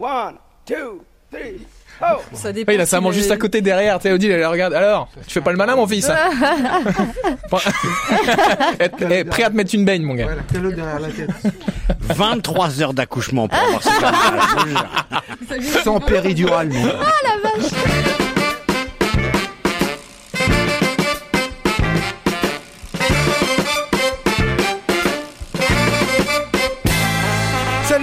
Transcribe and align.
One, 0.00 0.36
two, 0.64 1.04
three, 1.30 1.60
oh 2.00 2.22
Ça 2.32 2.52
dépend. 2.54 2.70
Ouais, 2.70 2.76
il 2.76 2.80
a 2.80 2.86
sa 2.86 3.02
main 3.02 3.12
juste 3.12 3.30
à 3.30 3.36
côté 3.36 3.60
derrière. 3.60 3.98
Tu 3.98 4.04
sais, 4.04 4.12
Odile, 4.14 4.30
elle 4.30 4.46
regarde. 4.46 4.72
Alors, 4.72 5.10
tu 5.26 5.34
fais 5.34 5.42
pas 5.42 5.50
le 5.50 5.58
malin, 5.58 5.76
mon 5.76 5.86
fils 5.86 6.08
hein 6.08 6.16
Prêt 9.30 9.42
à 9.44 9.50
te 9.50 9.54
mettre 9.54 9.74
une 9.74 9.84
baigne, 9.84 10.04
mon 10.04 10.14
gars. 10.14 10.24
Voilà, 10.24 10.42
calotte 10.50 10.74
derrière 10.74 11.00
la 11.00 11.08
tête. 11.08 11.28
23 11.98 12.80
heures 12.80 12.94
d'accouchement 12.94 13.46
pour 13.46 13.58
avoir 13.58 14.66
image. 14.66 15.82
Sans 15.84 16.00
péridurale, 16.00 16.68
non. 16.70 16.94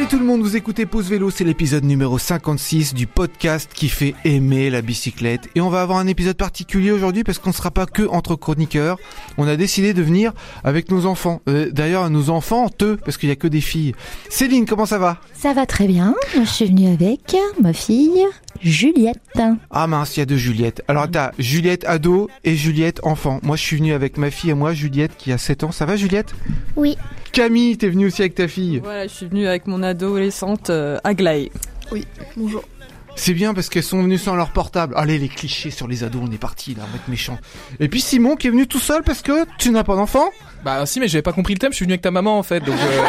Salut 0.07 0.19
tout 0.19 0.25
le 0.25 0.31
monde, 0.31 0.41
vous 0.41 0.55
écoutez 0.55 0.85
Pause 0.85 1.09
Vélo, 1.09 1.29
c'est 1.29 1.43
l'épisode 1.43 1.83
numéro 1.83 2.17
56 2.17 2.93
du 2.93 3.07
podcast 3.07 3.69
qui 3.73 3.89
fait 3.89 4.15
aimer 4.23 4.69
la 4.69 4.81
bicyclette. 4.81 5.49
Et 5.53 5.59
on 5.59 5.69
va 5.69 5.81
avoir 5.81 5.97
un 5.97 6.07
épisode 6.07 6.37
particulier 6.37 6.91
aujourd'hui 6.91 7.25
parce 7.25 7.39
qu'on 7.39 7.49
ne 7.49 7.53
sera 7.53 7.71
pas 7.71 7.85
que 7.85 8.07
entre 8.07 8.35
chroniqueurs. 8.35 8.97
On 9.37 9.45
a 9.49 9.57
décidé 9.57 9.93
de 9.93 10.01
venir 10.01 10.31
avec 10.63 10.91
nos 10.91 11.05
enfants. 11.07 11.41
Euh, 11.49 11.71
D'ailleurs, 11.71 12.09
nos 12.09 12.29
enfants, 12.29 12.69
eux, 12.83 12.97
parce 13.03 13.17
qu'il 13.17 13.27
y 13.27 13.33
a 13.33 13.35
que 13.35 13.49
des 13.49 13.59
filles. 13.59 13.95
Céline, 14.29 14.65
comment 14.65 14.85
ça 14.85 14.97
va? 14.97 15.19
Ça 15.33 15.53
va 15.53 15.65
très 15.65 15.87
bien. 15.87 16.15
Je 16.35 16.45
suis 16.45 16.67
venue 16.67 16.87
avec 16.87 17.35
ma 17.59 17.73
fille 17.73 18.23
Juliette. 18.61 19.19
Ah 19.71 19.87
mince, 19.87 20.15
il 20.15 20.21
y 20.21 20.23
a 20.23 20.25
deux 20.25 20.37
Juliette. 20.37 20.83
Alors 20.87 21.11
t'as 21.11 21.31
Juliette 21.37 21.83
ado 21.83 22.29
et 22.45 22.55
Juliette 22.55 23.01
enfant. 23.03 23.41
Moi 23.43 23.57
je 23.57 23.61
suis 23.61 23.75
venu 23.75 23.91
avec 23.91 24.17
ma 24.17 24.31
fille 24.31 24.51
et 24.51 24.53
moi, 24.55 24.73
Juliette 24.73 25.17
qui 25.17 25.33
a 25.33 25.37
7 25.37 25.65
ans. 25.65 25.71
Ça 25.73 25.85
va 25.85 25.97
Juliette? 25.97 26.33
Oui. 26.77 26.97
Camille, 27.37 27.77
t'es 27.77 27.89
venue 27.89 28.07
aussi 28.07 28.23
avec 28.23 28.33
ta 28.33 28.47
fille. 28.47 28.79
Voilà, 28.83 29.05
je 29.05 29.13
suis 29.13 29.27
venue 29.27 29.45
avec 29.45 29.67
mon 29.67 29.83
adolescente 29.83 30.71
euh, 30.71 30.97
Aglaé. 31.03 31.51
C'est 33.15 33.35
bien 33.35 33.53
parce 33.53 33.69
qu'elles 33.69 33.83
sont 33.83 34.01
venues 34.01 34.17
sans 34.17 34.35
leur 34.35 34.49
portable. 34.49 34.95
Allez, 34.97 35.19
les 35.19 35.29
clichés 35.29 35.69
sur 35.69 35.87
les 35.87 36.03
ados, 36.03 36.23
on 36.27 36.31
est 36.31 36.39
parti 36.39 36.73
là, 36.73 36.81
on 36.87 36.91
va 36.91 36.95
être 36.95 37.07
méchant. 37.07 37.37
Et 37.79 37.89
puis 37.89 38.01
Simon 38.01 38.37
qui 38.37 38.47
est 38.47 38.49
venu 38.49 38.65
tout 38.65 38.79
seul 38.79 39.03
parce 39.03 39.21
que 39.21 39.45
tu 39.59 39.69
n'as 39.69 39.83
pas 39.83 39.95
d'enfant 39.95 40.31
Bah 40.65 40.83
si, 40.87 40.99
mais 40.99 41.07
j'avais 41.07 41.21
pas 41.21 41.31
compris 41.31 41.53
le 41.53 41.59
thème. 41.59 41.71
Je 41.71 41.75
suis 41.75 41.85
venu 41.85 41.93
avec 41.93 42.01
ta 42.01 42.09
maman, 42.09 42.39
en 42.39 42.43
fait. 42.43 42.61
Donc, 42.61 42.73
euh, 42.75 43.01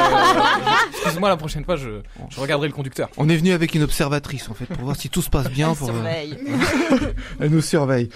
excuse-moi, 0.90 1.30
la 1.30 1.38
prochaine 1.38 1.64
fois, 1.64 1.76
je, 1.76 2.02
je 2.28 2.38
regarderai 2.38 2.68
le 2.68 2.74
conducteur. 2.74 3.08
On 3.16 3.30
est 3.30 3.36
venu 3.36 3.52
avec 3.52 3.74
une 3.74 3.82
observatrice 3.82 4.50
en 4.50 4.54
fait 4.54 4.66
pour 4.66 4.84
voir 4.84 4.96
si 4.96 5.08
tout 5.08 5.22
se 5.22 5.30
passe 5.30 5.48
bien. 5.48 5.74
Pour, 5.74 5.88
euh, 5.88 5.92
Surveille. 5.92 6.38
Elle 7.40 7.50
nous 7.50 7.62
surveille. 7.62 8.10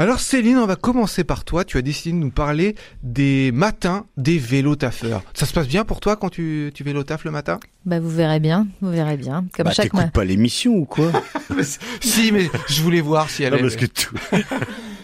Alors 0.00 0.20
Céline, 0.20 0.58
on 0.58 0.66
va 0.66 0.76
commencer 0.76 1.24
par 1.24 1.44
toi. 1.44 1.64
Tu 1.64 1.76
as 1.76 1.82
décidé 1.82 2.12
de 2.16 2.22
nous 2.22 2.30
parler 2.30 2.76
des 3.02 3.50
matins 3.52 4.06
des 4.16 4.38
vélos 4.38 4.76
taffeurs. 4.76 5.22
Ça 5.34 5.44
se 5.44 5.52
passe 5.52 5.66
bien 5.66 5.84
pour 5.84 5.98
toi 5.98 6.14
quand 6.14 6.28
tu, 6.28 6.70
tu 6.72 6.84
vélo 6.84 7.02
taffes 7.02 7.24
le 7.24 7.32
matin? 7.32 7.58
Bah, 7.84 7.98
vous 7.98 8.08
verrez 8.10 8.38
bien. 8.38 8.68
Vous 8.80 8.90
verrez 8.90 9.16
bien. 9.16 9.46
Comme 9.56 9.64
Bah, 9.64 9.72
chaque 9.72 9.86
t'écoutes 9.86 10.00
mois. 10.00 10.10
pas 10.10 10.24
l'émission 10.24 10.74
ou 10.74 10.84
quoi? 10.84 11.10
Si, 12.00 12.30
mais 12.30 12.48
je 12.68 12.82
voulais 12.82 13.00
voir 13.00 13.28
si 13.28 13.42
elle 13.42 13.52
Non, 13.52 13.58
est... 13.58 13.62
parce 13.62 13.74
que 13.76 13.86
tout. 13.86 14.14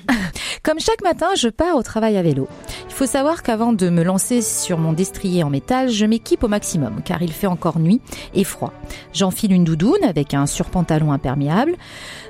Comme 0.63 0.81
chaque 0.81 1.03
matin, 1.03 1.29
je 1.37 1.49
pars 1.49 1.77
au 1.77 1.83
travail 1.83 2.17
à 2.17 2.23
vélo. 2.23 2.49
Il 2.89 2.95
faut 2.95 3.07
savoir 3.07 3.43
qu'avant 3.43 3.73
de 3.73 3.89
me 3.91 4.03
lancer 4.03 4.41
sur 4.41 4.79
mon 4.79 4.93
destrier 4.93 5.43
en 5.43 5.51
métal, 5.51 5.89
je 5.91 6.07
m'équipe 6.07 6.45
au 6.45 6.49
maximum, 6.49 7.01
car 7.05 7.23
il 7.23 7.33
fait 7.33 7.47
encore 7.47 7.79
nuit 7.79 8.01
et 8.35 8.45
froid. 8.45 8.73
J'enfile 9.13 9.53
une 9.53 9.65
doudoune 9.65 10.05
avec 10.05 10.35
un 10.35 10.47
surpantalon 10.47 11.13
imperméable, 11.13 11.75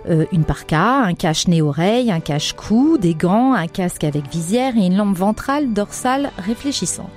euh, 0.09 0.25
une 0.33 0.45
parka, 0.45 1.03
un 1.03 1.15
cache-nez-oreille, 1.15 2.11
un 2.11 2.21
cache-cou, 2.21 2.99
des 2.99 3.15
gants, 3.15 3.53
un 3.53 3.67
casque 3.67 4.05
avec 4.05 4.29
visière 4.31 4.77
et 4.77 4.87
une 4.87 4.97
lampe 4.97 5.17
ventrale 5.17 5.73
dorsale 5.73 6.31
réfléchissante. 6.39 7.09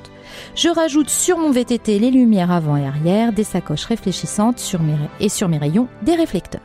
Je 0.55 0.69
rajoute 0.69 1.09
sur 1.09 1.37
mon 1.37 1.51
VTT 1.51 1.99
les 1.99 2.11
lumières 2.11 2.51
avant 2.51 2.77
et 2.77 2.85
arrière, 2.85 3.33
des 3.33 3.43
sacoches 3.43 3.85
réfléchissantes 3.85 4.59
sur 4.59 4.81
mes 4.81 4.95
et 5.19 5.29
sur 5.29 5.49
mes 5.49 5.57
rayons 5.57 5.87
des 6.03 6.15
réflecteurs. 6.15 6.61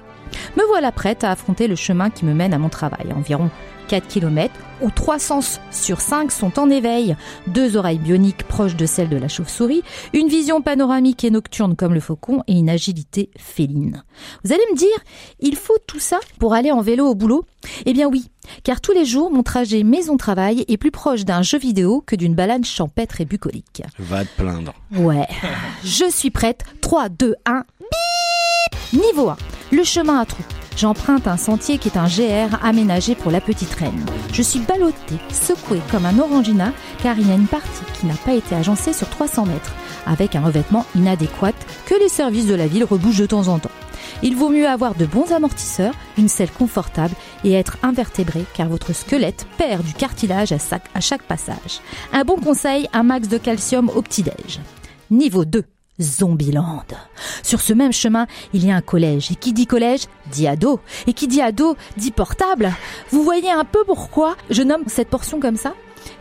Me 0.57 0.67
voilà 0.67 0.93
prête 0.93 1.25
à 1.25 1.31
affronter 1.31 1.69
le 1.69 1.77
chemin 1.77 2.11
qui 2.11 2.25
me 2.25 2.35
mène 2.35 2.55
à 2.55 2.59
mon 2.59 2.69
travail, 2.69 3.13
environ 3.15 3.51
4 3.89 4.09
km, 4.09 4.55
où 4.81 4.91
trois 4.91 5.19
sens 5.19 5.61
sur 5.71 6.01
5 6.01 6.33
sont 6.33 6.59
en 6.59 6.71
éveil, 6.71 7.17
deux 7.47 7.77
oreilles 7.77 7.99
bioniques 7.99 8.45
proches 8.45 8.77
de 8.77 8.87
celles 8.87 9.09
de 9.09 9.17
la 9.17 9.29
chauve-souris, 9.29 9.83
une 10.15 10.29
vision 10.29 10.63
panoramique 10.63 11.25
et 11.25 11.31
nocturne 11.31 11.77
comme 11.77 11.93
le 11.93 12.01
faucon 12.01 12.43
et 12.47 12.55
une 12.55 12.71
agilité 12.71 13.31
féline. 13.37 14.03
Vous 14.45 14.53
allez 14.53 14.65
me 14.73 14.77
dire, 14.77 14.89
il 15.41 15.57
faut 15.57 15.77
tout 15.87 15.99
ça 15.99 16.21
pour 16.39 16.55
aller 16.55 16.71
en 16.71 16.81
vélo 16.81 17.07
au 17.07 17.15
boulot? 17.15 17.45
Eh 17.85 17.93
bien 17.93 18.09
oui, 18.09 18.31
car 18.65 18.81
tous 18.81 18.93
les 18.93 19.05
jours, 19.05 19.31
mon 19.31 19.43
trajet 19.43 19.83
maison-travail 19.83 20.65
est 20.69 20.77
plus 20.77 20.91
proche 20.91 21.25
d'un 21.25 21.43
jeu 21.43 21.59
vidéo 21.59 22.03
que 22.07 22.17
d'une 22.17 22.35
balade 22.35 22.65
champêtre 22.65 23.21
et 23.21 23.25
bucolique. 23.25 23.83
Va 23.99 24.25
te 24.25 24.37
plaindre. 24.37 24.75
Ouais, 24.97 25.29
je 25.85 26.09
suis 26.11 26.31
prête. 26.31 26.65
3, 26.81 27.09
2, 27.11 27.35
1, 27.45 27.65
bip 27.81 29.03
Niveau 29.03 29.29
1, 29.29 29.37
le 29.73 29.85
chemin 29.85 30.21
à 30.21 30.27
trous. 30.27 30.45
J'emprunte 30.77 31.27
un 31.27 31.37
sentier 31.37 31.79
qui 31.79 31.89
est 31.89 31.97
un 31.97 32.07
GR 32.07 32.57
aménagé 32.63 33.15
pour 33.15 33.31
la 33.31 33.41
petite 33.41 33.75
reine. 33.75 34.05
Je 34.33 34.43
suis 34.43 34.61
ballottée, 34.61 35.19
secouée 35.31 35.81
comme 35.91 36.07
un 36.07 36.19
orangina, 36.19 36.73
car 37.03 37.19
il 37.19 37.29
y 37.29 37.31
a 37.31 37.35
une 37.35 37.47
partie 37.47 37.85
qui 37.99 38.07
n'a 38.07 38.15
pas 38.15 38.35
été 38.35 38.55
agencée 38.55 38.93
sur 38.93 39.09
300 39.09 39.47
mètres, 39.47 39.75
avec 40.07 40.37
un 40.37 40.43
revêtement 40.43 40.87
inadéquat 40.95 41.53
que 41.87 41.95
les 41.95 42.09
services 42.09 42.47
de 42.47 42.55
la 42.55 42.67
ville 42.67 42.85
rebougent 42.85 43.21
de 43.21 43.27
temps 43.27 43.49
en 43.49 43.59
temps. 43.59 43.71
Il 44.23 44.37
vaut 44.37 44.51
mieux 44.51 44.69
avoir 44.69 44.95
de 44.95 45.07
bons 45.07 45.33
amortisseurs, 45.33 45.95
une 46.17 46.29
selle 46.29 46.51
confortable 46.51 47.15
et 47.45 47.53
être 47.53 47.79
invertébré 47.83 48.45
car 48.55 48.69
votre 48.69 48.95
squelette 48.95 49.47
perd 49.59 49.85
du 49.85 49.95
cartilage 49.95 50.53
à, 50.53 51.01
chaque 51.01 51.23
passage. 51.23 51.81
Un 52.13 52.25
bon 52.25 52.37
conseil, 52.37 52.89
un 52.93 53.03
max 53.03 53.29
de 53.29 53.39
calcium 53.39 53.91
au 53.95 54.03
petit-déj. 54.03 54.61
Niveau 55.11 55.45
2. 55.45 55.65
Zombieland. 56.01 56.85
Sur 57.43 57.61
ce 57.61 57.73
même 57.73 57.93
chemin, 57.93 58.27
il 58.53 58.67
y 58.67 58.71
a 58.71 58.77
un 58.77 58.81
collège. 58.81 59.31
Et 59.31 59.35
qui 59.35 59.53
dit 59.53 59.67
collège 59.67 60.03
dit 60.31 60.47
ado. 60.47 60.81
Et 61.07 61.13
qui 61.13 61.29
dit 61.29 61.41
ado 61.41 61.77
dit 61.97 62.11
portable. 62.11 62.73
Vous 63.11 63.23
voyez 63.23 63.51
un 63.51 63.65
peu 63.65 63.85
pourquoi 63.85 64.37
je 64.51 64.63
nomme 64.63 64.85
cette 64.87 65.09
portion 65.09 65.41
comme 65.41 65.57
ça? 65.57 65.75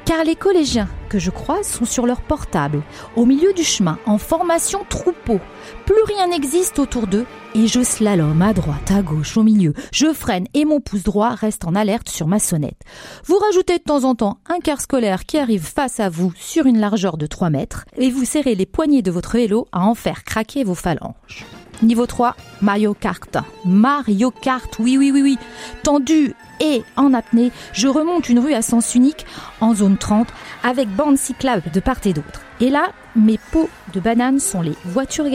Car 0.05 0.23
les 0.23 0.35
collégiens 0.35 0.89
que 1.09 1.19
je 1.19 1.29
croise 1.29 1.67
sont 1.67 1.85
sur 1.85 2.05
leur 2.05 2.21
portable, 2.21 2.83
au 3.15 3.25
milieu 3.25 3.53
du 3.53 3.63
chemin, 3.63 3.99
en 4.05 4.17
formation 4.17 4.85
troupeau. 4.89 5.39
Plus 5.85 6.03
rien 6.07 6.27
n'existe 6.27 6.79
autour 6.79 7.07
d'eux, 7.07 7.25
et 7.53 7.67
je 7.67 7.83
slalom 7.83 8.41
à 8.41 8.53
droite, 8.53 8.91
à 8.91 9.01
gauche, 9.01 9.35
au 9.37 9.43
milieu. 9.43 9.73
Je 9.91 10.13
freine 10.13 10.47
et 10.53 10.65
mon 10.65 10.79
pouce 10.79 11.03
droit 11.03 11.35
reste 11.35 11.65
en 11.65 11.75
alerte 11.75 12.09
sur 12.09 12.27
ma 12.27 12.39
sonnette. 12.39 12.81
Vous 13.25 13.37
rajoutez 13.37 13.77
de 13.77 13.83
temps 13.83 14.03
en 14.03 14.15
temps 14.15 14.37
un 14.49 14.59
car 14.59 14.79
scolaire 14.79 15.25
qui 15.25 15.37
arrive 15.37 15.63
face 15.63 15.99
à 15.99 16.09
vous 16.09 16.31
sur 16.37 16.65
une 16.65 16.79
largeur 16.79 17.17
de 17.17 17.25
3 17.25 17.49
mètres, 17.49 17.85
et 17.97 18.09
vous 18.09 18.25
serrez 18.25 18.55
les 18.55 18.65
poignées 18.65 19.01
de 19.01 19.11
votre 19.11 19.33
vélo 19.33 19.67
à 19.71 19.85
en 19.85 19.95
faire 19.95 20.23
craquer 20.23 20.63
vos 20.63 20.75
phalanges. 20.75 21.45
Niveau 21.81 22.05
3, 22.05 22.35
Mario 22.61 22.93
Kart. 22.93 23.37
Mario 23.65 24.31
Kart, 24.31 24.69
oui, 24.79 24.97
oui, 24.97 25.11
oui, 25.11 25.21
oui. 25.21 25.37
Tendu 25.83 26.35
et 26.59 26.83
en 26.95 27.13
apnée, 27.13 27.51
je 27.73 27.87
remonte 27.87 28.29
une 28.29 28.39
rue 28.39 28.53
à 28.53 28.61
sens 28.61 28.93
unique 28.93 29.25
en 29.61 29.73
zone 29.73 29.97
30 29.97 30.27
avec 30.63 30.89
bande 30.89 31.17
cyclable 31.17 31.63
de 31.73 31.79
part 31.79 31.97
et 32.05 32.13
d'autre. 32.13 32.41
Et 32.59 32.69
là, 32.69 32.89
mes 33.15 33.39
pots 33.51 33.69
de 33.93 33.99
bananes 33.99 34.39
sont 34.39 34.61
les 34.61 34.75
voitures 34.85 35.27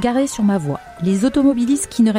garées 0.00 0.26
sur, 0.26 0.44
ma 0.44 0.58
voie, 0.58 0.80
les 1.00 1.24
automobilistes 1.24 1.88
qui 1.88 2.02
ne, 2.02 2.12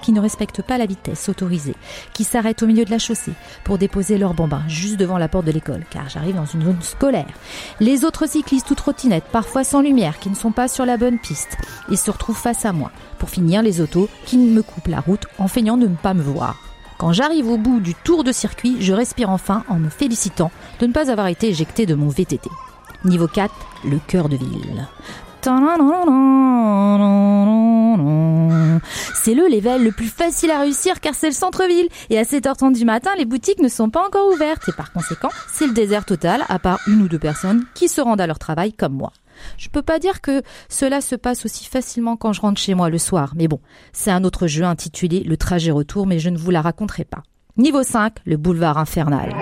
qui 0.00 0.12
ne 0.12 0.20
respectent 0.20 0.62
pas 0.62 0.78
la 0.78 0.86
vitesse 0.86 1.28
autorisée, 1.28 1.74
qui 2.14 2.24
s'arrêtent 2.24 2.62
au 2.62 2.66
milieu 2.66 2.84
de 2.84 2.90
la 2.90 2.98
chaussée 2.98 3.32
pour 3.64 3.76
déposer 3.76 4.16
leurs 4.16 4.34
bambins 4.34 4.62
juste 4.68 4.96
devant 4.98 5.18
la 5.18 5.28
porte 5.28 5.46
de 5.46 5.52
l'école, 5.52 5.84
car 5.90 6.08
j'arrive 6.08 6.36
dans 6.36 6.46
une 6.46 6.62
zone 6.62 6.80
scolaire. 6.80 7.26
Les 7.80 8.04
autres 8.04 8.28
cyclistes 8.28 8.70
ou 8.70 8.74
trottinettes, 8.76 9.24
parfois 9.32 9.64
sans 9.64 9.82
lumière, 9.82 10.20
qui 10.20 10.30
ne 10.30 10.36
sont 10.36 10.52
pas 10.52 10.68
sur 10.68 10.86
la 10.86 10.96
bonne 10.96 11.18
piste, 11.18 11.58
et 11.90 11.96
se 11.96 12.10
retrouvent 12.10 12.38
face 12.38 12.64
à 12.64 12.72
moi. 12.72 12.92
Pour 13.18 13.30
finir, 13.30 13.62
les 13.62 13.80
autos 13.80 14.08
qui 14.24 14.38
me 14.38 14.62
coupent 14.62 14.88
la 14.88 15.00
route 15.00 15.26
en 15.38 15.48
feignant 15.48 15.76
de 15.76 15.88
ne 15.88 15.96
pas 15.96 16.14
me 16.14 16.22
voir. 16.22 16.67
Quand 16.98 17.12
j'arrive 17.12 17.48
au 17.48 17.56
bout 17.56 17.78
du 17.78 17.94
tour 17.94 18.24
de 18.24 18.32
circuit, 18.32 18.76
je 18.80 18.92
respire 18.92 19.30
enfin 19.30 19.62
en 19.68 19.78
me 19.78 19.88
félicitant 19.88 20.50
de 20.80 20.86
ne 20.86 20.92
pas 20.92 21.12
avoir 21.12 21.28
été 21.28 21.48
éjecté 21.48 21.86
de 21.86 21.94
mon 21.94 22.08
VTT. 22.08 22.50
Niveau 23.04 23.28
4, 23.28 23.54
le 23.84 24.00
cœur 24.04 24.28
de 24.28 24.36
ville. 24.36 24.88
C'est 29.14 29.34
le 29.34 29.46
level 29.48 29.84
le 29.84 29.92
plus 29.92 30.08
facile 30.08 30.50
à 30.50 30.58
réussir 30.58 31.00
car 31.00 31.14
c'est 31.14 31.28
le 31.28 31.32
centre-ville. 31.32 31.88
Et 32.10 32.18
à 32.18 32.24
7h30 32.24 32.72
du 32.72 32.84
matin, 32.84 33.10
les 33.16 33.24
boutiques 33.24 33.60
ne 33.60 33.68
sont 33.68 33.90
pas 33.90 34.04
encore 34.04 34.26
ouvertes. 34.32 34.68
Et 34.68 34.72
par 34.72 34.92
conséquent, 34.92 35.30
c'est 35.52 35.68
le 35.68 35.74
désert 35.74 36.04
total, 36.04 36.44
à 36.48 36.58
part 36.58 36.80
une 36.88 37.02
ou 37.02 37.08
deux 37.08 37.20
personnes 37.20 37.64
qui 37.74 37.88
se 37.88 38.00
rendent 38.00 38.20
à 38.20 38.26
leur 38.26 38.40
travail 38.40 38.72
comme 38.72 38.94
moi. 38.94 39.12
Je 39.56 39.68
peux 39.68 39.82
pas 39.82 39.98
dire 39.98 40.20
que 40.20 40.42
cela 40.68 41.00
se 41.00 41.14
passe 41.14 41.44
aussi 41.44 41.64
facilement 41.64 42.16
quand 42.16 42.32
je 42.32 42.40
rentre 42.40 42.60
chez 42.60 42.74
moi 42.74 42.90
le 42.90 42.98
soir, 42.98 43.32
mais 43.36 43.48
bon, 43.48 43.60
c'est 43.92 44.10
un 44.10 44.24
autre 44.24 44.46
jeu 44.46 44.64
intitulé 44.64 45.20
Le 45.20 45.36
trajet 45.36 45.70
retour, 45.70 46.06
mais 46.06 46.18
je 46.18 46.30
ne 46.30 46.38
vous 46.38 46.50
la 46.50 46.62
raconterai 46.62 47.04
pas. 47.04 47.22
Niveau 47.56 47.82
5, 47.82 48.18
le 48.24 48.36
boulevard 48.36 48.78
infernal. 48.78 49.34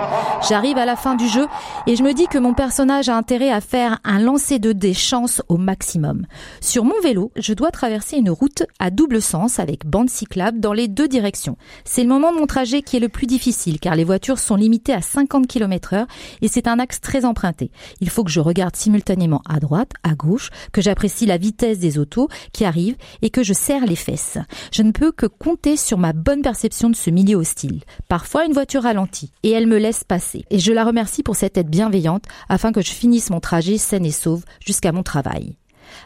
J'arrive 0.43 0.79
à 0.79 0.85
la 0.85 0.97
fin 0.97 1.15
du 1.15 1.27
jeu 1.29 1.47
et 1.87 1.97
je 1.97 2.03
me 2.03 2.13
dis 2.13 2.27
que 2.27 2.39
mon 2.39 2.55
personnage 2.55 3.09
a 3.09 3.17
intérêt 3.17 3.51
à 3.51 3.61
faire 3.61 3.99
un 4.05 4.21
lancer 4.21 4.59
de 4.59 4.73
dés 4.73 4.95
chance 4.95 5.43
au 5.49 5.57
maximum. 5.57 6.27
Sur 6.61 6.85
mon 6.85 6.99
vélo, 7.03 7.33
je 7.37 7.55
dois 7.55 7.71
traverser 7.71 8.19
une 8.19 8.31
route 8.31 8.63
à 8.79 8.91
double 8.91 9.23
sens 9.23 9.59
avec 9.59 9.87
bande 9.87 10.11
cyclable 10.11 10.61
dans 10.61 10.73
les 10.73 10.89
deux 10.89 11.09
directions. 11.09 11.57
C'est 11.85 12.03
le 12.03 12.09
moment 12.09 12.33
de 12.33 12.39
mon 12.39 12.47
trajet 12.47 12.83
qui 12.83 12.97
est 12.97 13.01
le 13.01 13.09
plus 13.09 13.27
difficile 13.27 13.81
car 13.81 13.97
les 13.97 14.05
voitures 14.05 14.39
sont 14.39 14.57
limitées 14.57 14.93
à 14.93 15.01
50 15.01 15.47
km 15.47 15.95
heure 15.95 16.07
et 16.43 16.49
c'est 16.49 16.69
un 16.69 16.79
axe 16.79 17.01
très 17.01 17.25
emprunté. 17.25 17.71
Il 18.01 18.11
faut 18.11 18.23
que 18.23 18.31
je 18.31 18.41
regarde 18.41 18.77
simultanément 18.77 19.43
à 19.49 19.59
droite, 19.59 19.93
à 20.03 20.15
gauche, 20.15 20.51
que 20.73 20.83
j'apprécie 20.83 21.27
la 21.27 21.39
vitesse 21.39 21.79
des 21.79 21.99
autos 21.99 22.29
qui 22.53 22.65
arrivent 22.65 22.97
et 23.23 23.31
que 23.31 23.43
je 23.43 23.55
serre 23.55 23.87
les 23.87 23.97
fesses. 23.97 24.39
Je 24.71 24.83
ne 24.83 24.93
peux 24.93 25.13
que 25.13 25.27
compter 25.27 25.77
sur 25.77 25.99
ma 25.99 26.13
bonne 26.13 26.43
perception 26.43 26.91
de 26.91 26.97
ce 26.97 27.11
milieu 27.11 27.37
hostile. 27.37 27.83
Parfois 28.09 28.45
une 28.45 28.53
voiture 28.53 28.83
ralentit 28.83 29.33
et 29.43 29.51
elle 29.51 29.67
me 29.67 29.79
laisse 29.79 30.05
passer. 30.05 30.26
Et 30.51 30.59
je 30.59 30.73
la 30.73 30.85
remercie 30.85 31.23
pour 31.23 31.37
cette 31.37 31.57
aide 31.57 31.71
bienveillante 31.71 32.25
afin 32.49 32.73
que 32.73 32.83
je 32.83 32.91
finisse 32.91 33.31
mon 33.31 33.41
trajet 33.41 33.79
saine 33.79 34.07
et 34.07 34.13
sauve 34.13 34.45
jusqu'à 34.61 34.93
mon 34.93 35.03
travail. 35.03 35.57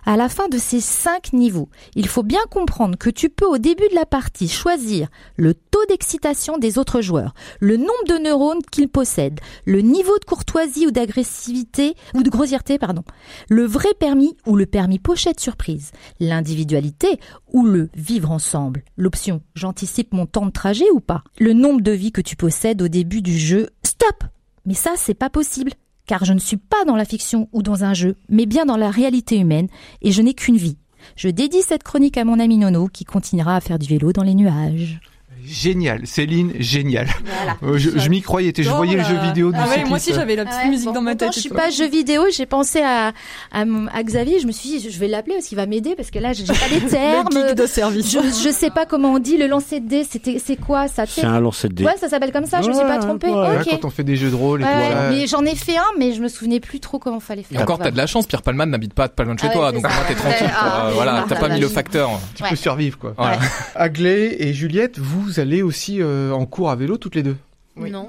À 0.04 0.16
la 0.16 0.28
fin 0.28 0.48
de 0.48 0.58
ces 0.58 0.80
cinq 0.80 1.32
niveaux, 1.32 1.68
il 1.94 2.08
faut 2.08 2.22
bien 2.22 2.40
comprendre 2.50 2.96
que 2.96 3.10
tu 3.10 3.28
peux 3.28 3.46
au 3.46 3.58
début 3.58 3.88
de 3.88 3.94
la 3.94 4.06
partie 4.06 4.48
choisir 4.48 5.08
le 5.36 5.54
taux 5.54 5.84
d'excitation 5.88 6.58
des 6.58 6.78
autres 6.78 7.00
joueurs, 7.00 7.34
le 7.60 7.76
nombre 7.76 8.06
de 8.08 8.22
neurones 8.22 8.62
qu'ils 8.70 8.88
possèdent, 8.88 9.40
le 9.64 9.80
niveau 9.80 10.18
de 10.18 10.24
courtoisie 10.24 10.86
ou 10.86 10.90
d'agressivité 10.90 11.94
ou 12.14 12.22
de 12.22 12.30
grossièreté, 12.30 12.78
pardon, 12.78 13.04
le 13.48 13.64
vrai 13.64 13.94
permis 13.98 14.36
ou 14.46 14.56
le 14.56 14.66
permis 14.66 14.98
pochette 14.98 15.40
surprise, 15.40 15.92
l'individualité 16.18 17.20
ou 17.52 17.64
le 17.64 17.90
vivre 17.94 18.30
ensemble, 18.30 18.84
l'option 18.96 19.42
j'anticipe 19.54 20.12
mon 20.12 20.26
temps 20.26 20.46
de 20.46 20.50
trajet 20.50 20.90
ou 20.94 21.00
pas, 21.00 21.22
le 21.38 21.52
nombre 21.52 21.80
de 21.80 21.92
vies 21.92 22.12
que 22.12 22.20
tu 22.20 22.36
possèdes 22.36 22.82
au 22.82 22.88
début 22.88 23.22
du 23.22 23.36
jeu. 23.36 23.68
Stop! 24.00 24.24
Mais 24.64 24.72
ça, 24.72 24.92
c'est 24.96 25.12
pas 25.14 25.28
possible 25.28 25.72
car 26.06 26.24
je 26.24 26.32
ne 26.32 26.38
suis 26.38 26.56
pas 26.56 26.84
dans 26.86 26.96
la 26.96 27.04
fiction 27.04 27.48
ou 27.52 27.62
dans 27.62 27.84
un 27.84 27.94
jeu, 27.94 28.16
mais 28.28 28.46
bien 28.46 28.66
dans 28.66 28.76
la 28.76 28.90
réalité 28.90 29.38
humaine, 29.38 29.68
et 30.02 30.10
je 30.10 30.22
n'ai 30.22 30.34
qu'une 30.34 30.56
vie. 30.56 30.76
Je 31.14 31.28
dédie 31.28 31.62
cette 31.62 31.84
chronique 31.84 32.16
à 32.16 32.24
mon 32.24 32.40
ami 32.40 32.56
Nono, 32.56 32.88
qui 32.88 33.04
continuera 33.04 33.54
à 33.54 33.60
faire 33.60 33.78
du 33.78 33.86
vélo 33.86 34.12
dans 34.12 34.24
les 34.24 34.34
nuages. 34.34 35.00
Génial, 35.46 36.06
Céline, 36.06 36.52
génial. 36.58 37.06
Voilà. 37.24 37.56
Euh, 37.62 37.78
je 37.78 37.90
je 37.98 38.08
m'y 38.08 38.20
croyais, 38.22 38.52
je 38.56 38.68
voyais 38.68 38.96
le 38.96 39.04
jeu 39.04 39.16
vidéo 39.18 39.52
du 39.52 39.58
Ah 39.60 39.68
ouais, 39.68 39.84
moi 39.84 39.96
aussi 39.96 40.12
j'avais 40.14 40.36
la 40.36 40.44
petite 40.44 40.58
Ouais, 40.62 40.68
musique 40.68 40.86
bon, 40.86 40.92
dans 40.92 41.02
ma 41.02 41.14
tête. 41.14 41.32
Je 41.34 41.40
suis 41.40 41.50
et 41.50 41.54
pas 41.54 41.70
jeu 41.70 41.86
vidéo, 41.88 42.22
j'ai 42.32 42.46
pensé 42.46 42.80
à, 42.82 43.12
à, 43.52 43.62
m- 43.62 43.90
à 43.94 44.02
Xavier, 44.02 44.40
je 44.40 44.46
me 44.46 44.52
suis 44.52 44.68
dit, 44.78 44.90
je 44.90 44.98
vais 44.98 45.08
l'appeler 45.08 45.36
parce 45.36 45.46
qu'il 45.46 45.56
va 45.56 45.66
m'aider, 45.66 45.94
parce 45.96 46.10
que 46.10 46.18
là, 46.18 46.32
j'ai 46.32 46.44
pas 46.44 46.54
les 46.70 46.80
termes. 46.80 47.28
Le 47.32 47.48
geek 47.48 47.54
de 47.56 47.66
service. 47.66 48.10
Je, 48.12 48.18
je 48.48 48.52
sais 48.52 48.70
pas 48.70 48.86
comment 48.86 49.12
on 49.14 49.18
dit, 49.18 49.36
le 49.36 49.46
lancer 49.46 49.80
de 49.80 49.88
dés, 49.88 50.04
c'était, 50.08 50.40
c'est 50.44 50.56
quoi 50.56 50.88
ça, 50.88 51.04
C'est 51.06 51.24
un 51.24 51.40
lancer 51.40 51.68
de 51.68 51.74
dés. 51.74 51.84
Ouais, 51.84 51.96
ça 51.98 52.08
s'appelle 52.08 52.32
comme 52.32 52.46
ça, 52.46 52.62
je 52.62 52.68
me 52.68 52.74
suis 52.74 52.82
pas 52.84 52.98
trompée. 52.98 53.28
quand 53.28 53.84
on 53.84 53.90
fait 53.90 54.04
des 54.04 54.16
jeux 54.16 54.30
de 54.30 54.34
rôle 54.36 54.62
et 54.62 54.66
mais 55.10 55.26
j'en 55.26 55.44
ai 55.44 55.54
fait 55.54 55.76
un, 55.76 55.82
mais 55.98 56.12
je 56.12 56.20
me 56.22 56.28
souvenais 56.28 56.60
plus 56.60 56.80
trop 56.80 56.98
comment 56.98 57.20
fallait 57.20 57.40
Et 57.42 57.44
faire. 57.54 57.62
encore, 57.62 57.78
t'as 57.78 57.90
de 57.90 57.96
la 57.96 58.06
chance, 58.06 58.26
Pierre 58.26 58.42
Palman 58.42 58.66
n'habite 58.66 58.94
pas 58.94 59.08
pas 59.08 59.24
loin 59.24 59.34
de 59.34 59.40
chez 59.40 59.48
Ah 59.50 59.52
toi, 59.52 59.72
donc 59.72 59.82
moins 59.82 59.90
t'es 60.08 60.14
tranquille. 60.14 60.50
Ah, 60.54 60.90
voilà, 60.94 61.22
ah, 61.22 61.24
t'as 61.28 61.36
pas 61.36 61.48
mis 61.48 61.60
le 61.60 61.68
facteur. 61.68 62.10
Tu 62.34 62.42
peux 62.42 62.56
survivre 62.56 62.98
quoi. 62.98 63.14
Voilà. 63.16 63.38
Aglé 63.74 64.36
et 64.38 64.52
Juliette, 64.52 64.98
vous 64.98 65.29
allez 65.38 65.62
aussi 65.62 66.00
euh, 66.02 66.32
en 66.32 66.46
cours 66.46 66.70
à 66.70 66.76
vélo 66.76 66.96
toutes 66.98 67.14
les 67.14 67.22
deux? 67.22 67.36
Oui. 67.76 67.90
Non. 67.90 68.08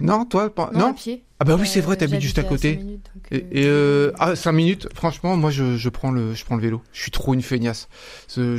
Non, 0.00 0.24
toi 0.24 0.52
pas... 0.54 0.70
Non, 0.72 0.78
Non, 0.80 0.86
à 0.88 0.92
pied. 0.94 1.22
Ah 1.38 1.44
bah 1.44 1.56
oui, 1.60 1.66
c'est 1.66 1.80
Euh, 1.80 1.82
vrai, 1.82 1.96
t'habites 1.96 2.20
juste 2.20 2.38
à 2.38 2.44
côté. 2.44 2.74
cinq 2.74 2.78
minutes, 2.78 3.06
donc, 3.14 3.24
Et, 3.30 3.36
euh, 3.36 3.48
et 3.52 3.66
euh, 3.66 4.12
ah, 4.18 4.34
5 4.36 4.52
minutes, 4.52 4.88
franchement, 4.94 5.36
moi 5.36 5.50
je, 5.50 5.76
je 5.76 5.88
prends 5.88 6.10
le 6.10 6.34
je 6.34 6.44
prends 6.44 6.56
le 6.56 6.62
vélo. 6.62 6.82
Je 6.92 7.02
suis 7.02 7.10
trop 7.10 7.34
une 7.34 7.42
feignasse. 7.42 7.88
Je, 8.34 8.56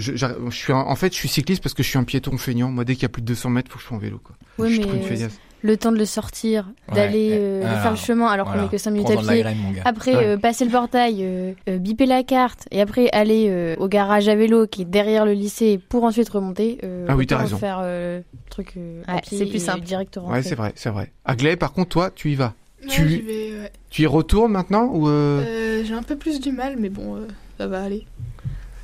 suis 0.52 0.74
un- 0.74 0.78
en 0.78 0.96
fait, 0.96 1.12
je 1.12 1.18
suis 1.18 1.30
cycliste 1.30 1.64
parce 1.64 1.74
que 1.74 1.82
je 1.82 1.88
suis 1.90 1.98
un 1.98 2.04
piéton 2.04 2.38
feignant. 2.38 2.70
Moi, 2.70 2.86
dès 2.86 2.94
qu'il 2.96 3.04
y 3.04 3.06
a 3.06 3.10
plus 3.10 3.22
de 3.22 3.28
200 3.28 3.50
mètres, 3.50 3.72
faut 3.72 3.78
que 3.78 3.84
je 3.84 3.88
sois 3.88 3.98
en 3.98 4.00
vélo. 4.00 4.20
Quoi. 4.24 4.36
Oui, 4.60 4.68
je 4.70 4.74
suis 4.74 4.80
mais 4.82 4.88
trop 4.88 4.96
une 4.98 5.04
feignasse. 5.04 5.40
Le 5.66 5.78
temps 5.78 5.92
de 5.92 5.98
le 5.98 6.06
sortir, 6.06 6.66
Ouais, 6.90 6.96
d'aller 6.96 7.30
euh, 7.32 7.66
alors, 7.66 7.82
faire 7.82 7.92
le 7.92 7.98
chemin 7.98 8.28
alors 8.28 8.46
qu'on 8.48 8.52
Voilà. 8.54 8.68
est 8.68 8.72
que 8.72 8.78
5 8.78 8.92
minutes 8.92 9.10
à 9.10 9.16
pied. 9.18 9.40
graine. 9.42 9.58
Après, 9.86 10.16
Ouais. 10.16 10.26
euh, 10.26 10.38
passer 10.38 10.66
le 10.66 10.72
portail, 10.72 11.18
euh, 11.22 11.54
euh, 11.70 11.78
biper 11.78 12.06
la 12.06 12.22
carte, 12.24 12.68
et 12.70 12.82
après 12.82 13.10
aller 13.12 13.48
euh, 13.50 13.76
au 13.80 13.88
garage 13.88 14.28
à 14.28 14.36
vélo 14.36 14.68
qui 14.68 14.82
est 14.82 14.86
derrière 14.86 15.26
le 15.26 15.32
lycée 15.34 15.80
pour 15.90 16.04
ensuite 16.04 16.28
remonter. 16.30 16.78
euh, 16.84 17.06
Ah 17.08 17.16
oui, 17.16 17.26
t'as 17.26 17.38
raison. 17.38 17.58
faire 17.58 17.80
euh, 17.82 18.20
truc 18.50 18.74
euh, 18.78 19.02
Ouais, 19.08 19.22
c'est 19.26 19.46
plus 19.46 19.64
simple. 19.64 19.82
direct. 19.86 20.20
Ouais, 20.22 20.44
c'est 20.44 20.56
vrai, 20.56 20.74
c'est 20.76 20.90
vrai. 20.90 21.12
Aglé, 21.26 21.56
par 21.56 21.72
contre, 21.74 21.90
toi, 21.90 22.12
tu 22.14 22.30
y 22.32 22.36
vas. 22.36 22.54
Ouais, 22.82 22.88
Tu- 22.90 23.08
j'y 23.10 23.22
vais, 23.22 23.32
ouais. 23.62 23.72
Tu 23.90 24.02
y 24.02 24.06
retournes 24.06 24.52
maintenant 24.52 24.90
ou 24.94 25.08
euh... 25.08 25.42
Euh, 25.48 25.84
J'ai 25.86 25.94
un 25.94 26.04
peu 26.04 26.18
plus 26.18 26.42
du 26.42 26.52
mal, 26.52 26.76
mais 26.78 26.90
bon, 26.90 27.16
euh, 27.16 27.20
ça 27.58 27.68
va 27.68 27.82
aller. 27.84 28.06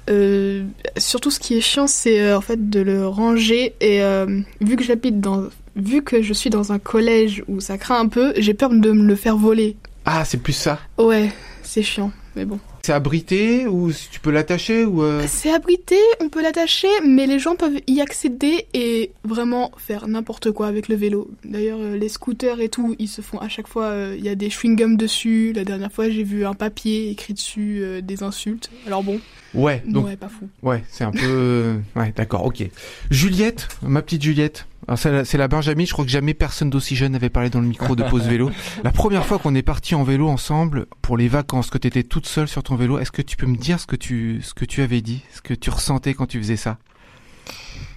Euh, 0.09 0.63
surtout, 0.97 1.29
ce 1.29 1.39
qui 1.39 1.55
est 1.57 1.61
chiant, 1.61 1.85
c'est 1.87 2.21
euh, 2.21 2.37
en 2.37 2.41
fait 2.41 2.69
de 2.69 2.79
le 2.79 3.07
ranger. 3.07 3.75
Et 3.81 4.01
euh, 4.01 4.39
vu 4.61 4.75
que 4.75 4.83
j'habite 4.83 5.19
dans, 5.19 5.43
vu 5.75 6.01
que 6.01 6.21
je 6.21 6.33
suis 6.33 6.49
dans 6.49 6.71
un 6.71 6.79
collège 6.79 7.43
où 7.47 7.59
ça 7.59 7.77
craint 7.77 7.99
un 7.99 8.07
peu, 8.07 8.33
j'ai 8.37 8.53
peur 8.53 8.69
de 8.69 8.91
me 8.91 9.03
le 9.03 9.15
faire 9.15 9.37
voler. 9.37 9.77
Ah, 10.05 10.25
c'est 10.25 10.41
plus 10.41 10.53
ça. 10.53 10.79
Ouais, 10.97 11.31
c'est 11.63 11.83
chiant, 11.83 12.11
mais 12.35 12.45
bon. 12.45 12.59
C'est 12.89 12.95
abrité 12.95 13.67
ou 13.67 13.91
tu 13.91 14.19
peux 14.19 14.31
l'attacher 14.31 14.83
ou 14.83 15.03
euh... 15.03 15.23
C'est 15.27 15.51
abrité, 15.51 15.95
on 16.21 16.29
peut 16.29 16.41
l'attacher, 16.41 16.87
mais 17.05 17.27
les 17.27 17.37
gens 17.37 17.55
peuvent 17.55 17.79
y 17.85 18.01
accéder 18.01 18.65
et 18.73 19.11
vraiment 19.23 19.69
faire 19.77 20.07
n'importe 20.07 20.49
quoi 20.51 20.65
avec 20.65 20.87
le 20.87 20.95
vélo. 20.95 21.29
D'ailleurs, 21.45 21.77
euh, 21.79 21.95
les 21.95 22.09
scooters 22.09 22.61
et 22.61 22.69
tout, 22.69 22.95
ils 22.97 23.07
se 23.07 23.21
font 23.21 23.37
à 23.37 23.47
chaque 23.47 23.67
fois, 23.67 23.89
euh, 23.89 24.15
il 24.17 24.25
y 24.25 24.29
a 24.29 24.33
des 24.33 24.49
chewing-gums 24.49 24.97
dessus. 24.97 25.53
La 25.55 25.65
dernière 25.65 25.91
fois, 25.91 26.09
j'ai 26.09 26.23
vu 26.23 26.47
un 26.47 26.55
papier 26.55 27.11
écrit 27.11 27.35
dessus 27.35 27.81
euh, 27.83 28.01
des 28.01 28.23
insultes. 28.23 28.71
Alors 28.87 29.03
bon, 29.03 29.19
Ouais, 29.53 29.83
donc 29.87 30.05
ouais, 30.05 30.15
pas 30.15 30.29
fou. 30.29 30.47
ouais, 30.61 30.83
c'est 30.89 31.03
un 31.03 31.11
peu 31.11 31.75
ouais, 31.95 32.13
d'accord, 32.15 32.45
OK. 32.45 32.63
Juliette, 33.09 33.67
ma 33.81 34.01
petite 34.01 34.21
Juliette. 34.21 34.65
Alors 34.87 34.97
c'est 34.97 35.11
la, 35.11 35.25
c'est 35.25 35.37
la 35.37 35.47
Benjamin, 35.47 35.85
je 35.85 35.93
crois 35.93 36.05
que 36.05 36.09
jamais 36.09 36.33
personne 36.33 36.69
d'aussi 36.71 36.95
jeune 36.95 37.11
n'avait 37.11 37.29
parlé 37.29 37.49
dans 37.51 37.59
le 37.59 37.67
micro 37.67 37.95
de 37.95 38.03
pause 38.03 38.27
vélo. 38.27 38.49
La 38.83 38.91
première 38.91 39.23
fois 39.23 39.37
qu'on 39.37 39.53
est 39.53 39.61
parti 39.61 39.93
en 39.93 40.03
vélo 40.03 40.27
ensemble 40.27 40.87
pour 41.03 41.15
les 41.15 41.27
vacances, 41.27 41.69
que 41.69 41.77
tu 41.77 41.87
étais 41.87 42.01
toute 42.01 42.25
seule 42.25 42.47
sur 42.47 42.63
ton 42.63 42.75
vélo, 42.79 42.99
est-ce 42.99 43.11
que 43.11 43.21
tu 43.21 43.37
peux 43.37 43.45
me 43.45 43.57
dire 43.57 43.79
ce 43.79 43.85
que 43.85 43.95
tu 43.95 44.41
ce 44.41 44.53
que 44.53 44.65
tu 44.65 44.81
avais 44.81 45.01
dit, 45.01 45.21
ce 45.33 45.41
que 45.41 45.53
tu 45.53 45.69
ressentais 45.69 46.13
quand 46.13 46.25
tu 46.25 46.39
faisais 46.39 46.57
ça? 46.57 46.77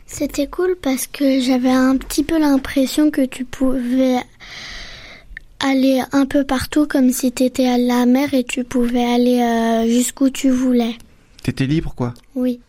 C'était 0.06 0.46
cool 0.46 0.76
parce 0.80 1.06
que 1.06 1.40
j'avais 1.40 1.70
un 1.70 1.96
petit 1.96 2.22
peu 2.22 2.38
l'impression 2.38 3.10
que 3.10 3.24
tu 3.24 3.46
pouvais 3.46 4.18
aller 5.60 6.02
un 6.12 6.26
peu 6.26 6.44
partout 6.44 6.86
comme 6.86 7.10
si 7.10 7.32
tu 7.32 7.44
étais 7.44 7.68
à 7.68 7.78
la 7.78 8.04
mer 8.04 8.34
et 8.34 8.44
tu 8.44 8.64
pouvais 8.64 9.04
aller 9.04 9.40
euh, 9.40 9.88
jusqu'où 9.88 10.28
tu 10.28 10.50
voulais. 10.50 10.96
T'étais 11.42 11.66
libre 11.66 11.94
quoi? 11.94 12.12
Oui. 12.34 12.60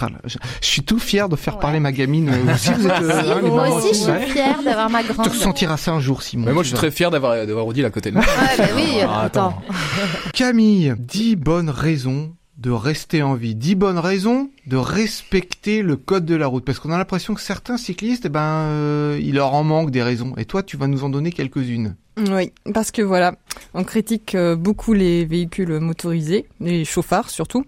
Ah 0.00 0.08
je, 0.24 0.38
suis 0.60 0.82
tout 0.82 0.98
fier 0.98 1.28
de 1.28 1.36
faire 1.36 1.54
Ouais. 1.56 1.60
parler 1.60 1.80
ma 1.80 1.92
gamine. 1.92 2.28
Euh, 2.30 2.54
aussi, 2.54 2.72
vous 2.72 2.86
êtes, 2.86 3.02
euh, 3.02 3.22
Si, 3.24 3.30
hein, 3.30 3.40
les 3.42 3.50
moi 3.50 3.68
aussi, 3.68 3.88
je 3.88 3.94
suis 3.94 4.10
ouais. 4.10 4.26
fière 4.26 4.62
d'avoir 4.62 4.90
ma 4.90 5.02
grande. 5.02 5.24
Tu 5.26 5.30
ressentiras 5.30 5.76
ça 5.76 5.92
un 5.92 6.00
jour, 6.00 6.22
Simon. 6.22 6.46
Mais 6.46 6.52
moi, 6.52 6.62
je 6.62 6.68
suis 6.68 6.76
très 6.76 6.90
fier 6.90 7.10
d'avoir 7.10 7.46
d'avoir 7.46 7.66
Odile 7.66 7.84
à 7.84 7.90
côté 7.90 8.10
de 8.10 8.16
moi. 8.16 8.24
Ouais, 8.24 8.56
bah 8.58 8.64
oui, 8.76 8.98
Ah, 9.08 9.22
attends. 9.22 9.62
Camille, 10.34 10.94
10 10.98 11.36
bonnes 11.36 11.70
raisons 11.70 12.32
de 12.58 12.70
rester 12.70 13.22
en 13.22 13.34
vie. 13.34 13.54
10 13.54 13.74
bonnes 13.76 13.98
raisons 13.98 14.50
de 14.66 14.76
respecter 14.76 15.82
le 15.82 15.96
code 15.96 16.24
de 16.26 16.34
la 16.34 16.46
route. 16.46 16.64
Parce 16.64 16.78
qu'on 16.80 16.90
a 16.90 16.98
l'impression 16.98 17.34
que 17.34 17.40
certains 17.40 17.76
cyclistes, 17.76 18.24
eh 18.26 18.28
ben, 18.28 18.40
euh, 18.40 19.18
il 19.22 19.34
leur 19.36 19.54
en 19.54 19.62
manque 19.64 19.90
des 19.90 20.02
raisons. 20.02 20.34
Et 20.36 20.44
toi, 20.44 20.62
tu 20.62 20.76
vas 20.76 20.86
nous 20.88 21.04
en 21.04 21.08
donner 21.08 21.30
quelques-unes. 21.32 21.94
Oui, 22.30 22.52
parce 22.74 22.90
que 22.90 23.02
voilà, 23.02 23.36
on 23.74 23.84
critique 23.84 24.34
euh, 24.34 24.56
beaucoup 24.56 24.92
les 24.92 25.24
véhicules 25.24 25.78
motorisés, 25.78 26.46
les 26.60 26.84
chauffards 26.84 27.30
surtout, 27.30 27.64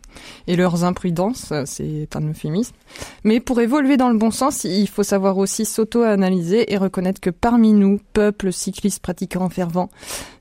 et 0.46 0.56
leurs 0.56 0.82
imprudences, 0.84 1.52
c'est 1.66 2.16
un 2.16 2.28
euphémisme. 2.28 2.74
Mais 3.22 3.38
pour 3.38 3.60
évoluer 3.60 3.96
dans 3.96 4.10
le 4.10 4.18
bon 4.18 4.30
sens, 4.30 4.64
il 4.64 4.88
faut 4.88 5.04
savoir 5.04 5.38
aussi 5.38 5.64
s'auto-analyser 5.64 6.72
et 6.72 6.76
reconnaître 6.76 7.20
que 7.20 7.30
parmi 7.30 7.72
nous, 7.72 8.00
peuple 8.12 8.52
cycliste 8.52 9.00
pratiquant 9.00 9.48
fervent, 9.48 9.90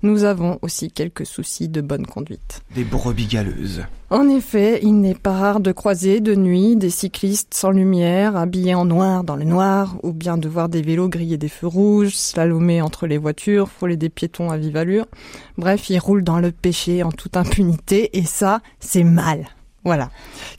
nous 0.01 0.23
avons 0.23 0.57
aussi 0.61 0.91
quelques 0.91 1.25
soucis 1.25 1.69
de 1.69 1.81
bonne 1.81 2.07
conduite. 2.07 2.61
Des 2.73 2.83
brebis 2.83 3.27
galeuses. 3.27 3.83
En 4.11 4.27
effet, 4.27 4.79
il 4.81 5.01
n'est 5.01 5.13
pas 5.13 5.33
rare 5.33 5.59
de 5.59 5.71
croiser 5.71 6.19
de 6.19 6.33
nuit 6.33 6.75
des 6.75 6.89
cyclistes 6.89 7.53
sans 7.53 7.69
lumière, 7.69 8.35
habillés 8.35 8.73
en 8.73 8.85
noir 8.85 9.23
dans 9.23 9.35
le 9.35 9.43
noir, 9.43 9.97
ou 10.01 10.13
bien 10.13 10.37
de 10.37 10.49
voir 10.49 10.67
des 10.67 10.81
vélos 10.81 11.09
griller 11.09 11.37
des 11.37 11.47
feux 11.47 11.67
rouges, 11.67 12.15
slalomer 12.15 12.81
entre 12.81 13.05
les 13.05 13.19
voitures, 13.19 13.69
frôler 13.69 13.97
des 13.97 14.09
piétons 14.09 14.49
à 14.49 14.57
vive 14.57 14.77
allure. 14.77 15.05
Bref, 15.59 15.91
ils 15.91 15.99
roulent 15.99 16.23
dans 16.23 16.39
le 16.39 16.51
péché 16.51 17.03
en 17.03 17.11
toute 17.11 17.37
impunité, 17.37 18.17
et 18.17 18.23
ça, 18.23 18.61
c'est 18.79 19.03
mal. 19.03 19.45
Voilà. 19.89 20.11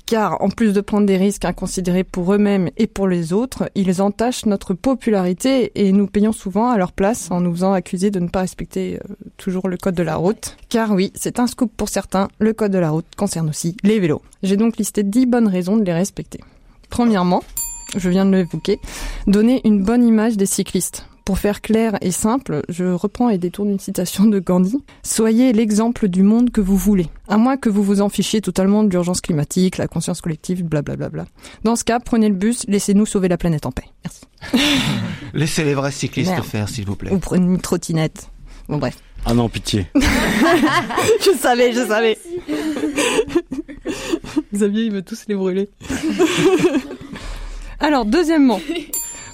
Car 0.06 0.42
en 0.42 0.48
plus 0.48 0.72
de 0.72 0.80
prendre 0.80 1.06
des 1.06 1.16
risques 1.16 1.44
inconsidérés 1.44 2.02
pour 2.02 2.34
eux-mêmes 2.34 2.68
et 2.76 2.88
pour 2.88 3.06
les 3.06 3.32
autres, 3.32 3.70
ils 3.76 4.02
entachent 4.02 4.44
notre 4.44 4.74
popularité 4.74 5.70
et 5.76 5.92
nous 5.92 6.08
payons 6.08 6.32
souvent 6.32 6.68
à 6.68 6.76
leur 6.76 6.90
place 6.90 7.30
en 7.30 7.40
nous 7.40 7.52
faisant 7.52 7.72
accuser 7.72 8.10
de 8.10 8.18
ne 8.18 8.26
pas 8.26 8.40
respecter 8.40 8.96
euh, 8.96 9.14
toujours 9.36 9.68
le 9.68 9.76
code 9.76 9.94
de 9.94 10.02
la 10.02 10.16
route. 10.16 10.56
Car 10.68 10.90
oui, 10.90 11.12
c'est 11.14 11.38
un 11.38 11.46
scoop 11.46 11.70
pour 11.76 11.88
certains, 11.88 12.26
le 12.40 12.52
code 12.54 12.72
de 12.72 12.78
la 12.78 12.90
route 12.90 13.06
concerne 13.16 13.48
aussi 13.48 13.76
les 13.84 14.00
vélos. 14.00 14.20
J'ai 14.42 14.56
donc 14.56 14.78
listé 14.78 15.04
10 15.04 15.26
bonnes 15.26 15.46
raisons 15.46 15.76
de 15.76 15.84
les 15.84 15.92
respecter. 15.92 16.40
Premièrement, 16.88 17.44
je 17.96 18.10
viens 18.10 18.26
de 18.26 18.32
l'évoquer, 18.34 18.80
donner 19.28 19.60
une 19.62 19.84
bonne 19.84 20.04
image 20.04 20.36
des 20.36 20.46
cyclistes. 20.46 21.06
Pour 21.24 21.38
faire 21.38 21.60
clair 21.60 21.96
et 22.00 22.10
simple, 22.10 22.62
je 22.68 22.84
reprends 22.84 23.28
et 23.28 23.38
détourne 23.38 23.70
une 23.70 23.78
citation 23.78 24.24
de 24.24 24.38
Gandhi. 24.38 24.82
Soyez 25.02 25.52
l'exemple 25.52 26.08
du 26.08 26.22
monde 26.22 26.50
que 26.50 26.60
vous 26.60 26.76
voulez. 26.76 27.06
À 27.28 27.36
moins 27.36 27.56
que 27.56 27.68
vous 27.68 27.82
vous 27.82 28.00
en 28.00 28.08
fichiez 28.08 28.40
totalement 28.40 28.82
de 28.82 28.90
l'urgence 28.90 29.20
climatique, 29.20 29.76
la 29.78 29.86
conscience 29.86 30.20
collective, 30.20 30.64
blablabla. 30.64 31.26
Dans 31.62 31.76
ce 31.76 31.84
cas, 31.84 32.00
prenez 32.00 32.28
le 32.28 32.34
bus, 32.34 32.64
laissez-nous 32.68 33.06
sauver 33.06 33.28
la 33.28 33.36
planète 33.36 33.66
en 33.66 33.72
paix. 33.72 33.84
Merci. 34.04 34.22
Laissez 35.34 35.64
les 35.64 35.74
vrais 35.74 35.92
cyclistes 35.92 36.30
Merde. 36.30 36.44
faire, 36.44 36.68
s'il 36.68 36.86
vous 36.86 36.96
plaît. 36.96 37.12
Ou 37.12 37.18
prenez 37.18 37.44
une 37.46 37.60
trottinette. 37.60 38.30
Bon 38.68 38.78
bref. 38.78 38.96
Ah 39.26 39.34
non, 39.34 39.48
pitié. 39.48 39.86
je 39.94 41.36
savais, 41.38 41.72
je 41.72 41.86
savais. 41.86 42.18
Xavier, 44.52 44.84
il 44.84 44.92
veut 44.92 45.02
tous 45.02 45.24
les 45.28 45.34
brûler. 45.34 45.68
Alors, 47.78 48.04
deuxièmement, 48.06 48.60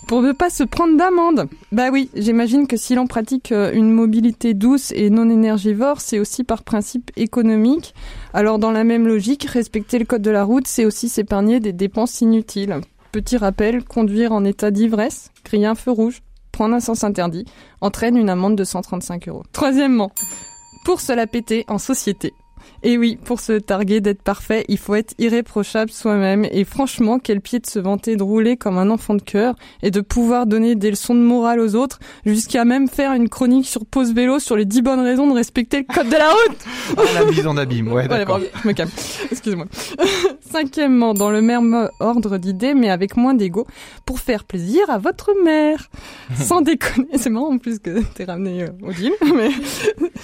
pour 0.06 0.22
ne 0.22 0.32
pas 0.32 0.50
se 0.50 0.62
prendre 0.62 0.96
d'amende. 0.96 1.48
Bah 1.72 1.90
oui, 1.92 2.10
j'imagine 2.14 2.66
que 2.66 2.76
si 2.76 2.94
l'on 2.94 3.06
pratique 3.06 3.52
euh, 3.52 3.72
une 3.72 3.90
mobilité 3.90 4.54
douce 4.54 4.92
et 4.92 5.10
non 5.10 5.28
énergivore, 5.28 6.00
c'est 6.00 6.18
aussi 6.18 6.44
par 6.44 6.62
principe 6.62 7.10
économique. 7.16 7.94
Alors, 8.32 8.58
dans 8.58 8.70
la 8.70 8.84
même 8.84 9.06
logique, 9.06 9.44
respecter 9.44 9.98
le 9.98 10.04
code 10.04 10.22
de 10.22 10.30
la 10.30 10.44
route, 10.44 10.66
c'est 10.66 10.84
aussi 10.84 11.08
s'épargner 11.08 11.60
des 11.60 11.72
dépenses 11.72 12.20
inutiles. 12.20 12.80
Petit 13.12 13.36
rappel, 13.36 13.84
conduire 13.84 14.32
en 14.32 14.44
état 14.44 14.70
d'ivresse, 14.70 15.30
crier 15.42 15.66
un 15.66 15.74
feu 15.74 15.90
rouge, 15.90 16.22
prendre 16.52 16.74
un 16.74 16.80
sens 16.80 17.02
interdit, 17.02 17.44
entraîne 17.80 18.16
une 18.16 18.30
amende 18.30 18.56
de 18.56 18.64
135 18.64 19.28
euros. 19.28 19.42
Troisièmement, 19.52 20.12
pour 20.84 21.00
se 21.00 21.12
la 21.12 21.26
péter 21.26 21.64
en 21.68 21.78
société. 21.78 22.32
Et 22.82 22.98
oui, 22.98 23.18
pour 23.24 23.40
se 23.40 23.54
targuer 23.54 24.00
d'être 24.00 24.22
parfait, 24.22 24.64
il 24.68 24.78
faut 24.78 24.94
être 24.94 25.14
irréprochable 25.18 25.90
soi-même. 25.90 26.46
Et 26.52 26.64
franchement, 26.64 27.18
quel 27.18 27.40
pied 27.40 27.58
de 27.58 27.66
se 27.66 27.78
vanter 27.78 28.16
de 28.16 28.22
rouler 28.22 28.56
comme 28.56 28.78
un 28.78 28.90
enfant 28.90 29.14
de 29.14 29.22
cœur 29.22 29.54
et 29.82 29.90
de 29.90 30.00
pouvoir 30.00 30.46
donner 30.46 30.74
des 30.76 30.90
leçons 30.90 31.14
de 31.14 31.20
morale 31.20 31.58
aux 31.60 31.74
autres, 31.74 31.98
jusqu'à 32.26 32.64
même 32.64 32.86
faire 32.88 33.12
une 33.12 33.28
chronique 33.28 33.66
sur 33.66 33.84
pause 33.86 34.12
vélo 34.14 34.38
sur 34.38 34.56
les 34.56 34.64
10 34.66 34.82
bonnes 34.82 35.00
raisons 35.00 35.26
de 35.26 35.32
respecter 35.34 35.78
le 35.88 35.92
code 35.94 36.08
de 36.08 36.16
la 36.16 36.30
route. 36.30 36.56
Ah, 36.98 37.02
la 37.14 37.24
mise 37.24 37.46
en 37.46 37.56
abîme, 37.56 37.88
ouais, 37.88 38.02
Ouais, 38.02 38.08
d'accord. 38.08 38.38
bon, 38.38 38.46
je 38.62 38.68
me 38.68 38.72
calme. 38.72 38.90
Excuse-moi. 39.32 39.66
Cinquièmement, 40.52 41.14
dans 41.14 41.30
le 41.30 41.42
même 41.42 41.88
ordre 42.00 42.38
d'idées, 42.38 42.74
mais 42.74 42.90
avec 42.90 43.16
moins 43.16 43.34
d'ego, 43.34 43.66
pour 44.04 44.20
faire 44.20 44.44
plaisir 44.44 44.88
à 44.88 44.98
votre 44.98 45.30
mère. 45.44 45.88
Sans 46.36 46.60
déconner, 46.60 47.08
c'est 47.16 47.30
marrant 47.30 47.52
en 47.54 47.58
plus 47.58 47.78
que 47.78 48.02
t'es 48.14 48.24
ramené 48.24 48.62
euh, 48.64 48.68
au 48.82 48.92
gym, 48.92 49.12
mais 49.34 49.50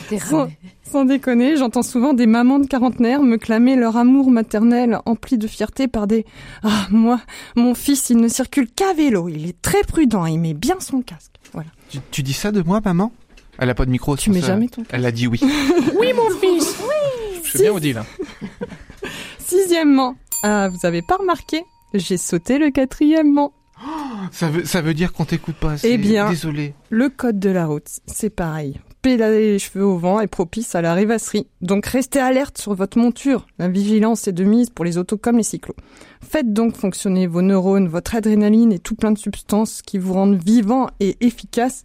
T'es 0.09 0.19
ramené. 0.19 0.57
sans 0.82 0.82
déconner, 1.07 1.57
j'entends 1.57 1.83
souvent 1.83 2.13
des 2.13 2.27
mamans 2.27 2.59
de 2.59 2.67
quarantenaires 2.67 3.23
me 3.23 3.37
clamer 3.37 3.77
leur 3.77 3.97
amour 3.97 4.31
maternel 4.31 4.99
empli 5.07 5.39
de 5.39 5.47
fierté 5.47 5.89
par 5.89 6.07
des 6.07 6.25
Ah, 6.63 6.87
moi, 6.91 7.21
mon 7.57 7.75
fils, 7.75 8.11
il 8.11 8.19
ne 8.19 8.29
circule 8.29 8.69
qu'à 8.71 8.93
vélo, 8.93 9.29
il 9.29 9.49
est 9.49 9.61
très 9.63 9.83
prudent, 9.83 10.27
il 10.27 10.39
met 10.39 10.55
bien 10.55 10.77
son 10.81 11.01
casque. 11.03 11.33
Voilà. 11.53 11.71
Tu, 11.89 11.99
tu 12.11 12.23
dis 12.23 12.33
ça 12.33 12.53
de 12.53 12.63
moi, 12.63 12.81
maman? 12.85 13.13
Elle 13.59 13.71
a 13.71 13.75
pas 13.75 13.85
de 13.85 13.91
micro. 13.91 14.17
Tu 14.17 14.25
sur 14.25 14.33
mets 14.33 14.41
ça. 14.41 14.49
jamais 14.49 14.69
ton 14.69 14.83
casque. 14.83 14.91
Elle 14.95 15.07
a 15.07 15.13
dit 15.13 15.27
oui. 15.27 15.41
Oui, 15.99 16.13
mon 16.15 16.31
fils 16.39 16.77
Je 17.45 17.49
suis 17.51 17.59
bien 17.61 17.73
Odile. 17.73 17.99
hein. 17.99 18.07
Sixièmement, 19.39 20.15
ah, 20.43 20.69
vous 20.69 20.87
avez 20.87 21.03
pas 21.03 21.17
remarqué 21.17 21.63
J'ai 21.95 22.17
sauté 22.17 22.59
le 22.59 22.71
quatrièmement. 22.71 23.53
Ça 24.31 24.49
veut, 24.49 24.65
ça 24.65 24.81
veut 24.81 24.95
dire 24.95 25.13
qu'on 25.13 25.25
t'écoute 25.25 25.57
pas 25.57 25.73
assez. 25.73 25.89
Eh 25.91 25.99
bien. 25.99 26.29
Désolé. 26.31 26.75
Le 26.91 27.09
code 27.09 27.39
de 27.41 27.51
la 27.51 27.67
route, 27.67 27.89
c'est 28.07 28.31
pareil. 28.31 28.81
Pédaler 29.03 29.55
les 29.55 29.59
cheveux 29.59 29.85
au 29.85 29.99
vent 29.99 30.21
est 30.21 30.29
propice 30.29 30.77
à 30.77 30.81
la 30.81 30.95
rêvasserie. 30.95 31.49
Donc 31.61 31.87
restez 31.87 32.21
alerte 32.21 32.59
sur 32.59 32.73
votre 32.73 32.99
monture. 32.99 33.49
La 33.59 33.67
vigilance 33.67 34.29
est 34.29 34.33
de 34.33 34.45
mise 34.45 34.71
pour 34.71 34.85
les 34.85 34.97
autos 34.97 35.17
comme 35.17 35.39
les 35.39 35.43
cyclos. 35.43 35.75
Faites 36.21 36.53
donc 36.53 36.77
fonctionner 36.77 37.27
vos 37.27 37.43
neurones, 37.43 37.89
votre 37.89 38.15
adrénaline 38.15 38.73
et 38.73 38.79
tout 38.79 38.95
plein 38.95 39.11
de 39.11 39.19
substances 39.19 39.83
qui 39.83 39.99
vous 39.99 40.13
rendent 40.13 40.41
vivant 40.41 40.87
et 41.01 41.17
efficace. 41.21 41.83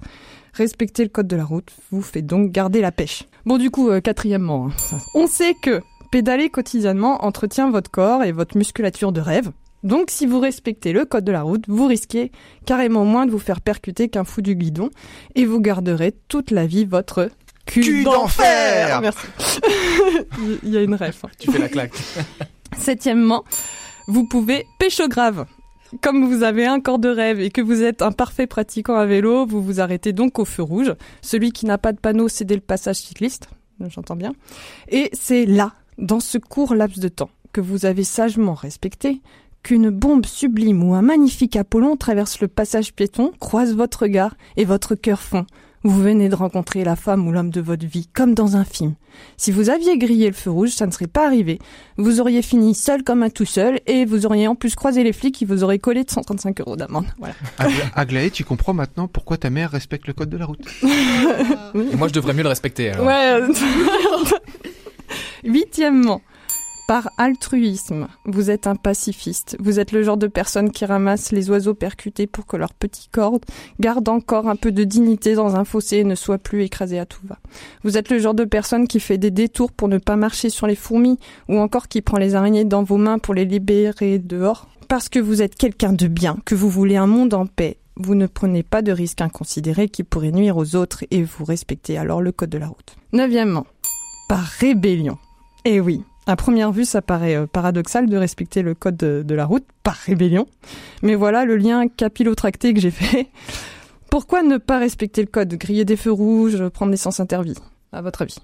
Respecter 0.54 1.02
le 1.02 1.10
code 1.10 1.28
de 1.28 1.36
la 1.36 1.44
route 1.44 1.72
vous 1.90 2.04
fait 2.04 2.22
donc 2.22 2.52
garder 2.52 2.82
la 2.82 2.92
pêche. 2.92 3.24
Bon 3.48 3.58
du 3.58 3.72
coup, 3.72 3.90
euh, 3.90 4.00
quatrièmement, 4.00 4.68
hein, 4.68 4.98
on 5.16 5.26
sait 5.26 5.56
que 5.60 5.82
pédaler 6.12 6.52
quotidiennement 6.52 7.26
entretient 7.26 7.72
votre 7.72 7.90
corps 7.90 8.24
et 8.24 8.32
votre 8.32 8.56
musculature 8.56 9.12
de 9.12 9.22
rêve. 9.22 9.52
Donc 9.88 10.12
si 10.12 10.26
vous 10.26 10.40
respectez 10.42 10.92
le 10.92 11.06
code 11.06 11.24
de 11.24 11.32
la 11.32 11.44
route, 11.44 11.64
vous 11.70 11.88
risquez 11.88 12.32
carrément 12.66 13.06
moins 13.06 13.26
de 13.26 13.32
vous 13.32 13.40
faire 13.40 13.62
percuter 13.62 14.10
qu'un 14.10 14.26
fou 14.26 14.42
du 14.42 14.56
guidon 14.56 14.90
et 15.36 15.46
vous 15.46 15.62
garderez 15.62 16.14
toute 16.28 16.52
la 16.52 16.68
vie 16.68 16.84
votre 16.84 17.30
cul, 17.66 17.82
Cul 17.82 18.04
d'enfer 18.04 19.00
Merci. 19.02 19.28
Il 20.64 20.70
y 20.70 20.78
a 20.78 20.82
une 20.84 20.96
ref. 20.96 21.24
hein. 21.24 21.30
Tu 21.40 21.50
fais 21.52 21.60
la 21.60 21.70
claque. 21.70 21.94
Septièmement, 22.78 23.46
vous 24.08 24.28
pouvez 24.28 24.66
pécho 24.78 25.08
grave. 25.08 25.46
Comme 26.02 26.26
vous 26.28 26.44
avez 26.44 26.66
un 26.66 26.82
corps 26.82 27.00
de 27.00 27.08
rêve 27.08 27.40
et 27.40 27.50
que 27.50 27.62
vous 27.62 27.82
êtes 27.82 28.02
un 28.02 28.12
parfait 28.12 28.46
pratiquant 28.46 28.96
à 28.96 29.06
vélo, 29.06 29.46
vous 29.46 29.62
vous 29.64 29.80
arrêtez 29.80 30.12
donc 30.12 30.38
au 30.38 30.44
feu 30.44 30.64
rouge. 30.64 30.94
Celui 31.22 31.54
qui 31.54 31.66
n'a 31.66 31.78
pas 31.78 31.94
de 31.94 32.00
panneau, 32.00 32.28
c'est 32.28 32.44
dès 32.44 32.56
le 32.56 32.62
passage 32.62 32.98
cycliste. 32.98 33.48
J'entends 33.88 34.18
bien. 34.18 34.34
Et 34.90 35.10
c'est 35.14 35.46
là, 35.46 35.72
dans 35.98 36.20
ce 36.20 36.38
court 36.38 36.76
laps 36.76 37.00
de 37.00 37.08
temps, 37.08 37.30
que 37.54 37.62
vous 37.62 37.86
avez 37.86 38.04
sagement 38.04 38.54
respecté, 38.54 39.22
qu'une 39.68 39.90
bombe 39.90 40.26
sublime 40.26 40.82
ou 40.82 40.94
un 40.94 41.02
magnifique 41.02 41.58
Apollon 41.58 41.98
traverse 41.98 42.40
le 42.40 42.48
passage 42.48 42.94
piéton, 42.94 43.34
croise 43.38 43.76
votre 43.76 44.04
regard 44.04 44.34
et 44.56 44.64
votre 44.64 44.96
cœur 44.96 45.20
fond. 45.20 45.46
Vous 45.84 46.02
venez 46.02 46.30
de 46.30 46.36
rencontrer 46.36 46.86
la 46.86 46.96
femme 46.96 47.28
ou 47.28 47.34
l'homme 47.34 47.50
de 47.50 47.60
votre 47.60 47.86
vie, 47.86 48.08
comme 48.14 48.34
dans 48.34 48.56
un 48.56 48.64
film. 48.64 48.96
Si 49.36 49.52
vous 49.52 49.70
aviez 49.70 49.98
grillé 49.98 50.28
le 50.28 50.34
feu 50.34 50.52
rouge, 50.52 50.70
ça 50.70 50.88
ne 50.88 50.92
serait 50.92 51.08
pas 51.08 51.26
arrivé. 51.26 51.60
Vous 51.98 52.22
auriez 52.22 52.42
fini 52.42 52.76
seul 52.76 53.04
comme 53.04 53.24
un 53.24 53.30
tout 53.30 53.44
seul 53.44 53.82
et 53.88 54.06
vous 54.06 54.26
auriez 54.26 54.48
en 54.48 54.56
plus 54.56 54.74
croisé 54.74 55.04
les 55.04 55.12
flics 55.12 55.36
qui 55.36 55.44
vous 55.44 55.66
auraient 55.66 55.80
collé 55.80 56.06
de 56.06 56.12
135 56.12 56.62
euros 56.62 56.78
d'amende. 56.78 57.08
Voilà. 57.18 57.34
Aglaé, 57.94 58.32
tu 58.32 58.46
comprends 58.46 58.74
maintenant 58.74 59.10
pourquoi 59.10 59.36
ta 59.36 59.50
mère 59.50 59.72
respecte 59.72 60.08
le 60.08 60.14
code 60.14 60.30
de 60.30 60.38
la 60.38 60.46
route. 60.46 60.66
Et 61.76 61.96
moi, 61.98 62.08
je 62.08 62.14
devrais 62.14 62.34
mieux 62.34 62.44
le 62.44 62.50
respecter. 62.50 62.92
Alors. 62.92 63.06
Ouais. 63.06 63.42
Huitièmement, 65.44 66.22
par 66.88 67.12
altruisme, 67.18 68.08
vous 68.24 68.50
êtes 68.50 68.66
un 68.66 68.76
pacifiste. 68.76 69.58
Vous 69.60 69.82
êtes 69.82 69.92
le 69.92 70.04
genre 70.04 70.16
de 70.16 70.28
personne 70.28 70.72
qui 70.72 70.86
ramasse 70.86 71.34
les 71.34 71.50
oiseaux 71.50 71.74
percutés 71.74 72.28
pour 72.28 72.46
que 72.46 72.56
leur 72.56 72.74
petit 72.74 73.10
corps 73.12 73.40
garde 73.82 74.08
encore 74.08 74.48
un 74.48 74.56
peu 74.56 74.72
de 74.72 74.86
dignité 74.86 75.36
dans 75.36 75.58
un 75.58 75.66
fossé 75.66 75.98
et 75.98 76.04
ne 76.06 76.16
soit 76.16 76.38
plus 76.38 76.64
écrasé 76.64 76.98
à 76.98 77.06
tout 77.06 77.20
va. 77.28 77.40
Vous 77.84 77.98
êtes 77.98 78.10
le 78.10 78.20
genre 78.20 78.34
de 78.34 78.46
personne 78.46 78.88
qui 78.88 79.02
fait 79.02 79.18
des 79.18 79.32
détours 79.32 79.74
pour 79.74 79.90
ne 79.90 79.98
pas 79.98 80.16
marcher 80.16 80.50
sur 80.50 80.66
les 80.66 80.76
fourmis 80.76 81.20
ou 81.50 81.58
encore 81.58 81.90
qui 81.90 82.02
prend 82.02 82.18
les 82.18 82.36
araignées 82.36 82.64
dans 82.64 82.84
vos 82.84 82.98
mains 82.98 83.20
pour 83.20 83.34
les 83.34 83.46
libérer 83.46 84.18
dehors. 84.18 84.70
Parce 84.88 85.10
que 85.10 85.20
vous 85.20 85.42
êtes 85.42 85.56
quelqu'un 85.56 85.92
de 85.92 86.08
bien, 86.08 86.38
que 86.46 86.56
vous 86.56 86.70
voulez 86.70 86.96
un 86.96 87.08
monde 87.08 87.34
en 87.34 87.48
paix, 87.48 87.80
vous 87.98 88.16
ne 88.16 88.28
prenez 88.28 88.64
pas 88.64 88.82
de 88.82 88.94
risques 88.94 89.22
inconsidérés 89.22 89.90
qui 89.90 90.04
pourraient 90.04 90.32
nuire 90.32 90.56
aux 90.56 90.78
autres 90.78 91.04
et 91.12 91.24
vous 91.24 91.44
respectez 91.44 91.98
alors 91.98 92.22
le 92.22 92.32
code 92.32 92.50
de 92.50 92.58
la 92.58 92.68
route. 92.68 92.96
Neuvièmement, 93.12 93.68
par 94.30 94.44
rébellion. 94.44 95.18
Eh 95.66 95.82
oui, 95.82 96.04
à 96.28 96.36
première 96.36 96.72
vue, 96.72 96.86
ça 96.86 97.02
paraît 97.02 97.36
euh, 97.36 97.48
paradoxal 97.48 98.08
de 98.08 98.18
respecter 98.18 98.62
le 98.62 98.76
code 98.76 98.98
de, 98.98 99.24
de 99.26 99.36
la 99.36 99.46
route 99.46 99.66
par 99.84 99.96
rébellion. 99.96 100.46
Mais 101.02 101.16
voilà 101.16 101.46
le 101.46 101.56
lien 101.56 101.88
capillotracté 101.88 102.74
que 102.74 102.80
j'ai 102.80 102.92
fait. 102.92 103.28
Pourquoi 104.12 104.44
ne 104.44 104.58
pas 104.58 104.78
respecter 104.78 105.22
le 105.22 105.28
code? 105.28 105.54
Griller 105.56 105.86
des 105.86 105.98
feux 105.98 106.12
rouges, 106.12 106.68
prendre 106.70 106.92
des 106.92 106.98
sens 106.98 107.20
interdits 107.20 107.56
À 107.92 108.02
votre 108.02 108.22
avis? 108.22 108.38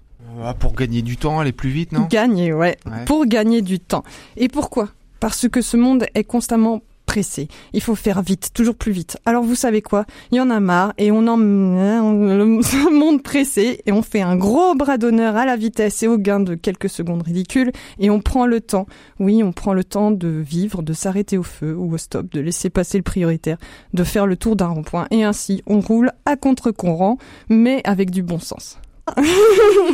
Ah, 0.44 0.54
pour 0.54 0.74
gagner 0.74 1.02
du 1.02 1.18
temps, 1.18 1.40
aller 1.40 1.52
plus 1.52 1.70
vite, 1.70 1.92
non? 1.92 2.08
Gagner, 2.10 2.54
ouais. 2.54 2.78
Ouais. 2.86 3.06
Pour 3.06 3.25
gagner 3.25 3.62
du 3.62 3.80
temps. 3.80 4.04
Et 4.38 4.48
pourquoi? 4.48 4.90
Parce 5.20 5.48
que 5.48 5.62
ce 5.62 5.78
monde 5.78 6.06
est 6.16 6.24
constamment 6.24 6.82
pressé. 7.13 7.48
Il 7.74 7.82
faut 7.82 7.93
faire 7.93 8.24
vite, 8.24 8.50
toujours 8.55 8.74
plus 8.74 8.91
vite. 8.91 9.17
Alors 9.27 9.43
vous 9.43 9.53
savez 9.53 9.84
quoi? 9.84 10.05
Il 10.32 10.38
y 10.38 10.41
en 10.41 10.50
a 10.50 10.60
marre 10.60 10.93
et 10.98 11.12
on 11.12 11.27
en 11.27 11.38
le 11.38 12.89
monde 12.91 13.22
pressé 13.22 13.82
et 13.86 13.91
on 13.91 14.01
fait 14.01 14.22
un 14.22 14.36
gros 14.36 14.74
bras 14.74 14.98
d'honneur 14.98 15.36
à 15.36 15.46
la 15.46 15.55
vitesse 15.55 16.01
et 16.01 16.08
au 16.08 16.17
gain 16.17 16.39
de 16.39 16.55
quelques 16.55 16.89
secondes 16.89 17.22
ridicules 17.22 17.72
et 18.00 18.10
on 18.10 18.20
prend 18.20 18.48
le 18.48 18.62
temps. 18.62 18.88
Oui, 19.20 19.43
on 19.43 19.51
prend 19.51 19.74
le 19.74 19.84
temps 19.84 20.10
de 20.10 20.27
vivre, 20.27 20.82
de 20.82 20.93
s'arrêter 20.93 21.38
au 21.38 21.43
feu 21.43 21.75
ou 21.77 21.93
au 21.93 21.98
stop, 22.00 22.32
de 22.32 22.39
laisser 22.39 22.72
passer 22.72 22.98
le 22.98 23.03
prioritaire, 23.03 23.58
de 23.93 24.03
faire 24.03 24.25
le 24.25 24.36
tour 24.36 24.55
d'un 24.55 24.70
rond-point 24.70 25.05
et 25.12 25.24
ainsi 25.24 25.62
on 25.67 25.82
roule 25.82 26.13
à 26.25 26.36
contre-courant 26.36 27.20
mais 27.48 27.82
avec 27.84 28.10
du 28.10 28.24
bon 28.24 28.39
sens. 28.39 28.79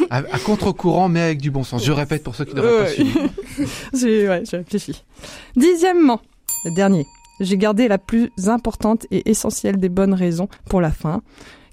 à, 0.10 0.18
à 0.18 0.40
contre-courant, 0.40 1.10
mais 1.10 1.22
avec 1.22 1.42
du 1.42 1.50
bon 1.52 1.64
sens. 1.64 1.84
Je 1.84 1.92
répète 1.92 2.24
pour 2.24 2.36
ceux 2.36 2.46
qui 2.46 2.56
n'auraient 2.56 2.86
pas 2.86 2.88
suivi. 2.88 3.12
ouais, 4.28 4.44
j'ai 4.46 4.58
réfléchi. 4.58 5.04
Dixièmement, 5.56 6.22
le 6.66 6.72
dernier. 6.72 7.06
J'ai 7.40 7.58
gardé 7.58 7.88
la 7.88 7.98
plus 7.98 8.32
importante 8.48 9.06
et 9.12 9.30
essentielle 9.30 9.78
des 9.78 9.90
bonnes 9.90 10.14
raisons 10.14 10.50
pour 10.70 10.82
la 10.82 10.92
fin, 10.92 11.22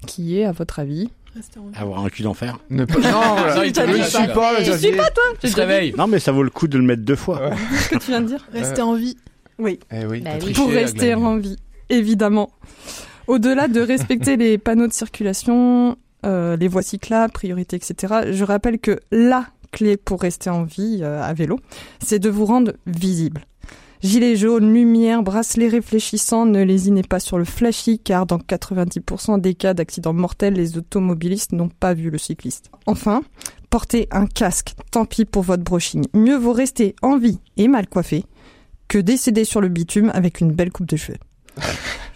qui 0.05 0.37
est, 0.39 0.45
à 0.45 0.51
votre 0.51 0.79
avis 0.79 1.09
Restez 1.35 1.59
en 1.59 1.67
vie. 1.67 1.75
Avoir 1.77 2.03
un 2.03 2.09
cul 2.09 2.23
d'enfer. 2.23 2.57
Ne 2.69 2.85
pas- 2.85 2.95
Non, 2.99 3.37
ça. 3.53 3.63
suis 3.63 4.27
pas, 4.33 4.63
Je 4.63 4.71
suis 4.71 4.91
pas 4.95 5.09
toi 5.11 5.23
Tu 5.39 5.49
te 5.51 5.55
réveilles. 5.55 5.93
Non, 5.97 6.07
mais 6.07 6.19
ça 6.19 6.31
vaut 6.31 6.41
le 6.41 6.49
coup 6.49 6.67
de 6.67 6.77
le 6.77 6.83
mettre 6.83 7.03
deux 7.03 7.15
fois. 7.17 7.49
Ouais. 7.49 7.55
Qu'est-ce 7.71 7.89
que 7.89 7.97
tu 7.97 8.07
viens 8.11 8.21
de 8.21 8.27
dire 8.27 8.47
Restez 8.53 8.81
en 8.81 8.95
vie. 8.95 9.17
Oui, 9.59 9.77
Eh 9.91 10.05
oui. 10.05 10.21
Bah 10.21 10.31
T'as 10.31 10.35
oui. 10.37 10.39
triché, 10.53 10.61
pour 10.61 10.71
rester 10.71 11.13
en 11.15 11.37
vie, 11.37 11.57
évidemment. 11.89 12.49
Au-delà 13.27 13.67
de 13.67 13.81
respecter 13.81 14.35
les 14.37 14.57
panneaux 14.57 14.87
de 14.87 14.93
circulation, 14.93 15.97
euh, 16.25 16.55
les 16.57 16.67
voies 16.67 16.81
cyclables, 16.81 17.33
priorité, 17.33 17.75
etc., 17.75 18.13
je 18.31 18.43
rappelle 18.43 18.79
que 18.79 18.99
la 19.11 19.45
clé 19.71 19.97
pour 19.97 20.21
rester 20.21 20.49
en 20.49 20.63
vie 20.63 20.99
euh, 21.03 21.21
à 21.21 21.33
vélo, 21.33 21.59
c'est 22.03 22.19
de 22.19 22.29
vous 22.29 22.45
rendre 22.45 22.71
visible. 22.87 23.41
Gilets 24.03 24.35
jaunes, 24.35 24.73
lumière, 24.73 25.23
bracelets 25.23 25.69
réfléchissants, 25.69 26.45
ne 26.45 26.61
lésinez 26.61 27.01
pas 27.01 27.19
sur 27.19 27.39
le 27.39 27.45
flashy 27.45 27.97
car 27.97 28.27
dans 28.27 28.37
90% 28.37 29.41
des 29.41 29.55
cas 29.55 29.73
d'accidents 29.73 30.13
mortels, 30.13 30.53
les 30.53 30.77
automobilistes 30.77 31.51
n'ont 31.51 31.69
pas 31.69 31.95
vu 31.95 32.11
le 32.11 32.19
cycliste. 32.19 32.69
Enfin, 32.85 33.23
portez 33.71 34.07
un 34.11 34.27
casque, 34.27 34.75
tant 34.91 35.05
pis 35.05 35.25
pour 35.25 35.41
votre 35.41 35.63
brushing. 35.63 36.05
Mieux 36.13 36.37
vaut 36.37 36.53
rester 36.53 36.95
en 37.01 37.17
vie 37.17 37.39
et 37.57 37.67
mal 37.67 37.87
coiffé 37.87 38.25
que 38.87 38.99
décéder 38.99 39.45
sur 39.45 39.61
le 39.61 39.67
bitume 39.67 40.11
avec 40.13 40.41
une 40.41 40.51
belle 40.51 40.71
coupe 40.71 40.87
de 40.87 40.95
cheveux. 40.95 41.17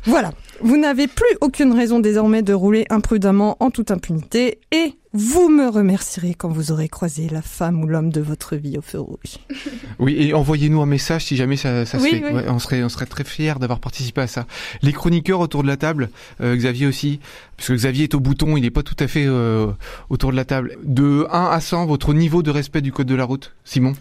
Voilà. 0.05 0.31
Vous 0.63 0.77
n'avez 0.77 1.07
plus 1.07 1.37
aucune 1.41 1.73
raison 1.73 1.99
désormais 1.99 2.43
de 2.43 2.53
rouler 2.53 2.85
imprudemment 2.89 3.57
en 3.59 3.71
toute 3.71 3.89
impunité 3.91 4.59
et 4.71 4.93
vous 5.13 5.49
me 5.49 5.67
remercierez 5.67 6.35
quand 6.35 6.49
vous 6.49 6.71
aurez 6.71 6.87
croisé 6.87 7.27
la 7.29 7.41
femme 7.41 7.83
ou 7.83 7.87
l'homme 7.87 8.11
de 8.11 8.21
votre 8.21 8.55
vie 8.55 8.77
au 8.77 8.81
feu 8.81 8.99
rouge. 8.99 9.37
Oui, 9.99 10.15
et 10.19 10.33
envoyez-nous 10.33 10.81
un 10.81 10.85
message 10.85 11.25
si 11.25 11.35
jamais 11.35 11.57
ça, 11.57 11.85
ça 11.85 11.99
se 11.99 12.05
fait. 12.07 12.23
oui. 12.23 12.31
Ouais, 12.33 12.45
on 12.47 12.57
serait, 12.59 12.83
on 12.83 12.89
serait 12.89 13.05
très 13.05 13.23
fiers 13.23 13.53
d'avoir 13.59 13.79
participé 13.79 14.21
à 14.21 14.27
ça. 14.27 14.45
Les 14.81 14.93
chroniqueurs 14.93 15.39
autour 15.39 15.61
de 15.63 15.67
la 15.67 15.77
table, 15.77 16.09
euh, 16.41 16.55
Xavier 16.55 16.87
aussi, 16.87 17.19
parce 17.57 17.67
que 17.67 17.73
Xavier 17.73 18.03
est 18.05 18.15
au 18.15 18.19
bouton, 18.19 18.55
il 18.57 18.61
n'est 18.61 18.71
pas 18.71 18.83
tout 18.83 18.95
à 18.99 19.07
fait 19.07 19.25
euh, 19.27 19.67
autour 20.09 20.31
de 20.31 20.35
la 20.37 20.45
table. 20.45 20.77
De 20.83 21.27
1 21.31 21.45
à 21.51 21.59
100, 21.59 21.85
votre 21.87 22.13
niveau 22.13 22.41
de 22.41 22.49
respect 22.51 22.81
du 22.81 22.91
code 22.91 23.07
de 23.07 23.15
la 23.15 23.25
route, 23.25 23.53
Simon? 23.65 23.93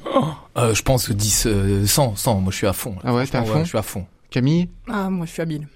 Euh, 0.57 0.73
je 0.75 0.83
pense 0.83 1.09
que 1.09 1.13
10, 1.13 1.45
euh, 1.47 1.87
100, 1.87 2.17
100, 2.17 2.41
moi 2.41 2.51
je 2.53 2.57
suis 2.59 2.67
à 2.67 2.73
fond. 2.73 2.93
là. 2.93 3.01
Ah 3.05 3.15
ouais, 3.15 3.27
t'es 3.27 3.37
à 3.37 3.45
fond 3.45 3.63
Je 3.65 3.69
suis 3.69 3.79
à 3.79 3.83
fond. 3.83 4.07
Camille? 4.31 4.69
Ah, 4.89 5.11
moi 5.11 5.27
je 5.27 5.33
suis 5.33 5.45
1000. 5.45 5.67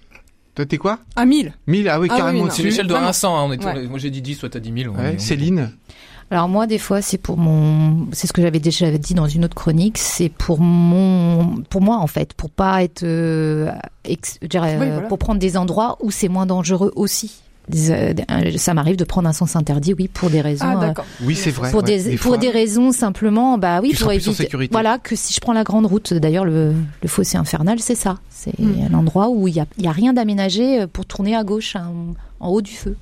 Toi, 0.55 0.67
t'es 0.67 0.79
quoi 0.79 0.99
À 1.17 1.27
1000 1.27 1.53
1000 1.67 1.89
Ah 1.89 1.99
oui, 2.01 2.09
Ah 2.11 2.15
oui, 2.15 2.21
carrément. 2.21 2.45
C'est 2.45 2.49
dessus. 2.51 2.63
l'échelle 2.65 2.87
de 2.87 2.93
1 2.93 2.95
Vraiment. 2.95 3.09
à 3.11 3.13
100. 3.13 3.37
hein, 3.37 3.43
on 3.49 3.53
est 3.53 3.65
Ouais. 3.65 3.87
Moi 3.89 3.99
j'ai 3.99 4.11
dit 4.11 4.23
10, 4.23 4.39
toi 4.39 4.49
t'as 4.49 4.61
dit 4.61 4.71
1000. 4.73 4.89
on 4.89 4.95
est- 4.95 4.99
Ouais, 4.99 5.09
on 5.13 5.15
est- 5.15 5.19
Céline 5.19 5.73
Alors 6.31 6.49
moi, 6.49 6.67
des 6.67 6.79
fois, 6.79 7.03
c'est 7.03 7.19
pour 7.19 7.37
mon, 7.37 8.07
c'est 8.13 8.27
ce 8.27 8.33
que 8.33 8.41
j'avais 8.41 8.59
déjà 8.61 8.91
dit 8.97 9.15
dans 9.15 9.27
une 9.29 9.45
autre 9.45 9.55
chronique, 9.55 9.99
c'est 9.99 10.29
pour 10.31 10.61
mon, 10.61 11.63
pour 11.69 11.81
moi 11.83 11.97
en 11.99 12.07
fait, 12.07 12.33
pour 12.35 12.51
pas 12.51 12.83
être, 12.83 13.03
euh, 13.03 13.71
ex- 14.05 14.39
je 14.43 14.47
dirais, 14.47 14.77
Oui, 14.81 14.87
euh, 14.87 14.93
voilà. 14.95 15.09
pour 15.09 15.19
prendre 15.19 15.39
des 15.39 15.57
endroits 15.57 15.99
où 16.03 16.11
c'est 16.11 16.29
moins 16.29 16.47
dangereux 16.47 16.93
aussi. 16.97 17.41
Euh, 17.75 18.13
ça 18.57 18.75
m'arrive 18.75 18.97
de 18.97 19.05
prendre 19.05 19.27
un 19.29 19.33
sens 19.33 19.57
interdit, 19.57 19.95
oui, 19.99 20.09
pour 20.09 20.29
des 20.29 20.41
raisons. 20.43 20.67
Ah, 20.69 20.77
euh, 20.77 20.81
d'accord. 20.81 21.07
Oui, 21.23 21.35
c'est 21.35 21.51
vrai. 21.51 21.71
pour 21.71 21.81
ouais. 21.83 21.87
des, 21.87 22.03
Des 22.11 22.17
pour 22.17 22.33
fois, 22.33 22.37
des 22.37 22.51
raisons 22.51 22.93
simplement, 22.93 23.57
bah 23.57 23.81
oui, 23.83 23.95
pour 23.99 24.13
éviter. 24.13 24.33
sécurité. 24.35 24.71
Voilà, 24.73 24.99
que 24.99 25.17
si 25.17 25.33
je 25.33 25.41
prends 25.41 25.55
la 25.55 25.65
grande 25.65 25.87
route, 25.87 26.13
d'ailleurs 26.13 26.45
le, 26.45 26.75
le 27.03 27.09
fossé 27.09 27.39
infernal, 27.39 27.79
c'est 27.81 27.95
ça, 27.95 28.19
c'est 28.29 28.59
Mm. 28.59 28.89
un 28.91 28.95
endroit 28.99 29.31
où 29.31 29.49
il 29.49 29.55
y 29.55 29.61
a, 29.61 29.67
y 29.79 29.87
a 29.87 29.93
rien 29.93 30.13
d'aménagé 30.13 30.83
euh, 30.83 30.87
pour 30.87 31.07
tourner 31.07 31.35
à 31.35 31.43
gauche, 31.45 31.75
hein, 31.77 31.91
en 32.41 32.49
haut 32.51 32.61
du 32.61 32.73
feu. 32.73 32.97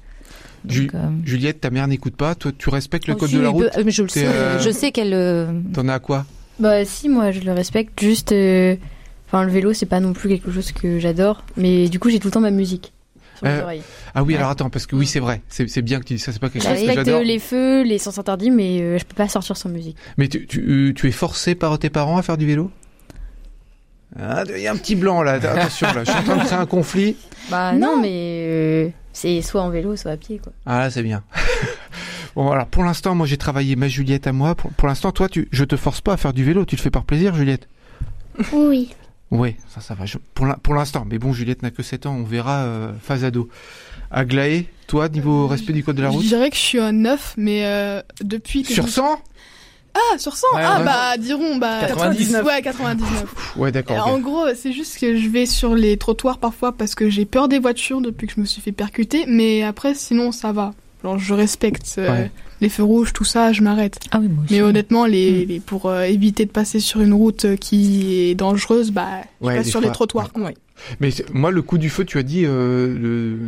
Donc, 0.65 0.73
Ju- 0.73 0.91
euh, 0.95 0.99
Juliette, 1.25 1.61
ta 1.61 1.71
mère 1.71 1.89
n'écoute 1.89 2.15
pas. 2.15 2.37
Toi, 2.37 2.53
tu 2.57 2.71
respectes 2.71 3.09
le 3.09 3.15
oh, 3.15 3.17
code 3.17 3.31
si, 3.31 3.35
de 3.35 3.41
la 3.41 3.49
route 3.49 3.65
euh, 3.77 3.83
je 3.89 4.03
le 4.05 4.09
sais, 4.09 4.25
euh, 4.27 4.61
je 4.61 4.71
sais 4.71 4.93
qu'elle. 4.93 5.13
euh, 5.13 5.51
T'en 5.75 5.89
as 5.89 5.95
à 5.95 5.99
quoi? 5.99 6.25
Bah 6.61 6.85
si, 6.85 7.09
moi 7.09 7.33
je 7.33 7.41
le 7.41 7.53
respecte. 7.53 8.01
Juste, 8.01 8.31
euh, 8.31 8.77
enfin 9.27 9.43
le 9.43 9.51
vélo 9.51 9.73
c'est 9.73 9.87
pas 9.87 9.99
non 9.99 10.13
plus 10.13 10.29
quelque 10.29 10.53
chose 10.53 10.71
que 10.71 11.01
j'adore, 11.01 11.43
mais 11.57 11.89
du 11.89 11.99
coup 11.99 12.11
j'ai 12.11 12.21
tout 12.21 12.29
le 12.29 12.33
temps 12.33 12.41
ma 12.41 12.53
musique 12.53 12.93
sur 13.37 13.47
les 13.47 13.53
Euh, 13.53 13.63
oreilles. 13.63 13.83
Ah 14.15 14.23
oui, 14.23 14.33
Ouais. 14.35 14.39
alors 14.39 14.51
attends, 14.51 14.71
parce 14.71 14.87
que 14.87 14.97
oui, 14.97 15.07
c'est 15.07 15.21
vrai. 15.21 15.43
C'est 15.49 15.69
c'est 15.69 15.83
bien 15.83 15.99
que 16.01 16.05
tu 16.05 16.15
dis 16.15 16.19
ça. 16.19 16.33
C'est 16.33 16.39
pas 16.39 16.49
quelque 16.49 16.63
Je 16.63 16.69
chose 16.69 16.79
que 16.81 16.87
respecte 16.87 17.07
j'adore. 17.07 17.23
les 17.23 17.39
feux, 17.39 17.83
les 17.83 17.99
sens 17.99 18.19
interdits, 18.19 18.51
mais 18.51 18.81
euh, 18.81 18.99
je 18.99 19.05
peux 19.05 19.15
pas 19.15 19.29
sortir 19.29 19.57
sans 19.57 19.69
musique. 19.69 19.97
Mais 20.19 20.29
tu, 20.29 20.47
tu, 20.47 20.61
euh, 20.61 20.93
tu 20.95 21.09
es 21.09 21.13
forcé 21.13 21.55
par 21.55 21.79
tes 21.79 21.91
parents 21.91 22.19
à 22.19 22.23
faire 22.23 22.37
du 22.37 22.47
vélo? 22.47 22.71
Ah, 24.21 24.45
il 24.55 24.61
y 24.61 24.67
a 24.67 24.73
un 24.73 24.77
petit 24.77 24.95
blanc 24.95 25.23
là. 25.23 25.33
Attention, 25.35 25.87
là. 25.95 26.05
Je 26.05 26.11
suis 26.11 26.19
en 26.21 26.23
train 26.23 26.37
de 26.37 26.45
créer 26.45 26.59
un 26.59 26.67
conflit. 26.67 27.17
Bah 27.51 27.73
non, 27.73 27.99
mais 28.01 28.45
euh, 28.47 28.89
c'est 29.15 29.41
soit 29.41 29.63
en 29.63 29.71
vélo, 29.71 29.97
soit 29.97 30.11
à 30.11 30.17
pied 30.19 30.39
quoi. 30.39 30.53
Ah 30.67 30.81
là, 30.81 30.91
c'est 30.91 31.03
bien. 31.03 31.23
bon, 32.37 32.51
alors 32.51 32.67
pour 32.67 32.85
l'instant, 32.85 33.15
moi 33.15 33.27
j'ai 33.27 33.39
travaillé 33.39 33.75
ma 33.75 33.89
Juliette 33.89 34.27
à 34.27 34.33
moi. 34.33 34.55
Pour, 34.55 34.71
pour 34.73 34.87
l'instant, 34.89 35.13
toi, 35.13 35.31
tu, 35.31 35.49
je 35.51 35.65
te 35.65 35.77
force 35.77 36.03
pas 36.03 36.13
à 36.13 36.17
faire 36.19 36.35
du 36.35 36.45
vélo. 36.45 36.67
Tu 36.67 36.77
le 36.77 36.83
fais 36.83 36.91
par 36.91 37.05
plaisir, 37.05 37.35
Juliette? 37.35 37.69
Oui. 38.53 38.95
Oui, 39.33 39.57
ça, 39.75 39.81
ça 39.81 39.95
va. 39.95 40.05
Je- 40.07 40.19
pour 40.35 40.47
l'in- 40.47 40.59
pour 40.63 40.75
l'instant. 40.75 41.05
Mais 41.09 41.19
bon, 41.19 41.33
Juliette 41.33 41.63
n'a 41.63 41.71
que 41.71 41.83
7 41.83 42.07
ans. 42.07 42.15
On 42.15 42.23
verra 42.23 42.61
euh, 42.65 42.93
phase 43.03 43.25
ado. 43.25 43.49
Aglaé, 44.11 44.67
toi, 44.87 45.09
niveau 45.09 45.47
respect 45.47 45.73
du 45.73 45.83
code 45.83 45.97
de 45.97 46.03
la 46.03 46.11
Je 46.11 46.17
route? 46.17 46.27
dirais 46.27 46.51
que 46.51 46.57
je 46.57 46.61
suis 46.61 46.79
un 46.79 46.93
9, 46.93 47.35
mais 47.39 47.65
euh, 47.65 48.03
depuis 48.23 48.63
que 48.63 48.73
Sur 48.73 48.87
je- 48.87 48.93
100 48.93 49.21
Ah, 49.95 50.19
sur 50.19 50.37
100 50.37 50.47
Ouais, 50.55 50.63
Ah 50.65 50.79
ouais. 50.79 50.85
bah 50.85 51.17
dirons, 51.19 51.57
bah... 51.57 51.81
90. 51.87 52.37
Ouais, 52.45 52.63
99. 52.63 53.57
Ouais, 53.57 53.73
d'accord. 53.73 54.07
En 54.07 54.15
ok. 54.17 54.21
gros, 54.23 54.47
c'est 54.55 54.73
juste 54.73 54.99
que 54.99 55.17
je 55.19 55.29
vais 55.29 55.45
sur 55.47 55.75
les 55.75 55.97
trottoirs 55.99 56.39
parfois 56.39 56.73
parce 56.73 56.95
que 56.95 57.11
j'ai 57.11 57.25
peur 57.27 57.49
des 57.49 57.59
voitures 57.59 58.01
depuis 58.01 58.27
que 58.27 58.35
je 58.37 58.41
me 58.41 58.47
suis 58.47 58.61
fait 58.63 58.73
percuter, 58.73 59.25
mais 59.27 59.63
après, 59.63 59.95
sinon, 59.95 60.33
ça 60.33 60.53
va. 60.53 60.73
Genre, 61.03 61.19
je 61.19 61.35
respecte 61.35 61.95
euh, 61.99 62.11
Ouais. 62.11 62.31
Les 62.63 62.69
feux 62.71 62.83
rouges, 62.85 63.13
tout 63.13 63.25
ça, 63.25 63.53
je 63.53 63.61
m'arrête. 63.61 63.99
Ah 64.13 64.19
oui, 64.21 64.29
moi 64.29 64.45
aussi. 64.45 64.55
Mais 64.55 64.63
honnêtement, 64.63 65.05
les, 65.05 65.45
les- 65.45 65.61
pour 65.61 65.87
euh, 65.87 66.05
éviter 66.05 66.47
de 66.47 66.51
passer 66.51 66.81
sur 66.81 67.01
une 67.03 67.13
route 67.13 67.45
euh, 67.45 67.57
qui 67.57 68.15
est 68.15 68.35
dangereuse, 68.35 68.91
bah, 68.93 69.09
je 69.43 69.47
Ouais, 69.49 69.57
passe 69.57 69.69
sur 69.69 69.81
fois, 69.81 69.89
les 69.89 69.93
trottoirs. 69.93 70.31
Oui. 70.37 70.53
Mais 71.01 71.11
moi, 71.33 71.51
le 71.51 71.63
coup 71.63 71.79
du 71.79 71.91
feu, 71.91 72.05
tu 72.05 72.19
as 72.19 72.23
dit 72.23 72.45
euh, 72.47 72.89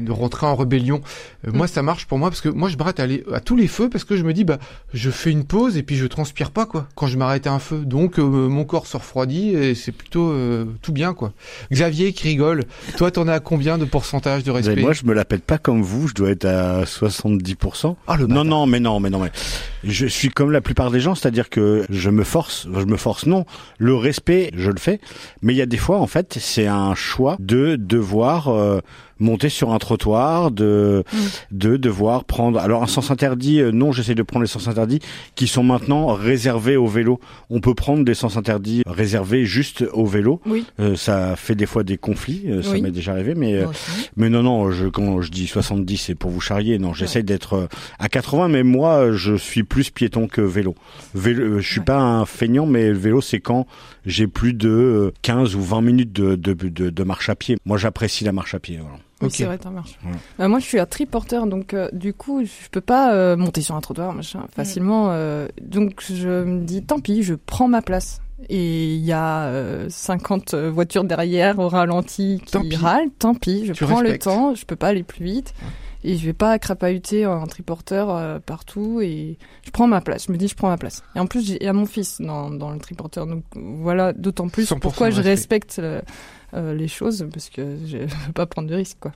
de, 0.00 0.04
de 0.06 0.12
rentrer 0.12 0.46
en 0.46 0.56
rébellion. 0.56 1.00
Euh, 1.46 1.50
Mm. 1.52 1.56
Moi, 1.58 1.66
ça 1.66 1.82
marche 1.82 2.06
pour 2.06 2.18
moi 2.18 2.30
parce 2.30 2.40
que 2.40 2.48
moi, 2.48 2.70
je 2.70 2.76
m'arrête 2.78 3.00
à, 3.00 3.06
à 3.34 3.40
tous 3.40 3.54
les 3.54 3.66
feux 3.68 3.90
parce 3.90 4.04
que 4.04 4.16
je 4.16 4.22
me 4.24 4.32
dis, 4.32 4.44
bah, 4.44 4.58
je 4.94 5.10
fais 5.10 5.30
une 5.30 5.44
pause 5.44 5.76
et 5.76 5.82
puis 5.82 5.94
je 5.96 6.06
transpire 6.06 6.50
pas 6.50 6.64
quoi 6.64 6.88
quand 6.94 7.06
je 7.06 7.18
m'arrête 7.18 7.46
à 7.46 7.52
un 7.52 7.58
feu. 7.58 7.82
Donc, 7.84 8.18
euh, 8.18 8.22
mon 8.48 8.64
corps 8.64 8.86
se 8.86 8.96
refroidit 8.96 9.50
et 9.50 9.74
c'est 9.74 9.92
plutôt 9.92 10.30
euh, 10.30 10.64
tout 10.80 10.92
bien 10.92 11.12
quoi. 11.12 11.32
Xavier 11.70 12.12
qui 12.14 12.28
rigole. 12.28 12.64
Toi, 12.96 13.10
t'en 13.10 13.28
as 13.28 13.34
à 13.34 13.40
combien 13.40 13.76
de 13.76 13.84
pourcentage 13.84 14.42
de 14.42 14.50
Mais 14.52 14.56
respect? 14.58 14.80
moi, 14.80 14.92
je 14.94 15.04
me 15.04 15.12
la 15.12 15.24
pète 15.26 15.44
pas 15.44 15.58
comme 15.58 15.82
vous. 15.82 16.08
Je 16.08 16.14
dois 16.14 16.30
être 16.30 16.46
à 16.46 16.84
70%. 16.84 17.94
Ah, 18.06 18.16
le 18.16 18.22
Non, 18.22 18.28
bâtard. 18.28 18.44
non, 18.46 18.66
mais 18.66 18.80
non, 18.80 19.00
mais 19.00 19.10
non, 19.10 19.18
mais 19.20 19.30
je 19.86 20.06
suis 20.06 20.28
comme 20.30 20.50
la 20.50 20.60
plupart 20.60 20.90
des 20.90 21.00
gens, 21.00 21.14
c'est-à-dire 21.14 21.50
que 21.50 21.84
je 21.90 22.10
me 22.10 22.24
force, 22.24 22.66
je 22.72 22.84
me 22.84 22.96
force, 22.96 23.26
non. 23.26 23.44
Le 23.78 23.94
respect, 23.94 24.50
je 24.56 24.70
le 24.70 24.78
fais, 24.78 25.00
mais 25.42 25.52
il 25.54 25.56
y 25.56 25.62
a 25.62 25.66
des 25.66 25.76
fois, 25.76 25.98
en 26.00 26.06
fait, 26.06 26.36
c'est 26.40 26.66
un 26.66 26.94
choix 26.94 27.36
de 27.40 27.76
devoir 27.76 28.48
euh, 28.48 28.80
monter 29.20 29.48
sur 29.48 29.72
un 29.72 29.78
trottoir, 29.78 30.50
de 30.50 31.04
de 31.50 31.76
devoir 31.76 32.24
prendre. 32.24 32.58
Alors 32.58 32.82
un 32.82 32.86
sens 32.88 33.10
interdit, 33.10 33.60
euh, 33.60 33.70
non, 33.72 33.92
j'essaie 33.92 34.14
de 34.14 34.22
prendre 34.22 34.42
les 34.42 34.48
sens 34.50 34.66
interdits 34.68 34.98
qui 35.34 35.46
sont 35.46 35.62
maintenant 35.62 36.06
réservés 36.08 36.76
au 36.76 36.86
vélo. 36.86 37.20
On 37.50 37.60
peut 37.60 37.74
prendre 37.74 38.04
des 38.04 38.14
sens 38.14 38.36
interdits 38.36 38.82
réservés 38.86 39.44
juste 39.44 39.84
au 39.92 40.04
vélo. 40.06 40.40
Oui. 40.46 40.64
Euh, 40.80 40.96
ça 40.96 41.36
fait 41.36 41.54
des 41.54 41.66
fois 41.66 41.84
des 41.84 41.96
conflits, 41.96 42.42
euh, 42.48 42.62
ça 42.62 42.70
Oui. 42.72 42.82
m'est 42.82 42.90
déjà 42.90 43.12
arrivé, 43.12 43.34
mais 43.34 43.54
euh, 43.54 43.62
Moi 43.62 43.70
aussi. 43.70 44.10
mais 44.16 44.28
non, 44.30 44.42
non, 44.42 44.70
je, 44.70 44.86
quand 44.86 45.20
je 45.22 45.30
dis 45.30 45.46
70, 45.46 45.96
c'est 45.98 46.14
pour 46.14 46.30
vous 46.30 46.40
charrier. 46.40 46.78
Non, 46.78 46.92
j'essaie 46.94 47.22
d'être 47.22 47.54
euh, 47.54 47.66
à 47.98 48.08
80, 48.08 48.48
mais 48.48 48.62
moi, 48.62 49.12
je 49.12 49.34
suis 49.36 49.62
plus 49.62 49.73
piéton 49.82 50.28
que 50.28 50.40
vélo. 50.40 50.74
vélo 51.14 51.42
euh, 51.56 51.60
je 51.60 51.68
suis 51.72 51.80
pas 51.80 51.98
un 51.98 52.24
feignant, 52.26 52.66
mais 52.66 52.88
le 52.90 52.98
vélo, 52.98 53.20
c'est 53.20 53.40
quand 53.40 53.66
j'ai 54.06 54.26
plus 54.26 54.52
de 54.54 54.68
euh, 54.68 55.12
15 55.22 55.56
ou 55.56 55.62
20 55.62 55.80
minutes 55.80 56.12
de, 56.12 56.36
de, 56.36 56.52
de, 56.52 56.90
de 56.90 57.02
marche 57.04 57.28
à 57.28 57.34
pied. 57.34 57.56
Moi, 57.64 57.76
j'apprécie 57.78 58.24
la 58.24 58.32
marche 58.32 58.54
à 58.54 58.60
pied. 58.60 58.78
Voilà. 58.80 58.96
Oui, 59.20 59.26
Ok. 59.28 59.32
c'est 59.34 59.44
vrai, 59.44 59.58
marche. 59.72 59.98
Ouais. 60.04 60.10
Bah, 60.38 60.48
moi, 60.48 60.58
je 60.58 60.64
suis 60.64 60.78
un 60.78 60.86
triporteur, 60.86 61.46
donc 61.46 61.72
euh, 61.74 61.88
du 61.92 62.12
coup, 62.14 62.44
je 62.44 62.68
peux 62.70 62.80
pas 62.80 63.14
euh, 63.14 63.36
monter 63.36 63.60
sur 63.62 63.74
un 63.74 63.80
trottoir, 63.80 64.12
machin, 64.12 64.44
facilement. 64.54 65.08
euh, 65.10 65.48
donc, 65.62 66.02
je 66.08 66.44
me 66.44 66.64
dis, 66.64 66.82
tant 66.82 67.00
pis, 67.00 67.22
je 67.22 67.34
prends 67.34 67.68
ma 67.68 67.82
place. 67.82 68.20
Et 68.50 68.94
il 68.96 69.00
y 69.04 69.12
a 69.12 69.44
euh, 69.46 69.86
50 69.88 70.54
voitures 70.54 71.04
derrière 71.04 71.58
au 71.60 71.68
ralenti 71.68 72.42
qui 72.44 72.52
Tant 72.52 72.60
pis. 72.62 72.76
râlent. 72.76 73.08
Tant 73.18 73.34
pis, 73.34 73.64
je 73.66 73.72
Tu 73.72 73.84
prends 73.84 73.96
respectes. 73.96 74.26
le 74.26 74.30
temps. 74.32 74.54
Je 74.54 74.66
peux 74.66 74.76
pas 74.76 74.88
aller 74.88 75.02
plus 75.04 75.24
vite. 75.24 75.54
Et 76.06 76.18
je 76.18 76.26
vais 76.26 76.34
pas 76.34 76.58
crapahuter 76.58 77.24
en 77.26 77.46
triporteur 77.46 78.10
euh, 78.10 78.38
partout. 78.38 79.00
Et 79.00 79.38
je 79.64 79.70
prends 79.70 79.86
ma 79.86 80.02
place. 80.02 80.26
Je 80.26 80.32
me 80.32 80.36
dis, 80.36 80.48
je 80.48 80.54
prends 80.54 80.68
ma 80.68 80.76
place. 80.76 81.02
Et 81.16 81.18
en 81.18 81.26
plus, 81.26 81.48
il 81.48 81.62
y 81.62 81.66
a 81.66 81.72
mon 81.72 81.86
fils 81.86 82.20
dans, 82.20 82.50
dans 82.50 82.70
le 82.70 82.78
triporteur. 82.78 83.26
Donc 83.26 83.42
voilà, 83.54 84.12
d'autant 84.12 84.48
plus 84.48 84.70
100% 84.70 84.78
pourquoi 84.80 85.08
je 85.08 85.16
respect. 85.16 85.30
respecte 85.30 85.78
euh, 85.78 86.02
euh, 86.52 86.74
les 86.74 86.88
choses. 86.88 87.26
Parce 87.32 87.48
que 87.48 87.78
je 87.86 87.96
veux 88.26 88.32
pas 88.34 88.46
prendre 88.46 88.68
de 88.68 88.74
risques, 88.74 88.98
quoi. 89.00 89.12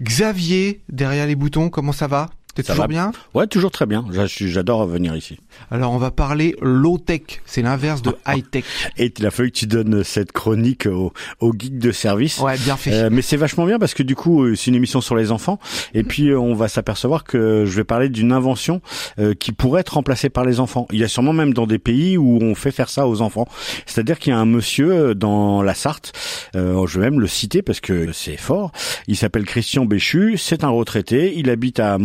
Xavier, 0.00 0.82
derrière 0.90 1.26
les 1.26 1.34
boutons, 1.34 1.70
comment 1.70 1.92
ça 1.92 2.06
va? 2.06 2.28
T'es 2.62 2.72
toujours 2.72 2.82
va. 2.84 2.88
bien? 2.88 3.12
Ouais, 3.34 3.46
toujours 3.46 3.70
très 3.70 3.86
bien. 3.86 4.04
J'a- 4.12 4.26
J'adore 4.26 4.86
venir 4.86 5.14
ici. 5.16 5.38
Alors, 5.70 5.92
on 5.92 5.98
va 5.98 6.10
parler 6.10 6.56
low-tech. 6.60 7.22
C'est 7.46 7.62
l'inverse 7.62 8.02
de 8.02 8.14
high-tech. 8.26 8.64
Et 8.96 9.12
il 9.16 9.26
a 9.26 9.30
fallu 9.30 9.50
que 9.50 9.56
tu 9.58 9.66
donnes 9.66 10.02
cette 10.04 10.32
chronique 10.32 10.86
au, 10.86 11.12
au 11.40 11.52
geek 11.56 11.78
de 11.78 11.92
service. 11.92 12.38
Ouais, 12.40 12.56
bien 12.58 12.76
fait. 12.76 12.92
Euh, 12.92 13.08
mais 13.12 13.22
c'est 13.22 13.36
vachement 13.36 13.64
bien 13.66 13.78
parce 13.78 13.94
que 13.94 14.02
du 14.02 14.14
coup 14.14 14.42
euh, 14.44 14.54
c'est 14.54 14.70
une 14.70 14.74
émission 14.76 15.00
sur 15.00 15.14
les 15.16 15.30
enfants 15.30 15.58
et 15.94 16.02
puis 16.02 16.28
euh, 16.30 16.38
on 16.38 16.54
va 16.54 16.68
s'apercevoir 16.68 17.24
que 17.24 17.64
je 17.66 17.76
vais 17.76 17.84
parler 17.84 18.08
d'une 18.08 18.32
invention 18.32 18.80
euh, 19.18 19.34
qui 19.34 19.52
pourrait 19.52 19.80
être 19.82 19.94
remplacée 19.94 20.28
par 20.30 20.44
les 20.44 20.60
enfants. 20.60 20.86
Il 20.92 20.98
y 20.98 21.04
a 21.04 21.08
sûrement 21.08 21.32
même 21.32 21.54
dans 21.54 21.66
des 21.66 21.78
pays 21.78 22.16
où 22.18 22.38
on 22.42 22.54
fait 22.54 22.70
faire 22.70 22.88
ça 22.88 23.06
aux 23.08 23.20
enfants. 23.20 23.46
C'est-à-dire 23.86 24.18
qu'il 24.18 24.32
y 24.32 24.36
a 24.36 24.38
un 24.38 24.46
monsieur 24.46 25.14
dans 25.14 25.62
la 25.62 25.74
Sarthe, 25.74 26.12
euh, 26.56 26.86
je 26.86 26.98
vais 27.00 27.10
même 27.10 27.20
le 27.20 27.26
citer 27.26 27.62
parce 27.62 27.80
que 27.80 28.12
c'est 28.12 28.36
fort. 28.36 28.72
Il 29.06 29.16
s'appelle 29.16 29.44
Christian 29.44 29.84
Béchu, 29.84 30.36
c'est 30.38 30.64
un 30.64 30.68
retraité, 30.70 31.34
il 31.36 31.50
habite 31.50 31.80
à 31.80 31.98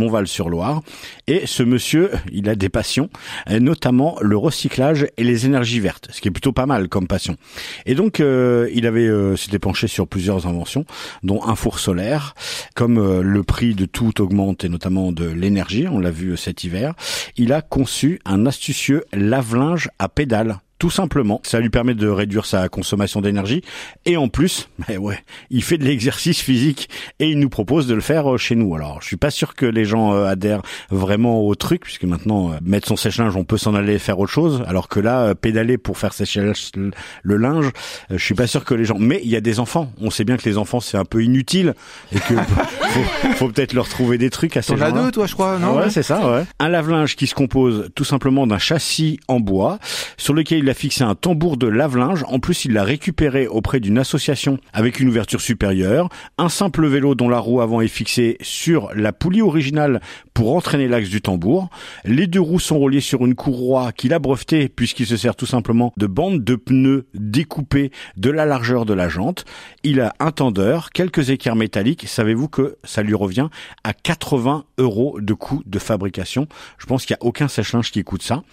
Montval-sur-Loire 0.44 0.82
et 1.28 1.46
ce 1.46 1.64
monsieur, 1.64 2.12
il 2.32 2.50
a 2.50 2.56
des 2.56 2.70
passions, 2.70 3.10
euh, 3.50 3.60
notamment 3.60 4.18
le 4.22 4.38
recyclage 4.38 5.08
et 5.18 5.24
les 5.24 5.46
énergies 5.46 5.80
vertes, 5.80 6.10
ce 6.12 6.22
qui 6.22 6.28
est 6.28 6.32
plutôt 6.32 6.52
pas 6.52 6.66
mal 6.66 6.90
comme 6.90 7.08
passion. 7.08 7.38
Et 7.86 7.96
donc 7.96 8.20
euh, 8.20 8.70
il 8.74 8.86
avait 8.86 9.08
euh, 9.08 9.36
s'était 9.36 9.60
penché 9.60 9.88
sur 9.88 10.08
plusieurs 10.08 10.48
inventions 10.48 10.86
dont 11.24 11.44
un 11.44 11.56
four 11.56 11.80
solaire. 11.80 12.36
Comme 12.76 12.98
euh, 12.98 13.22
le 13.22 13.44
prix 13.44 13.76
de 13.76 13.86
tout 13.86 14.22
augmente 14.22 14.64
et 14.64 14.70
notamment 14.70 15.12
de 15.12 15.26
l'énergie, 15.26 15.88
on 15.88 16.00
l'a 16.00 16.12
vu 16.12 16.32
euh, 16.32 16.36
cet 16.36 16.64
hiver, 16.64 16.94
il 17.38 17.54
a 17.54 17.62
conçu 17.62 18.20
un 18.26 18.46
astucieux 18.46 19.04
lave-linge 19.14 19.90
à 20.00 20.10
pédale 20.10 20.60
tout 20.84 20.90
simplement. 20.90 21.40
Ça 21.46 21.62
lui 21.62 21.70
permet 21.70 21.94
de 21.94 22.10
réduire 22.10 22.46
sa 22.46 22.68
consommation 22.68 23.22
d'énergie 23.22 23.62
et 24.04 24.18
en 24.18 24.28
plus, 24.28 24.68
ouais, 24.90 25.18
il 25.50 25.64
fait 25.64 25.78
de 25.78 25.86
l'exercice 25.86 26.42
physique 26.42 26.90
et 27.22 27.30
il 27.30 27.40
nous 27.40 27.48
propose 27.48 27.88
de 27.88 27.94
le 27.96 28.02
faire 28.02 28.34
euh, 28.34 28.38
chez 28.38 28.56
nous. 28.56 28.76
Alors, 28.76 29.02
je 29.02 29.08
suis 29.08 29.16
pas 29.16 29.32
sûr 29.32 29.56
que 29.56 29.66
les 29.66 29.86
gens 29.86 30.14
euh, 30.14 30.26
adhèrent 30.26 30.62
vraiment 30.92 31.40
au 31.40 31.56
truc 31.56 31.84
puisque 31.84 32.04
maintenant 32.04 32.52
euh, 32.52 32.56
mettre 32.66 32.90
son 32.90 32.98
sèche-linge, 32.98 33.38
on 33.38 33.46
peut 33.46 33.58
s'en 33.58 33.76
aller 33.76 33.98
faire 33.98 34.20
autre 34.20 34.34
chose, 34.34 34.62
alors 34.68 34.90
que 34.90 35.00
là, 35.00 35.34
pédaler 35.36 35.78
pour 35.78 35.98
faire 35.98 36.12
sécher 36.12 36.42
le- 36.76 37.38
linge, 37.38 37.70
je 38.10 38.22
suis 38.22 38.36
pas 38.36 38.48
sûr 38.48 38.66
que 38.66 38.74
les 38.74 38.84
gens. 38.84 38.98
Mais 39.00 39.22
il 39.24 39.30
y 39.30 39.38
a 39.38 39.42
des 39.42 39.62
enfants. 39.62 39.90
On 40.02 40.10
sait 40.12 40.26
bien 40.26 40.36
que 40.36 40.44
les 40.50 40.58
enfants 40.58 40.82
c'est 40.82 40.98
un 40.98 41.06
peu 41.06 41.24
inutile 41.24 41.76
et 42.12 42.20
que 42.20 42.34
faut, 42.90 43.34
faut 43.38 43.48
peut-être 43.48 43.72
leur 43.72 43.88
trouver 43.88 44.18
des 44.18 44.30
trucs 44.30 44.58
à 44.58 44.62
ces 44.62 44.76
gens-là. 44.76 44.92
deux, 44.92 45.12
toi, 45.12 45.28
je 45.28 45.34
crois, 45.34 45.60
non? 45.60 45.78
Ouais, 45.78 45.90
c'est 45.90 46.04
ça, 46.04 46.30
ouais. 46.30 46.44
Un 46.60 46.68
lave-linge 46.68 47.16
qui 47.16 47.28
se 47.28 47.36
compose 47.36 47.90
tout 47.96 48.04
simplement 48.04 48.46
d'un 48.46 48.58
châssis 48.60 49.22
en 49.30 49.40
bois 49.40 49.80
sur 50.18 50.34
lequel 50.34 50.60
il 50.60 50.70
a 50.70 50.73
fixé 50.74 51.04
un 51.04 51.16
tambour 51.16 51.58
de 51.58 51.68
lave-linge. 51.68 52.24
En 52.28 52.40
plus, 52.40 52.66
il 52.66 52.74
l'a 52.74 52.84
récupéré 52.84 53.48
auprès 53.48 53.80
d'une 53.80 53.98
association 53.98 54.58
avec 54.74 55.00
une 55.00 55.10
ouverture 55.10 55.42
supérieure. 55.42 56.10
Un 56.38 56.50
simple 56.50 56.88
vélo 56.88 57.16
dont 57.16 57.30
la 57.30 57.40
roue 57.40 57.62
avant 57.62 57.82
est 57.82 57.88
fixée 57.88 58.38
sur 58.42 58.90
la 58.96 59.14
poulie 59.14 59.42
originale 59.42 60.02
pour 60.34 60.56
entraîner 60.56 60.88
l'axe 60.88 61.10
du 61.10 61.22
tambour. 61.22 61.70
Les 62.06 62.28
deux 62.28 62.42
roues 62.42 62.60
sont 62.60 62.80
reliées 62.80 63.02
sur 63.02 63.26
une 63.26 63.36
courroie 63.36 63.92
qu'il 63.92 64.14
a 64.14 64.20
brevetée 64.20 64.70
puisqu'il 64.70 65.06
se 65.06 65.18
sert 65.18 65.36
tout 65.36 65.46
simplement 65.46 65.94
de 65.98 66.08
bandes 66.08 66.44
de 66.44 66.56
pneus 66.56 67.08
découpées 67.14 67.92
de 68.18 68.30
la 68.30 68.46
largeur 68.46 68.86
de 68.86 68.94
la 68.94 69.10
jante. 69.10 69.46
Il 69.84 70.00
a 70.00 70.14
un 70.20 70.32
tendeur, 70.32 70.92
quelques 70.92 71.30
équerres 71.30 71.56
métalliques. 71.56 72.06
Savez-vous 72.08 72.48
que 72.48 72.78
ça 72.84 73.04
lui 73.04 73.16
revient 73.16 73.50
à 73.84 73.94
80 73.94 74.66
euros 74.78 75.20
de 75.20 75.34
coût 75.34 75.62
de 75.66 75.80
fabrication? 75.80 76.48
Je 76.78 76.86
pense 76.86 77.06
qu'il 77.06 77.16
n'y 77.16 77.26
a 77.26 77.28
aucun 77.28 77.48
sèche-linge 77.48 77.92
qui 77.92 78.04
coûte 78.04 78.24
ça. 78.24 78.44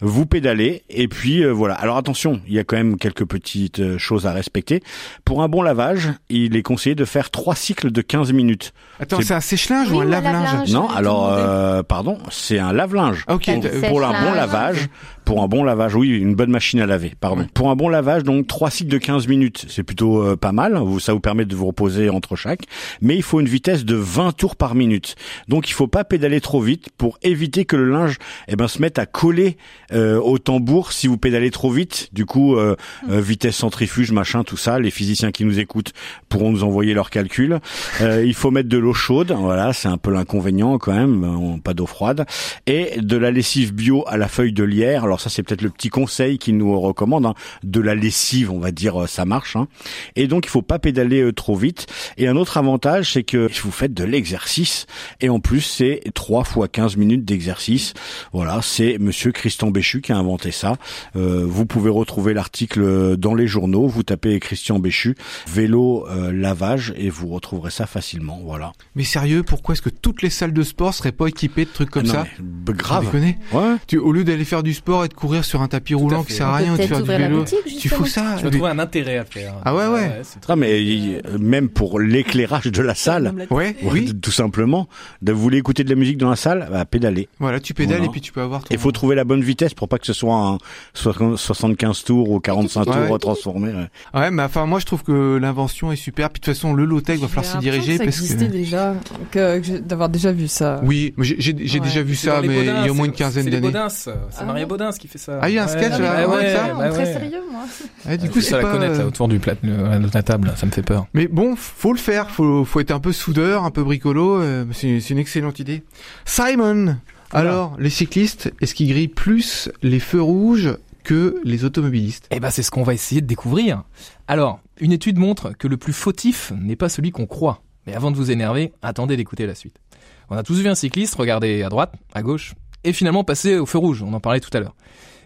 Vous 0.00 0.26
pédalez 0.26 0.82
et 0.88 1.08
puis 1.08 1.44
euh, 1.44 1.52
voilà. 1.52 1.67
Alors 1.74 1.96
attention, 1.96 2.40
il 2.46 2.54
y 2.54 2.58
a 2.58 2.64
quand 2.64 2.76
même 2.76 2.96
quelques 2.98 3.24
petites 3.24 3.80
euh, 3.80 3.98
choses 3.98 4.26
à 4.26 4.32
respecter. 4.32 4.82
Pour 5.24 5.42
un 5.42 5.48
bon 5.48 5.62
lavage, 5.62 6.08
il 6.30 6.56
est 6.56 6.62
conseillé 6.62 6.94
de 6.94 7.04
faire 7.04 7.30
trois 7.30 7.54
cycles 7.54 7.90
de 7.90 8.00
15 8.02 8.32
minutes. 8.32 8.72
Attends, 9.00 9.20
C'est- 9.20 9.34
un 9.34 9.40
sèche-linge 9.40 9.90
ou 9.92 10.00
un 10.00 10.04
lave-linge 10.04 10.70
Non, 10.72 10.88
alors 10.88 11.30
euh, 11.32 11.82
pardon, 11.82 12.18
c'est 12.30 12.58
un 12.58 12.72
lave-linge. 12.72 13.24
Ah, 13.28 13.34
ok. 13.34 13.44
Pour, 13.80 13.88
pour 13.88 14.04
un 14.04 14.24
bon 14.24 14.32
lavage, 14.32 14.88
pour 15.24 15.42
un 15.42 15.48
bon 15.48 15.62
lavage, 15.64 15.94
oui, 15.94 16.08
une 16.08 16.34
bonne 16.34 16.50
machine 16.50 16.80
à 16.80 16.86
laver, 16.86 17.14
pardon. 17.20 17.46
Pour 17.54 17.70
un 17.70 17.76
bon 17.76 17.88
lavage, 17.88 18.22
donc 18.24 18.46
trois 18.46 18.70
cycles 18.70 18.90
de 18.90 18.98
15 18.98 19.28
minutes, 19.28 19.66
c'est 19.68 19.82
plutôt 19.82 20.22
euh, 20.22 20.36
pas 20.36 20.52
mal. 20.52 20.76
Vous- 20.78 20.98
Ça 21.00 21.12
vous 21.12 21.20
permet 21.20 21.44
de 21.44 21.54
vous 21.54 21.66
reposer 21.66 22.10
entre 22.10 22.34
chaque, 22.36 22.62
mais 23.00 23.14
il 23.16 23.22
faut 23.22 23.40
une 23.40 23.46
vitesse 23.48 23.84
de 23.84 23.94
20 23.94 24.32
tours 24.36 24.56
par 24.56 24.74
minute. 24.74 25.14
Donc 25.48 25.68
il 25.68 25.72
faut 25.72 25.86
pas 25.86 26.04
pédaler 26.04 26.40
trop 26.40 26.60
vite 26.60 26.88
pour 26.98 27.18
éviter 27.22 27.64
que 27.64 27.76
le 27.76 27.90
linge 27.90 28.16
eh 28.48 28.56
ben 28.56 28.68
se 28.68 28.80
mette 28.82 28.98
à 28.98 29.06
coller 29.06 29.56
euh, 29.92 30.18
au 30.20 30.38
tambour 30.38 30.92
si 30.92 31.06
vous 31.06 31.16
pédalez 31.18 31.47
trop 31.50 31.70
vite. 31.70 32.08
Du 32.12 32.26
coup, 32.26 32.56
euh, 32.56 32.76
euh, 33.10 33.20
vitesse 33.20 33.56
centrifuge, 33.56 34.12
machin, 34.12 34.44
tout 34.44 34.56
ça. 34.56 34.78
Les 34.78 34.90
physiciens 34.90 35.30
qui 35.32 35.44
nous 35.44 35.58
écoutent 35.58 35.92
pourront 36.28 36.50
nous 36.52 36.64
envoyer 36.64 36.94
leurs 36.94 37.10
calculs. 37.10 37.58
Euh, 38.00 38.24
il 38.24 38.34
faut 38.34 38.50
mettre 38.50 38.68
de 38.68 38.78
l'eau 38.78 38.92
chaude, 38.94 39.32
voilà, 39.38 39.72
c'est 39.72 39.88
un 39.88 39.98
peu 39.98 40.10
l'inconvénient 40.12 40.78
quand 40.78 40.92
même, 40.92 41.24
euh, 41.24 41.58
pas 41.62 41.74
d'eau 41.74 41.86
froide, 41.86 42.26
et 42.66 43.00
de 43.00 43.16
la 43.16 43.30
lessive 43.30 43.72
bio 43.74 44.04
à 44.06 44.16
la 44.16 44.28
feuille 44.28 44.52
de 44.52 44.64
lierre. 44.64 45.04
Alors 45.04 45.20
ça, 45.20 45.30
c'est 45.30 45.42
peut-être 45.42 45.62
le 45.62 45.70
petit 45.70 45.88
conseil 45.88 46.38
qu'ils 46.38 46.56
nous 46.56 46.78
recommandent. 46.80 47.26
hein. 47.26 47.34
De 47.62 47.80
la 47.80 47.94
lessive, 47.94 48.50
on 48.50 48.58
va 48.58 48.70
dire, 48.70 49.02
euh, 49.02 49.06
ça 49.06 49.24
marche. 49.24 49.56
hein. 49.56 49.68
Et 50.16 50.26
donc, 50.26 50.46
il 50.46 50.50
faut 50.50 50.62
pas 50.62 50.78
pédaler 50.78 51.32
trop 51.32 51.56
vite. 51.56 51.86
Et 52.16 52.26
un 52.28 52.36
autre 52.36 52.56
avantage, 52.56 53.12
c'est 53.12 53.22
que 53.22 53.48
vous 53.62 53.70
faites 53.70 53.94
de 53.94 54.04
l'exercice, 54.04 54.86
et 55.20 55.28
en 55.28 55.40
plus, 55.40 55.60
c'est 55.60 56.00
3 56.14 56.44
fois 56.44 56.68
15 56.68 56.96
minutes 56.96 57.24
d'exercice. 57.24 57.94
Voilà, 58.32 58.60
c'est 58.62 58.98
Monsieur 58.98 59.32
Christian 59.32 59.70
Béchu 59.70 60.00
qui 60.00 60.12
a 60.12 60.16
inventé 60.16 60.50
ça. 60.50 60.76
Euh, 61.16 61.37
vous 61.44 61.66
pouvez 61.66 61.90
retrouver 61.90 62.34
l'article 62.34 62.80
euh, 62.82 63.16
dans 63.16 63.34
les 63.34 63.46
journaux. 63.46 63.86
Vous 63.86 64.02
tapez 64.02 64.38
Christian 64.40 64.78
Béchu 64.78 65.16
vélo 65.48 66.06
euh, 66.08 66.32
lavage 66.32 66.92
et 66.96 67.10
vous 67.10 67.28
retrouverez 67.28 67.70
ça 67.70 67.86
facilement. 67.86 68.40
Voilà. 68.44 68.72
Mais 68.94 69.04
sérieux, 69.04 69.42
pourquoi 69.42 69.74
est-ce 69.74 69.82
que 69.82 69.88
toutes 69.90 70.22
les 70.22 70.30
salles 70.30 70.52
de 70.52 70.62
sport 70.62 70.94
seraient 70.94 71.12
pas 71.12 71.26
équipées 71.26 71.64
de 71.64 71.70
trucs 71.70 71.90
comme 71.90 72.04
Non, 72.06 72.12
ça 72.12 72.26
mais, 72.38 72.44
bah, 72.44 72.72
grave. 72.76 73.04
Vous 73.04 73.10
déconnez 73.10 73.38
Ouais. 73.52 73.76
tu, 73.86 73.98
Au 73.98 74.12
lieu 74.12 74.24
d'aller 74.24 74.44
faire 74.44 74.62
du 74.62 74.74
sport 74.74 75.04
et 75.04 75.08
de 75.08 75.14
courir 75.14 75.44
sur 75.44 75.62
un 75.62 75.68
tapis 75.68 75.94
roulant 75.94 76.24
qui 76.24 76.32
sert 76.32 76.46
à 76.48 76.56
rien 76.56 76.74
ou 76.74 76.76
de 76.76 76.82
faire 76.82 77.02
du 77.02 77.08
vélo, 77.08 77.38
boutique, 77.38 77.78
tu 77.78 77.88
fous 77.88 78.06
ça 78.06 78.36
Je 78.38 78.44
me 78.46 78.50
trouve 78.50 78.66
un 78.66 78.78
intérêt 78.78 79.18
à 79.18 79.24
faire. 79.24 79.54
Ah 79.64 79.74
ouais, 79.74 79.86
ouais. 79.88 80.20
c'est 80.22 80.38
Ah 80.48 80.56
mais 80.56 80.82
il- 80.84 81.20
même 81.38 81.68
pour 81.68 81.98
l'éclairage 82.00 82.66
de 82.66 82.82
la 82.82 82.94
salle, 82.94 83.34
Ouais, 83.50 83.76
ouais, 83.82 83.90
oui. 83.92 84.12
tout 84.20 84.30
simplement, 84.30 84.88
de 85.22 85.32
vous 85.32 85.40
voulez 85.40 85.58
écouter 85.58 85.84
de 85.84 85.90
la 85.90 85.96
musique 85.96 86.18
dans 86.18 86.30
la 86.30 86.36
salle, 86.36 86.68
bah, 86.70 86.84
pédaler. 86.84 87.28
Voilà, 87.38 87.60
tu 87.60 87.74
pédales 87.74 87.96
Voilà. 87.98 88.06
et 88.06 88.12
puis 88.12 88.20
tu 88.20 88.32
peux 88.32 88.40
avoir 88.40 88.62
ton... 88.62 88.68
Il 88.70 88.78
faut 88.78 88.92
trouver 88.92 89.14
la 89.14 89.24
bonne 89.24 89.42
vitesse 89.42 89.74
pour 89.74 89.88
pas 89.88 89.98
que 89.98 90.06
ce 90.06 90.12
soit 90.12 90.34
un 90.34 90.58
60 90.94 91.27
75 91.36 92.04
tours 92.04 92.30
ou 92.30 92.40
45 92.40 92.86
Ouais, 92.86 92.92
tours 93.02 93.10
ouais. 93.12 93.18
transformés. 93.18 93.72
ouais. 93.72 93.88
Ouais, 94.20 94.30
mais 94.30 94.42
enfin, 94.42 94.66
moi, 94.66 94.78
je 94.78 94.86
trouve 94.86 95.02
que 95.02 95.36
l'invention 95.40 95.92
est 95.92 95.96
super. 95.96 96.30
Puis 96.30 96.40
de 96.40 96.44
toute 96.46 96.54
façon, 96.54 96.74
le 96.74 96.84
low-tech 96.84 97.18
va 97.20 97.28
falloir 97.28 97.44
s'y 97.52 97.58
diriger 97.58 97.96
ça 97.98 98.04
parce 98.04 98.16
existait 98.18 98.46
que... 98.46 98.52
déjà, 98.52 98.94
que, 99.30 99.78
d'avoir 99.78 100.08
déjà 100.08 100.32
vu 100.32 100.48
ça. 100.48 100.80
Oui, 100.84 101.14
mais 101.16 101.24
j'ai 101.24 101.52
Ouais. 101.54 101.80
déjà 101.80 102.02
vu 102.02 102.14
ça, 102.16 102.40
mais 102.42 102.48
Baudins, 102.48 102.80
il 102.80 102.86
y 102.86 102.88
a 102.88 102.90
au 102.90 102.94
moins 102.94 103.06
une 103.06 103.12
quinzaine 103.12 103.44
d'années. 103.46 103.60
Baudins, 103.60 103.88
c'est 103.88 104.10
Ah 104.38 104.44
Maria 104.44 104.66
Baudins 104.66 104.90
qui 104.92 105.08
fait 105.08 105.18
ça. 105.18 105.38
Ah, 105.42 105.48
il 105.48 105.54
y 105.54 105.58
a 105.58 105.64
un 105.64 105.68
sketch, 105.68 105.92
Ouais, 105.92 105.98
là, 106.00 106.28
ouais, 106.28 106.34
avec 106.34 106.46
ouais, 106.48 106.54
ça 106.54 106.74
bah 106.74 106.88
très 106.90 107.06
sérieux, 107.12 107.42
moi. 107.50 107.62
Ouais, 108.06 108.16
du 108.18 108.24
Du 108.24 108.30
coup, 108.30 108.40
ça 108.40 108.48
c'est 108.50 108.56
la 108.56 108.62
pas... 108.62 108.72
connaître 108.72 108.98
là, 108.98 109.06
autour 109.06 109.28
du 109.28 109.38
plat, 109.38 109.54
le- 109.62 109.98
de 109.98 110.10
la 110.14 110.22
table, 110.22 110.52
ça 110.56 110.66
me 110.66 110.70
fait 110.70 110.82
peur. 110.82 111.06
Mais 111.14 111.26
bon, 111.28 111.54
faut 111.56 111.92
le 111.92 111.98
faire. 111.98 112.30
Faut, 112.30 112.64
faut 112.64 112.80
être 112.80 112.90
un 112.90 113.00
peu 113.00 113.12
soudeur, 113.12 113.64
un 113.64 113.70
peu 113.70 113.82
bricolo. 113.82 114.40
euh, 114.40 114.64
c'est 114.72 115.00
c'est 115.00 115.10
une 115.14 115.18
excellente 115.18 115.58
idée. 115.58 115.82
Simon. 116.24 116.96
Alors, 117.30 117.76
les 117.78 117.90
cyclistes, 117.90 118.52
est-ce 118.62 118.74
qu'ils 118.74 118.88
grillent 118.88 119.06
plus 119.08 119.70
les 119.82 120.00
feux 120.00 120.22
rouges 120.22 120.74
que 121.08 121.40
les 121.42 121.64
automobilistes 121.64 122.28
Eh 122.30 122.38
ben, 122.38 122.50
c'est 122.50 122.62
ce 122.62 122.70
qu'on 122.70 122.82
va 122.82 122.92
essayer 122.92 123.22
de 123.22 123.26
découvrir. 123.26 123.82
Alors, 124.26 124.60
une 124.78 124.92
étude 124.92 125.18
montre 125.18 125.52
que 125.56 125.66
le 125.66 125.78
plus 125.78 125.94
fautif 125.94 126.52
n'est 126.60 126.76
pas 126.76 126.90
celui 126.90 127.12
qu'on 127.12 127.24
croit. 127.24 127.62
Mais 127.86 127.94
avant 127.94 128.10
de 128.10 128.16
vous 128.16 128.30
énerver, 128.30 128.74
attendez 128.82 129.16
d'écouter 129.16 129.46
la 129.46 129.54
suite. 129.54 129.80
On 130.28 130.36
a 130.36 130.42
tous 130.42 130.60
vu 130.60 130.68
un 130.68 130.74
cycliste 130.74 131.14
regarder 131.14 131.62
à 131.62 131.70
droite, 131.70 131.94
à 132.12 132.20
gauche, 132.20 132.52
et 132.84 132.92
finalement 132.92 133.24
passer 133.24 133.56
au 133.56 133.64
feu 133.64 133.78
rouge, 133.78 134.02
on 134.02 134.12
en 134.12 134.20
parlait 134.20 134.40
tout 134.40 134.54
à 134.54 134.60
l'heure. 134.60 134.76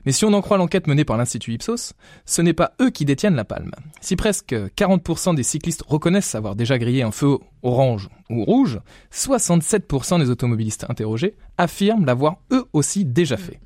Mais 0.06 0.12
si 0.12 0.24
on 0.24 0.32
en 0.34 0.40
croit 0.40 0.56
l'enquête 0.56 0.86
menée 0.86 1.04
par 1.04 1.16
l'Institut 1.16 1.54
Ipsos, 1.54 1.94
ce 2.26 2.42
n'est 2.42 2.52
pas 2.52 2.74
eux 2.80 2.90
qui 2.90 3.04
détiennent 3.04 3.34
la 3.34 3.44
palme. 3.44 3.72
Si 4.00 4.14
presque 4.14 4.54
40% 4.54 5.34
des 5.34 5.42
cyclistes 5.42 5.82
reconnaissent 5.88 6.36
avoir 6.36 6.54
déjà 6.54 6.78
grillé 6.78 7.02
un 7.02 7.10
feu 7.10 7.38
orange 7.64 8.08
ou 8.30 8.44
rouge, 8.44 8.78
67% 9.12 10.20
des 10.20 10.30
automobilistes 10.30 10.86
interrogés 10.88 11.34
affirment 11.58 12.04
l'avoir 12.04 12.36
eux 12.52 12.66
aussi 12.72 13.04
déjà 13.04 13.36
fait. 13.36 13.58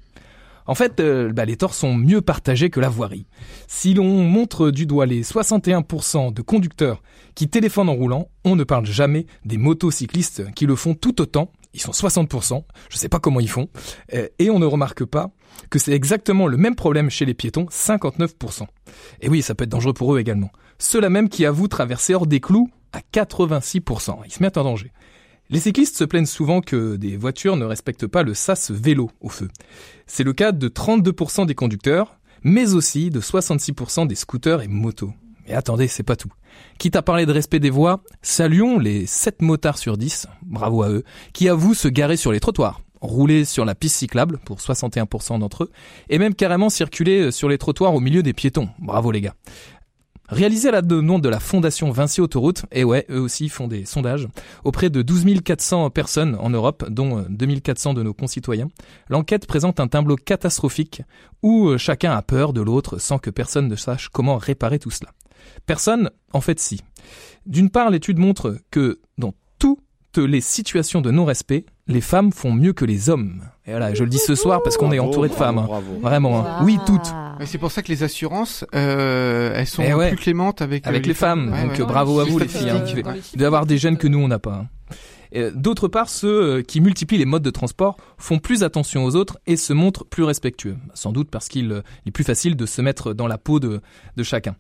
En 0.66 0.74
fait, 0.74 1.00
euh, 1.00 1.33
bah, 1.33 1.44
les 1.44 1.57
torts 1.57 1.74
sont 1.74 1.94
mieux 1.94 2.20
partagés 2.20 2.70
que 2.70 2.81
la 2.81 2.88
voirie. 2.88 3.26
Si 3.68 3.94
l'on 3.94 4.22
montre 4.22 4.70
du 4.70 4.87
doigt 4.87 5.07
les 5.07 5.22
61% 5.22 6.33
de 6.33 6.42
conducteurs 6.42 7.02
qui 7.35 7.48
téléphonent 7.48 7.88
en 7.88 7.94
roulant, 7.94 8.29
on 8.44 8.57
ne 8.57 8.64
parle 8.64 8.87
jamais 8.87 9.26
des 9.44 9.59
motocyclistes 9.59 10.52
qui 10.55 10.66
le 10.66 10.76
font 10.76 10.94
tout 10.94 11.20
autant. 11.20 11.52
Ils 11.74 11.81
sont 11.81 11.92
60%, 11.92 12.64
je 12.88 12.96
sais 12.96 13.09
pas 13.09 13.18
comment 13.18 13.38
ils 13.38 13.50
font, 13.50 13.68
euh, 14.14 14.29
et 14.38 14.48
on 14.48 14.59
ne 14.59 14.64
remarque 14.64 15.05
pas 15.05 15.31
que 15.68 15.79
c'est 15.79 15.92
exactement 15.92 16.46
le 16.46 16.57
même 16.57 16.74
problème 16.74 17.11
chez 17.11 17.26
les 17.26 17.35
piétons, 17.35 17.66
59%. 17.70 18.62
Et 19.20 19.29
oui, 19.29 19.42
ça 19.42 19.55
peut 19.55 19.64
être 19.64 19.70
dangereux 19.70 19.92
pour 19.92 20.14
eux 20.14 20.18
également. 20.18 20.50
Ceux-là 20.79 21.11
même 21.11 21.29
qui 21.29 21.44
avouent 21.44 21.68
traverser 21.68 22.14
hors 22.14 22.26
des 22.26 22.40
clous 22.40 22.70
à 22.92 23.00
86%. 23.12 24.20
Ils 24.24 24.33
se 24.33 24.42
mettent 24.42 24.57
en 24.57 24.64
danger. 24.64 24.90
Les 25.49 25.61
cyclistes 25.61 25.97
se 25.97 26.03
plaignent 26.03 26.27
souvent 26.27 26.61
que 26.61 26.97
des 26.97 27.17
voitures 27.17 27.57
ne 27.57 27.65
respectent 27.65 28.09
pas 28.09 28.25
le 28.25 28.35
sas 28.35 28.73
vélo 28.73 29.13
au 29.21 29.29
feu. 29.29 29.49
C'est 30.09 30.25
le 30.25 30.33
cas 30.33 30.51
de 30.51 30.69
32% 30.69 31.47
des 31.47 31.55
conducteurs, 31.55 32.19
mais 32.43 32.75
aussi 32.75 33.11
de 33.11 33.21
66% 33.21 34.09
des 34.09 34.17
scooters 34.17 34.63
et 34.63 34.69
motos. 34.69 35.13
Mais 35.47 35.55
attendez, 35.55 35.87
c'est 35.87 36.03
pas 36.03 36.17
tout. 36.17 36.33
Quitte 36.79 36.97
à 36.97 37.03
parler 37.03 37.27
de 37.27 37.33
respect 37.33 37.61
des 37.61 37.71
voies, 37.71 38.03
saluons 38.23 38.81
les 38.81 39.07
7 39.07 39.41
motards 39.41 39.79
sur 39.79 39.97
10, 39.97 40.27
bravo 40.43 40.83
à 40.83 40.91
eux, 40.91 41.05
qui 41.33 41.49
avouent 41.49 41.75
se 41.75 41.87
garer 41.87 42.17
sur 42.17 42.33
les 42.33 42.41
trottoirs, 42.41 42.81
rouler 43.01 43.45
sur 43.45 43.65
la 43.65 43.77
piste 43.77 43.97
cyclable, 43.97 44.39
pour 44.45 44.59
61% 44.59 45.39
d'entre 45.39 45.65
eux, 45.65 45.71
et 46.09 46.19
même 46.19 46.35
carrément 46.35 46.71
circuler 46.71 47.31
sur 47.31 47.49
les 47.49 47.59
trottoirs 47.59 47.95
au 47.95 48.01
milieu 48.01 48.25
des 48.25 48.33
piétons, 48.33 48.69
bravo 48.81 49.13
les 49.13 49.21
gars. 49.21 49.35
Réalisé 50.29 50.69
à 50.69 50.73
la 50.73 50.83
demande 50.83 51.23
de 51.23 51.29
la 51.29 51.39
Fondation 51.39 51.91
Vinci 51.91 52.21
Autoroute, 52.21 52.65
et 52.73 52.83
ouais, 52.83 53.07
eux 53.11 53.21
aussi 53.21 53.49
font 53.49 53.69
des 53.69 53.85
sondages, 53.85 54.29
auprès 54.65 54.91
de 54.91 55.03
12 55.03 55.25
400 55.45 55.91
personnes 55.91 56.37
en 56.41 56.51
Europe, 56.51 56.85
dont 56.89 57.25
2400 57.29 57.95
de 57.95 58.03
nos 58.03 58.12
concitoyens, 58.12 58.69
l'enquête 59.09 59.47
présente 59.47 59.79
un 59.79 59.87
tableau 59.87 60.17
catastrophique 60.17 61.03
où 61.43 61.69
euh, 61.69 61.79
chacun 61.79 62.12
a 62.12 62.23
peur 62.23 62.53
de 62.53 62.61
l'autre 62.61 62.99
sans 62.99 63.19
que 63.19 63.31
personne 63.31 63.69
ne 63.69 63.77
sache 63.77 64.09
comment 64.09 64.37
réparer 64.37 64.79
tout 64.79 64.91
cela. 64.91 65.11
Personne, 65.65 66.11
en 66.33 66.41
fait 66.41 66.59
si. 66.59 66.81
D'une 67.47 67.71
part, 67.71 67.91
l'étude 67.91 68.19
montre 68.19 68.57
que 68.71 69.01
dans 69.19 69.33
toutes 70.20 70.31
les 70.31 70.40
situations 70.40 71.00
de 71.00 71.11
non-respect, 71.11 71.64
les 71.88 72.00
femmes 72.00 72.33
font 72.33 72.52
mieux 72.52 72.72
que 72.72 72.85
les 72.85 73.11
hommes. 73.11 73.42
Et 73.66 73.70
voilà, 73.70 73.92
je 73.94 74.02
le 74.05 74.09
dis 74.11 74.18
ce 74.18 74.35
soir 74.35 74.62
parce 74.62 74.76
qu'on 74.76 74.90
est 74.92 74.96
Bravo, 74.96 75.11
entouré 75.11 75.29
de 75.29 75.35
femmes. 75.35 75.59
hein. 75.59 75.64
bravo. 75.66 75.98
Vraiment, 76.00 76.46
hein. 76.46 76.61
oui, 76.64 76.79
toutes. 76.87 77.12
Mais 77.38 77.46
c'est 77.46 77.59
pour 77.59 77.70
ça 77.70 77.83
que 77.83 77.88
les 77.88 78.02
assurances, 78.02 78.64
euh, 78.74 79.52
elles 79.55 79.66
sont 79.66 79.83
Eh 79.87 79.92
ouais. 79.94 80.09
plus 80.09 80.16
clémentes 80.16 80.62
avec, 80.62 80.87
euh, 80.87 80.90
avec 80.90 81.07
les 81.07 81.14
femmes. 81.14 81.52
Ouais, 81.52 81.62
Donc 81.62 81.72
ouais. 81.72 81.81
euh, 81.83 81.85
bravo 81.85 82.20
à 82.20 82.24
C'est 82.24 82.31
vous 82.31 82.38
les 82.38 82.48
filles. 82.48 82.70
hein. 82.70 82.76
statistique. 82.87 83.07
Il 83.35 83.38
doit 83.38 83.44
y 83.44 83.46
avoir 83.46 83.66
des 83.66 83.76
gènes 83.79 83.98
que 83.98 84.09
nous 84.09 84.18
on 84.18 84.29
n'a 84.29 84.38
pas. 84.38 84.55
hein. 84.55 84.68
Euh, 85.35 85.50
D'autre 85.55 85.88
part, 85.88 86.09
ceux 86.09 86.29
euh, 86.59 86.62
qui 86.62 86.81
multiplient 86.81 87.18
les 87.18 87.24
modes 87.26 87.42
de 87.42 87.50
transport 87.50 87.96
font 88.16 88.38
plus 88.38 88.62
attention 88.62 89.05
aux 89.05 89.16
autres 89.16 89.38
et 89.46 89.57
se 89.57 89.72
montrent 89.72 90.07
plus 90.07 90.22
respectueux. 90.24 90.76
Sans 90.94 91.12
doute 91.12 91.31
parce 91.31 91.48
qu'il 91.48 91.70
euh, 91.72 91.83
est 92.07 92.11
plus 92.11 92.24
facile 92.24 92.57
de 92.57 92.64
se 92.64 92.81
mettre 92.81 93.12
dans 93.12 93.26
la 93.26 93.37
peau 93.37 93.61
de, 93.61 93.81
de 94.16 94.22
chacun. 94.22 94.55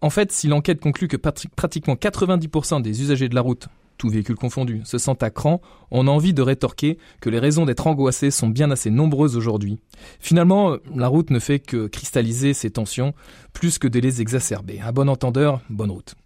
En 0.00 0.10
fait, 0.10 0.30
si 0.32 0.48
l'enquête 0.48 0.80
conclut 0.80 1.08
que 1.08 1.16
patri- 1.16 1.48
pratiquement 1.56 1.94
90% 1.94 2.82
des 2.82 3.02
usagers 3.02 3.28
de 3.28 3.34
la 3.34 3.40
route, 3.40 3.68
tout 4.02 4.08
véhicule 4.08 4.34
confondu, 4.34 4.80
se 4.82 4.98
sentent 4.98 5.22
à 5.22 5.30
cran, 5.30 5.60
on 5.92 6.08
a 6.08 6.10
envie 6.10 6.34
de 6.34 6.42
rétorquer 6.42 6.98
que 7.20 7.30
les 7.30 7.38
raisons 7.38 7.66
d'être 7.66 7.86
angoissés 7.86 8.32
sont 8.32 8.48
bien 8.48 8.72
assez 8.72 8.90
nombreuses 8.90 9.36
aujourd'hui. 9.36 9.78
Finalement, 10.18 10.76
la 10.92 11.06
route 11.06 11.30
ne 11.30 11.38
fait 11.38 11.60
que 11.60 11.86
cristalliser 11.86 12.52
ces 12.52 12.72
tensions 12.72 13.14
plus 13.52 13.78
que 13.78 13.86
de 13.86 14.00
les 14.00 14.20
exacerber. 14.20 14.80
À 14.80 14.90
bon 14.90 15.08
entendeur, 15.08 15.60
bonne 15.70 15.92
route. 15.92 16.16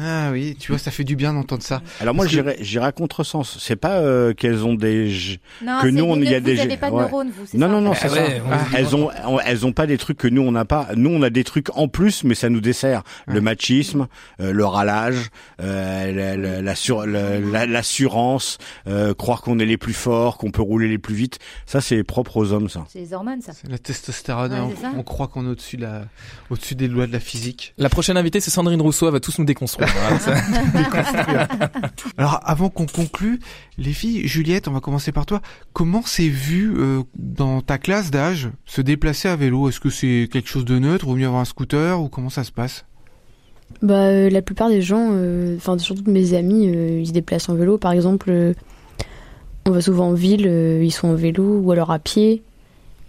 Ah 0.00 0.30
oui, 0.32 0.56
tu 0.58 0.72
vois, 0.72 0.78
ça 0.78 0.90
fait 0.90 1.04
du 1.04 1.16
bien 1.16 1.32
d'entendre 1.32 1.62
ça. 1.62 1.82
Alors 2.00 2.14
moi, 2.14 2.26
j'irais, 2.26 2.56
j'irais 2.60 2.86
à 2.86 2.92
contresens. 2.92 3.58
C'est 3.60 3.76
pas 3.76 3.98
euh, 3.98 4.32
qu'elles 4.34 4.64
ont 4.64 4.74
des, 4.74 5.10
g- 5.10 5.40
Non, 5.64 5.78
que 5.82 5.88
nous, 5.88 6.04
on 6.04 6.16
il 6.16 6.30
y 6.30 6.34
a 6.34 6.40
des, 6.40 6.54
Vous 6.54 6.58
n'avez 6.62 6.76
pas 6.76 6.90
de 6.90 6.94
ouais. 6.94 7.02
neurones, 7.02 7.30
vous, 7.36 7.58
Non, 7.58 7.66
ça 7.66 7.72
non, 7.72 7.80
non, 7.80 7.92
Ah 7.92 7.98
c'est 8.00 8.10
ouais, 8.10 8.38
ça. 8.38 8.44
Ah, 8.52 8.64
elles 8.76 8.94
ont, 8.94 9.10
on- 9.26 9.40
elles 9.40 9.66
ont 9.66 9.72
pas 9.72 9.86
des 9.86 9.98
trucs 9.98 10.18
que 10.18 10.28
nous 10.28 10.42
on 10.42 10.52
n'a 10.52 10.64
pas. 10.64 10.88
Nous, 10.94 11.10
on 11.10 11.22
a 11.22 11.30
des 11.30 11.44
trucs 11.44 11.68
en 11.76 11.88
plus, 11.88 12.22
mais 12.24 12.34
ça 12.34 12.48
nous 12.48 12.60
dessert. 12.60 13.02
Le 13.26 13.40
machisme, 13.40 14.06
euh, 14.40 14.52
le 14.52 14.64
râlage, 14.64 15.30
euh, 15.60 16.12
la- 16.12 16.36
la- 16.36 16.62
la 16.62 16.74
sur- 16.74 17.04
la- 17.06 17.40
la- 17.40 17.66
l'assurance, 17.66 18.58
euh, 18.86 19.14
croire 19.14 19.42
qu'on 19.42 19.58
est 19.58 19.66
les 19.66 19.76
plus 19.78 19.94
forts, 19.94 20.38
qu'on 20.38 20.50
peut 20.52 20.62
rouler 20.62 20.88
les 20.88 20.98
plus 20.98 21.14
vite. 21.14 21.38
Ça, 21.66 21.80
c'est 21.80 22.04
propre 22.04 22.36
aux 22.36 22.52
hommes, 22.52 22.68
ça. 22.68 22.84
C'est 22.88 23.00
les 23.00 23.12
hormones, 23.14 23.40
ça. 23.42 23.52
C'est 23.52 23.68
la 23.68 23.78
testostérone, 23.78 24.52
Ouais, 24.52 24.58
on, 24.60 24.80
ça. 24.80 24.92
on 24.96 25.02
croit 25.02 25.26
qu'on 25.28 25.44
est 25.46 25.50
au-dessus 25.50 25.76
de 25.76 25.82
la, 25.82 26.02
au-dessus 26.50 26.74
des 26.76 26.86
lois 26.88 27.06
de 27.08 27.12
la 27.12 27.20
physique. 27.20 27.74
La 27.78 27.88
prochaine 27.88 28.16
invitée, 28.16 28.38
c'est 28.40 28.50
Sandrine 28.50 28.80
Rousseau, 28.80 29.06
elle 29.06 29.12
va 29.12 29.20
tous 29.20 29.38
nous 29.38 29.44
déconstruire. 29.44 29.71
Ça- 30.18 30.34
Alors, 32.16 32.40
avant 32.42 32.68
qu'on 32.68 32.86
conclue, 32.86 33.38
les 33.78 33.92
filles, 33.92 34.26
Juliette, 34.26 34.68
on 34.68 34.72
va 34.72 34.80
commencer 34.80 35.12
par 35.12 35.26
toi. 35.26 35.40
Comment 35.72 36.02
c'est 36.04 36.28
vu 36.28 36.72
euh, 36.76 37.02
dans 37.16 37.60
ta 37.60 37.78
classe 37.78 38.10
d'âge 38.10 38.50
se 38.66 38.80
déplacer 38.80 39.28
à 39.28 39.36
vélo? 39.36 39.68
Est-ce 39.68 39.80
que 39.80 39.90
c'est 39.90 40.28
quelque 40.30 40.48
chose 40.48 40.64
de 40.64 40.78
neutre 40.78 41.08
ou 41.08 41.14
mieux 41.16 41.26
avoir 41.26 41.42
un 41.42 41.46
scooter 41.46 42.00
ou 42.00 42.08
comment 42.08 42.30
ça 42.30 42.44
se 42.44 42.52
passe? 42.52 42.84
Bah, 43.80 43.94
euh, 43.94 44.28
la 44.30 44.42
plupart 44.42 44.68
des 44.68 44.82
gens, 44.82 45.08
euh, 45.12 45.56
enfin 45.56 45.78
surtout 45.78 46.02
de 46.02 46.10
mes 46.10 46.34
amis, 46.34 46.68
euh, 46.74 47.00
ils 47.00 47.06
se 47.06 47.12
déplacent 47.12 47.48
en 47.48 47.54
vélo. 47.54 47.78
Par 47.78 47.92
exemple, 47.92 48.30
euh, 48.30 48.52
on 49.66 49.70
va 49.70 49.80
souvent 49.80 50.08
en 50.08 50.14
ville, 50.14 50.46
euh, 50.46 50.82
ils 50.84 50.90
sont 50.92 51.08
en 51.08 51.14
vélo 51.14 51.58
ou 51.58 51.72
alors 51.72 51.90
à 51.90 51.98
pied. 51.98 52.42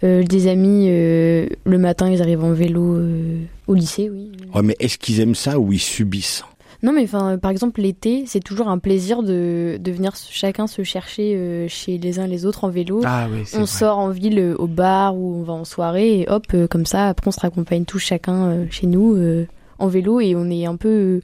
Euh, 0.02 0.22
des 0.22 0.48
amis, 0.48 0.86
euh, 0.88 1.46
le 1.64 1.78
matin, 1.78 2.10
ils 2.10 2.20
arrivent 2.20 2.44
en 2.44 2.52
vélo 2.52 2.94
euh, 2.96 3.38
au 3.66 3.74
lycée, 3.74 4.10
oui. 4.10 4.32
Ouais, 4.54 4.62
mais 4.62 4.76
est-ce 4.78 4.98
qu'ils 4.98 5.20
aiment 5.20 5.34
ça 5.34 5.58
ou 5.58 5.72
ils 5.72 5.78
subissent? 5.80 6.44
Non, 6.84 6.92
mais 6.92 7.02
enfin, 7.04 7.38
par 7.38 7.50
exemple, 7.50 7.80
l'été, 7.80 8.24
c'est 8.26 8.40
toujours 8.44 8.68
un 8.68 8.78
plaisir 8.78 9.22
de, 9.22 9.78
de 9.80 9.90
venir 9.90 10.12
chacun 10.16 10.66
se 10.66 10.82
chercher 10.84 11.34
euh, 11.34 11.66
chez 11.66 11.98
les 11.98 12.18
uns 12.20 12.26
les 12.26 12.44
autres 12.46 12.62
en 12.64 12.68
vélo. 12.68 13.00
Ah 13.04 13.26
oui, 13.32 13.42
on 13.54 13.58
vrai. 13.58 13.66
sort 13.66 13.98
en 13.98 14.10
ville 14.10 14.38
euh, 14.38 14.54
au 14.58 14.66
bar 14.66 15.16
ou 15.16 15.36
on 15.40 15.42
va 15.42 15.54
en 15.54 15.64
soirée 15.64 16.20
et 16.20 16.28
hop, 16.28 16.44
euh, 16.54 16.66
comme 16.68 16.84
ça, 16.86 17.08
après 17.08 17.26
on 17.28 17.32
se 17.32 17.40
raccompagne 17.40 17.84
tous 17.86 17.98
chacun 17.98 18.48
euh, 18.50 18.66
chez 18.70 18.86
nous 18.86 19.14
euh, 19.16 19.46
en 19.78 19.88
vélo 19.88 20.20
et 20.20 20.36
on 20.36 20.50
est 20.50 20.66
un 20.66 20.76
peu 20.76 20.88
euh, 20.88 21.20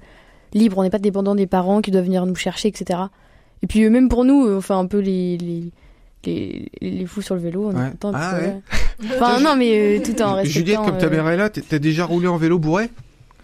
libre, 0.55 0.79
on 0.79 0.83
n'est 0.83 0.91
pas 0.91 0.99
dépendant 0.99 1.35
des 1.35 1.47
parents 1.47 1.83
qui 1.83 1.91
doivent 1.91 2.05
venir 2.07 2.25
nous 2.27 2.35
chercher, 2.35 2.69
etc. 2.69 2.99
Et 3.63 3.67
puis 3.67 3.85
euh, 3.85 3.91
même 3.91 4.09
pour 4.09 4.25
nous, 4.25 4.47
euh, 4.47 4.57
on 4.57 4.61
fait 4.63 4.73
un 4.73 4.87
peu 4.87 4.99
les, 5.01 5.37
les, 5.37 5.71
les, 6.25 6.69
les 6.81 7.05
fous 7.07 7.21
sur 7.23 7.35
le 7.35 7.43
vélo, 7.43 7.71
on 7.71 7.77
Ouais. 7.77 7.87
est 7.89 7.91
content. 7.91 8.13
Ah 8.15 8.39
ouais. 8.41 8.57
Enfin 9.05 9.41
non, 9.45 9.57
mais 9.57 9.99
euh, 9.99 10.03
tout 10.03 10.21
en 10.23 10.35
respectant... 10.37 10.59
Juliette, 10.59 10.81
comme 10.87 10.97
ta 10.99 11.11
mère 11.11 11.29
est 11.29 11.37
là, 11.37 11.51
t'as 11.51 11.79
déjà 11.79 12.07
roulé 12.07 12.29
en 12.29 12.39
vélo 12.39 12.59
bourré? 12.59 12.89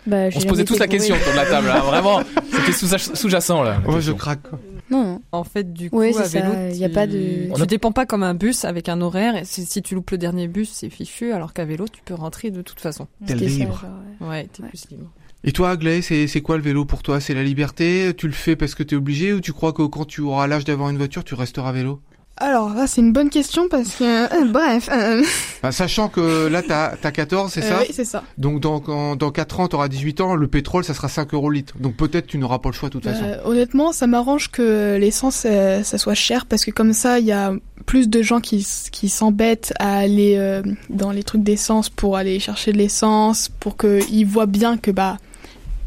Bah, 0.06 0.28
On 0.34 0.40
se 0.40 0.46
posait 0.46 0.64
tous 0.64 0.78
la 0.78 0.86
question 0.88 1.14
autour 1.14 1.32
de 1.32 1.36
la 1.36 1.46
table, 1.46 1.66
là. 1.68 1.80
Vraiment, 1.86 2.20
c'était 2.52 2.72
sous- 2.72 3.14
sous-jacent, 3.16 3.62
là. 3.62 3.80
Moi, 3.86 4.00
je 4.00 4.12
craque. 4.12 4.42
quoi. 4.42 4.58
Non. 4.90 5.20
En 5.32 5.42
fait, 5.42 5.72
du 5.72 5.90
coup, 5.90 5.98
Ouais, 5.98 6.12
c'est 6.12 6.38
à 6.38 6.42
vélo, 6.42 6.52
ça, 6.54 6.70
y 6.70 6.84
a 6.84 6.88
tu- 6.88 6.94
pas 6.94 7.06
de- 7.08 7.52
tu 7.56 7.66
dépends 7.66 7.90
pas 7.92 8.06
comme 8.06 8.22
un 8.22 8.34
bus 8.34 8.64
avec 8.64 8.88
un 8.88 9.00
horaire. 9.00 9.34
Et 9.36 9.44
si, 9.44 9.66
si 9.66 9.82
tu 9.82 9.94
loupes 9.96 10.10
le 10.12 10.18
dernier 10.18 10.46
bus, 10.46 10.70
c'est 10.72 10.90
fichu, 10.90 11.32
alors 11.32 11.52
qu'à 11.52 11.64
vélo, 11.64 11.86
tu 11.92 12.00
peux 12.04 12.14
rentrer 12.14 12.50
de 12.52 12.62
toute 12.62 12.80
façon. 12.80 13.08
T'es 13.26 13.34
ça, 13.36 13.44
libre. 13.44 13.84
ouais. 14.20 14.26
Ouais, 14.28 14.48
t'es 14.52 14.62
Ouais. 14.62 14.68
plus 14.68 14.88
libre. 14.90 15.10
Et 15.44 15.52
toi, 15.52 15.70
Aglaé, 15.70 16.02
c'est 16.02 16.26
c'est 16.28 16.40
quoi 16.40 16.56
le 16.56 16.62
vélo 16.62 16.84
pour 16.84 17.02
toi? 17.02 17.20
C'est 17.20 17.34
la 17.34 17.42
liberté? 17.44 18.12
Tu 18.16 18.26
le 18.26 18.32
fais 18.32 18.56
parce 18.56 18.74
que 18.74 18.82
t'es 18.82 18.96
obligé 18.96 19.32
ou 19.32 19.40
tu 19.40 19.52
crois 19.52 19.72
que 19.72 19.82
quand 19.82 20.04
tu 20.04 20.20
auras 20.22 20.46
l'âge 20.46 20.64
d'avoir 20.64 20.88
une 20.90 20.96
voiture, 20.98 21.24
tu 21.24 21.34
resteras 21.34 21.68
à 21.68 21.72
vélo? 21.72 22.00
Alors 22.38 22.74
là, 22.74 22.86
c'est 22.86 23.00
une 23.00 23.12
bonne 23.12 23.30
question 23.30 23.66
parce 23.68 23.96
que, 23.96 24.04
euh, 24.04 24.44
bref, 24.52 24.90
euh, 24.92 25.22
Sachant 25.70 26.08
que 26.08 26.48
là, 26.48 26.62
t'as 26.62 26.92
as 27.02 27.12
14, 27.12 27.50
c'est 27.50 27.64
euh, 27.64 27.68
ça 27.68 27.78
oui, 27.80 27.86
c'est 27.92 28.04
ça. 28.04 28.24
Donc 28.36 28.60
dans, 28.60 29.16
dans 29.16 29.30
4 29.30 29.60
ans, 29.60 29.68
t'auras 29.68 29.88
18 29.88 30.20
ans, 30.20 30.34
le 30.34 30.46
pétrole, 30.46 30.84
ça 30.84 30.92
sera 30.92 31.08
5 31.08 31.32
euros 31.32 31.48
le 31.48 31.56
litre. 31.56 31.74
Donc 31.80 31.96
peut-être 31.96 32.26
tu 32.26 32.36
n'auras 32.36 32.58
pas 32.58 32.68
le 32.68 32.74
choix 32.74 32.90
de 32.90 32.92
toute 32.92 33.04
façon. 33.04 33.24
Honnêtement, 33.44 33.92
ça 33.92 34.06
m'arrange 34.06 34.50
que 34.50 34.98
l'essence, 35.00 35.46
ça 35.46 35.98
soit 35.98 36.14
cher 36.14 36.44
parce 36.44 36.64
que 36.64 36.70
comme 36.70 36.92
ça, 36.92 37.18
il 37.20 37.24
y 37.24 37.32
a 37.32 37.54
plus 37.86 38.08
de 38.08 38.20
gens 38.20 38.40
qui, 38.40 38.66
qui 38.92 39.08
s'embêtent 39.08 39.72
à 39.78 39.96
aller 39.96 40.62
dans 40.90 41.12
les 41.12 41.22
trucs 41.22 41.42
d'essence 41.42 41.88
pour 41.88 42.16
aller 42.16 42.38
chercher 42.38 42.72
de 42.72 42.78
l'essence, 42.78 43.48
pour 43.48 43.78
qu'ils 43.78 44.26
voient 44.26 44.46
bien 44.46 44.76
que 44.76 44.90
bah 44.90 45.16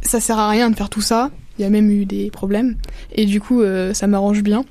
ça 0.01 0.19
sert 0.19 0.39
à 0.39 0.49
rien 0.49 0.71
de 0.71 0.75
faire 0.75 0.89
tout 0.89 1.01
ça. 1.01 1.29
Il 1.57 1.61
y 1.61 1.65
a 1.65 1.69
même 1.69 1.91
eu 1.91 2.05
des 2.05 2.31
problèmes 2.31 2.75
et 3.13 3.25
du 3.25 3.39
coup, 3.39 3.61
ça 3.93 4.07
m'arrange 4.07 4.41
bien. 4.41 4.65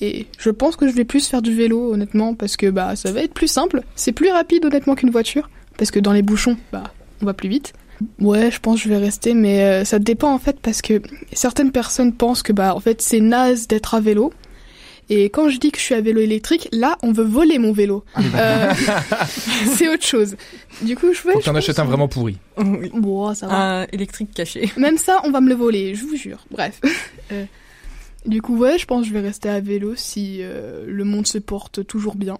Et 0.00 0.26
je 0.38 0.50
pense 0.50 0.76
que 0.76 0.88
je 0.88 0.92
vais 0.92 1.04
plus 1.04 1.26
faire 1.28 1.42
du 1.42 1.54
vélo, 1.54 1.92
honnêtement, 1.92 2.34
parce 2.34 2.56
que 2.56 2.70
bah 2.70 2.96
ça 2.96 3.12
va 3.12 3.22
être 3.22 3.34
plus 3.34 3.48
simple. 3.48 3.82
C'est 3.94 4.12
plus 4.12 4.30
rapide, 4.30 4.64
honnêtement, 4.64 4.94
qu'une 4.94 5.10
voiture, 5.10 5.50
parce 5.78 5.90
que 5.90 6.00
dans 6.00 6.12
les 6.12 6.22
bouchons, 6.22 6.56
bah 6.72 6.84
on 7.22 7.26
va 7.26 7.34
plus 7.34 7.48
vite. 7.48 7.72
Ouais, 8.20 8.50
je 8.50 8.58
pense 8.58 8.78
que 8.78 8.84
je 8.84 8.88
vais 8.88 8.98
rester, 8.98 9.34
mais 9.34 9.62
euh, 9.62 9.84
ça 9.84 9.98
dépend 9.98 10.32
en 10.32 10.38
fait 10.38 10.58
parce 10.60 10.82
que 10.82 11.00
certaines 11.32 11.70
personnes 11.70 12.12
pensent 12.12 12.42
que 12.42 12.52
bah 12.52 12.74
en 12.74 12.80
fait 12.80 13.00
c'est 13.00 13.20
naze 13.20 13.68
d'être 13.68 13.94
à 13.94 14.00
vélo. 14.00 14.32
Et 15.10 15.24
quand 15.24 15.50
je 15.50 15.58
dis 15.58 15.70
que 15.70 15.78
je 15.78 15.82
suis 15.82 15.94
à 15.94 16.00
vélo 16.00 16.20
électrique, 16.20 16.68
là 16.72 16.96
on 17.02 17.12
veut 17.12 17.24
voler 17.24 17.58
mon 17.58 17.72
vélo. 17.72 18.04
Euh, 18.34 18.72
c'est 19.76 19.88
autre 19.88 20.04
chose. 20.04 20.36
Du 20.82 20.96
coup, 20.96 21.12
je 21.12 21.18
Faut 21.18 21.38
que 21.38 21.44
t'en 21.44 21.54
achètes 21.54 21.78
un 21.78 21.84
vraiment 21.84 22.08
pourri. 22.08 22.38
Oui. 22.56 22.90
Bon, 22.94 23.32
ça 23.34 23.46
va. 23.46 23.54
Un 23.54 23.86
électrique 23.92 24.30
caché. 24.34 24.72
Même 24.76 24.96
ça, 24.96 25.20
on 25.24 25.30
va 25.30 25.40
me 25.40 25.48
le 25.48 25.54
voler, 25.54 25.94
je 25.94 26.04
vous 26.04 26.16
jure. 26.16 26.44
Bref. 26.50 26.80
Euh, 27.32 27.44
du 28.26 28.42
coup, 28.42 28.56
ouais, 28.56 28.78
je 28.78 28.86
pense 28.86 29.02
que 29.02 29.08
je 29.08 29.12
vais 29.12 29.20
rester 29.20 29.48
à 29.48 29.60
vélo 29.60 29.94
si 29.96 30.38
euh, 30.40 30.84
le 30.86 31.04
monde 31.04 31.26
se 31.26 31.38
porte 31.38 31.86
toujours 31.86 32.14
bien. 32.16 32.38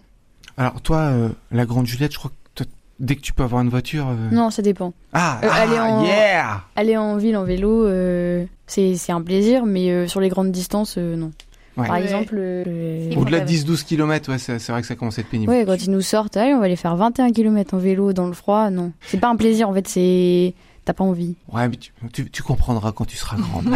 Alors 0.56 0.80
toi, 0.80 0.98
euh, 0.98 1.28
la 1.50 1.66
grande 1.66 1.86
Juliette, 1.86 2.12
je 2.12 2.18
crois 2.18 2.30
que 2.54 2.64
dès 3.00 3.16
que 3.16 3.20
tu 3.22 3.32
peux 3.32 3.42
avoir 3.42 3.60
une 3.62 3.68
voiture... 3.70 4.06
euh, 4.08 4.30
Non, 4.34 4.50
ça 4.50 4.62
dépend. 4.62 4.92
Ah, 5.12 5.40
Euh, 5.42 5.48
ah, 5.50 5.54
aller 5.62 5.78
en- 5.80 6.04
yeah 6.04 6.60
Aller 6.76 6.96
en 6.96 7.16
ville 7.16 7.36
en 7.36 7.44
vélo, 7.44 7.84
euh, 7.86 8.44
c'est 8.66 8.94
c'est 8.94 9.10
un 9.12 9.20
plaisir, 9.20 9.66
mais 9.66 9.90
euh, 9.90 10.06
sur 10.06 10.20
les 10.20 10.28
grandes 10.28 10.52
distances, 10.52 10.94
euh, 10.96 11.16
non. 11.16 11.32
Ouais. 11.76 11.88
Par 11.88 11.96
Ouais. 11.96 12.04
exemple, 12.04 12.36
euh, 12.38 13.10
Au-delà 13.16 13.40
de 13.40 13.46
10-12 13.46 13.82
km, 13.84 14.30
ouais, 14.30 14.38
c'est 14.38 14.60
c'est 14.60 14.70
vrai 14.70 14.80
que 14.80 14.86
ça 14.86 14.94
commence 14.94 15.18
à 15.18 15.22
être 15.22 15.28
pénible. 15.28 15.50
ouais, 15.50 15.64
quand 15.66 15.74
ils 15.84 15.90
nous 15.90 16.02
sortent, 16.02 16.36
allez, 16.36 16.54
on 16.54 16.60
va 16.60 16.66
aller 16.66 16.76
faire 16.76 16.94
21 16.94 17.32
km 17.32 17.74
en 17.74 17.78
vélo 17.78 18.12
dans 18.12 18.28
le 18.28 18.32
froid, 18.32 18.70
non. 18.70 18.92
C'est 19.08 19.18
pas 19.18 19.28
un 19.28 19.34
plaisir, 19.36 19.68
en 19.68 19.74
fait, 19.74 19.88
c'est. 19.88 20.54
T'as 20.84 20.92
pas 20.92 21.04
envie. 21.04 21.34
Ouais, 21.50 21.66
mais 21.66 21.76
tu, 21.76 21.92
tu, 22.12 22.30
tu 22.30 22.42
comprendras 22.42 22.92
quand 22.92 23.06
tu 23.06 23.16
seras 23.16 23.36
grande. 23.38 23.68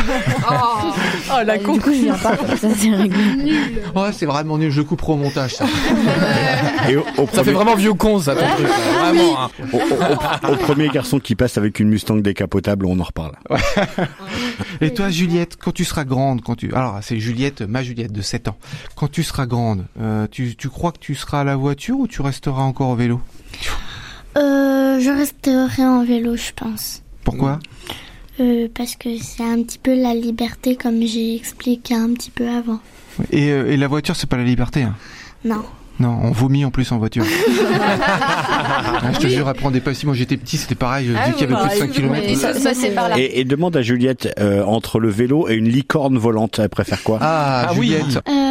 Oh, 1.30 1.42
la 1.44 1.54
Euh, 1.54 1.56
du 1.58 1.64
coup, 1.80 1.90
je 1.92 2.00
viens 2.02 2.14
pas, 2.18 2.36
ça, 2.36 2.56
c'est. 2.58 2.68
Nul 2.88 3.10
ouais, 3.96 4.12
c'est 4.12 4.26
vraiment 4.26 4.58
nul, 4.58 4.70
je 4.70 4.82
couperai 4.82 5.12
au 5.12 5.16
montage, 5.16 5.54
ça. 5.56 5.64
Et 6.88 6.96
au, 6.96 7.04
au 7.18 7.26
Ça 7.32 7.44
fait 7.44 7.52
vraiment 7.52 7.74
vieux 7.76 7.94
con, 7.94 8.18
ça, 8.18 8.34
ton 8.34 8.46
truc. 8.54 8.66
là. 8.68 9.10
Vraiment, 9.10 9.42
hein. 9.42 9.50
au, 9.72 9.76
au- 9.76 10.50
au- 10.50 10.52
au 10.52 10.56
premier 10.56 10.88
garçon 10.88 11.18
qui 11.18 11.34
passe 11.34 11.56
avec 11.58 11.80
une 11.80 11.88
Mustang 11.88 12.16
décapotable, 12.18 12.86
on 12.86 12.98
en 13.00 13.04
reparle. 13.04 13.32
Et 14.80 14.92
toi, 14.94 15.08
Juliette, 15.10 15.56
quand 15.60 15.72
tu 15.72 15.84
seras 15.84 16.04
grande, 16.04 16.42
quand 16.42 16.56
tu, 16.56 16.72
alors 16.74 16.98
c'est 17.02 17.18
Juliette, 17.18 17.62
ma 17.62 17.82
Juliette 17.82 18.12
de 18.12 18.22
7 18.22 18.48
ans. 18.48 18.56
Quand 18.96 19.10
tu 19.10 19.22
seras 19.22 19.46
grande, 19.46 19.86
euh, 20.00 20.26
tu, 20.30 20.56
tu 20.56 20.68
crois 20.68 20.92
que 20.92 20.98
tu 20.98 21.14
seras 21.14 21.40
à 21.40 21.44
la 21.44 21.56
voiture 21.56 21.98
ou 21.98 22.06
tu 22.06 22.20
resteras 22.22 22.62
encore 22.62 22.90
au 22.90 22.96
vélo? 22.96 23.20
Euh, 24.36 25.00
je 25.00 25.10
resterai 25.10 25.84
en 25.84 26.04
vélo, 26.04 26.36
je 26.36 26.52
pense. 26.54 27.02
Pourquoi 27.24 27.58
Euh, 28.40 28.68
parce 28.74 28.94
que 28.96 29.08
c'est 29.20 29.42
un 29.42 29.62
petit 29.62 29.78
peu 29.78 29.94
la 30.00 30.14
liberté, 30.14 30.76
comme 30.76 31.02
j'ai 31.02 31.34
expliqué 31.34 31.94
un 31.94 32.12
petit 32.14 32.30
peu 32.30 32.48
avant. 32.48 32.78
et, 33.32 33.50
euh, 33.50 33.70
et 33.72 33.76
la 33.76 33.88
voiture, 33.88 34.14
c'est 34.16 34.28
pas 34.28 34.36
la 34.36 34.44
liberté. 34.44 34.82
Hein. 34.82 34.94
Non. 35.44 35.62
Non, 36.00 36.16
on 36.22 36.30
vomit 36.30 36.64
en 36.64 36.70
plus 36.70 36.92
en 36.92 36.98
voiture. 36.98 37.24
Ah, 39.00 39.12
je 39.12 39.18
te 39.20 39.26
jure, 39.28 39.46
à 39.48 39.54
prendre 39.54 39.72
des 39.74 39.80
pastilles. 39.80 40.06
Moi, 40.06 40.14
j'étais 40.16 40.36
petit, 40.36 40.56
c'était 40.56 40.74
pareil. 40.74 41.10
Ah 41.16 41.26
dès 41.28 41.32
qu'il 41.34 41.48
y 41.48 41.52
avait 41.52 41.68
plus 41.68 41.74
de 41.74 41.80
5 41.80 41.90
km. 41.92 42.34
ça, 42.36 42.54
ça, 42.54 42.74
c'est 42.74 42.90
par 42.90 43.08
là. 43.08 43.18
Et, 43.18 43.40
et 43.40 43.44
demande 43.44 43.76
à 43.76 43.82
Juliette, 43.82 44.28
euh, 44.40 44.62
entre 44.64 44.98
le 44.98 45.08
vélo 45.08 45.48
et 45.48 45.54
une 45.54 45.68
licorne 45.68 46.18
volante, 46.18 46.58
elle 46.58 46.68
préfère 46.68 47.02
quoi 47.02 47.18
Ah, 47.20 47.66
Ah 47.68 47.72
oui. 47.76 47.88
Juliette. 47.88 48.18
Euh, 48.28 48.47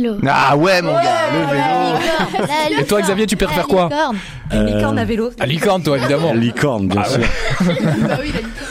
vélo. 0.00 0.16
Ah 0.26 0.56
ouais, 0.56 0.82
mon 0.82 0.92
gars, 0.92 1.30
le 1.32 1.46
vélo. 1.52 2.80
Et 2.80 2.84
toi, 2.84 3.02
Xavier, 3.02 3.26
tu 3.26 3.36
préfères 3.36 3.66
quoi 3.66 3.88
Une 4.52 4.66
licorne 4.66 4.98
à 4.98 5.04
vélo. 5.04 5.30
La 5.38 5.46
licorne, 5.46 5.82
toi, 5.82 5.98
évidemment. 5.98 6.32
Licorne, 6.32 6.88
bien 6.88 7.04
sûr. 7.04 7.20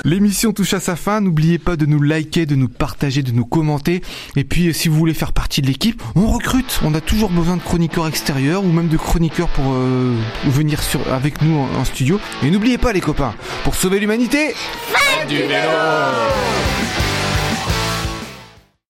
L'émission 0.06 0.54
touche 0.54 0.74
à 0.74 0.80
sa 0.80 0.96
fin. 0.96 1.22
N'oubliez 1.22 1.58
pas 1.58 1.76
de 1.76 1.86
nous 1.86 2.02
liker, 2.02 2.46
de 2.46 2.56
nous 2.56 2.70
partager, 2.70 3.22
de 3.22 3.32
nous 3.32 3.46
commenter. 3.46 4.02
Et 4.36 4.44
puis, 4.44 4.68
euh, 4.68 4.74
si 4.74 4.88
vous 4.88 4.96
voulez 4.96 5.14
faire 5.14 5.34
partie 5.34 5.62
de 5.62 5.68
l'équipe, 5.68 6.02
on 6.16 6.28
recrute. 6.28 6.80
On 6.84 6.94
a 6.94 7.02
toujours 7.02 7.30
besoin 7.30 7.58
de 7.58 7.62
chroniqueurs 7.62 8.08
extérieurs 8.08 8.64
ou 8.64 8.72
même 8.72 8.88
de 8.88 8.98
chroniqueurs 8.98 9.50
pour 9.50 9.66
euh, 9.74 10.16
venir 10.46 10.82
sur, 10.82 11.02
avec 11.14 11.42
nous 11.42 11.58
en, 11.60 11.80
en 11.80 11.86
studio. 11.86 12.20
Et 12.44 12.50
n'oubliez 12.50 12.78
pas, 12.78 12.94
les 12.94 13.02
copains, 13.02 13.34
pour 13.64 13.76
sauver 13.76 14.00
l'humanité, 14.00 14.54
Du 15.28 15.38
vélo 15.38 15.70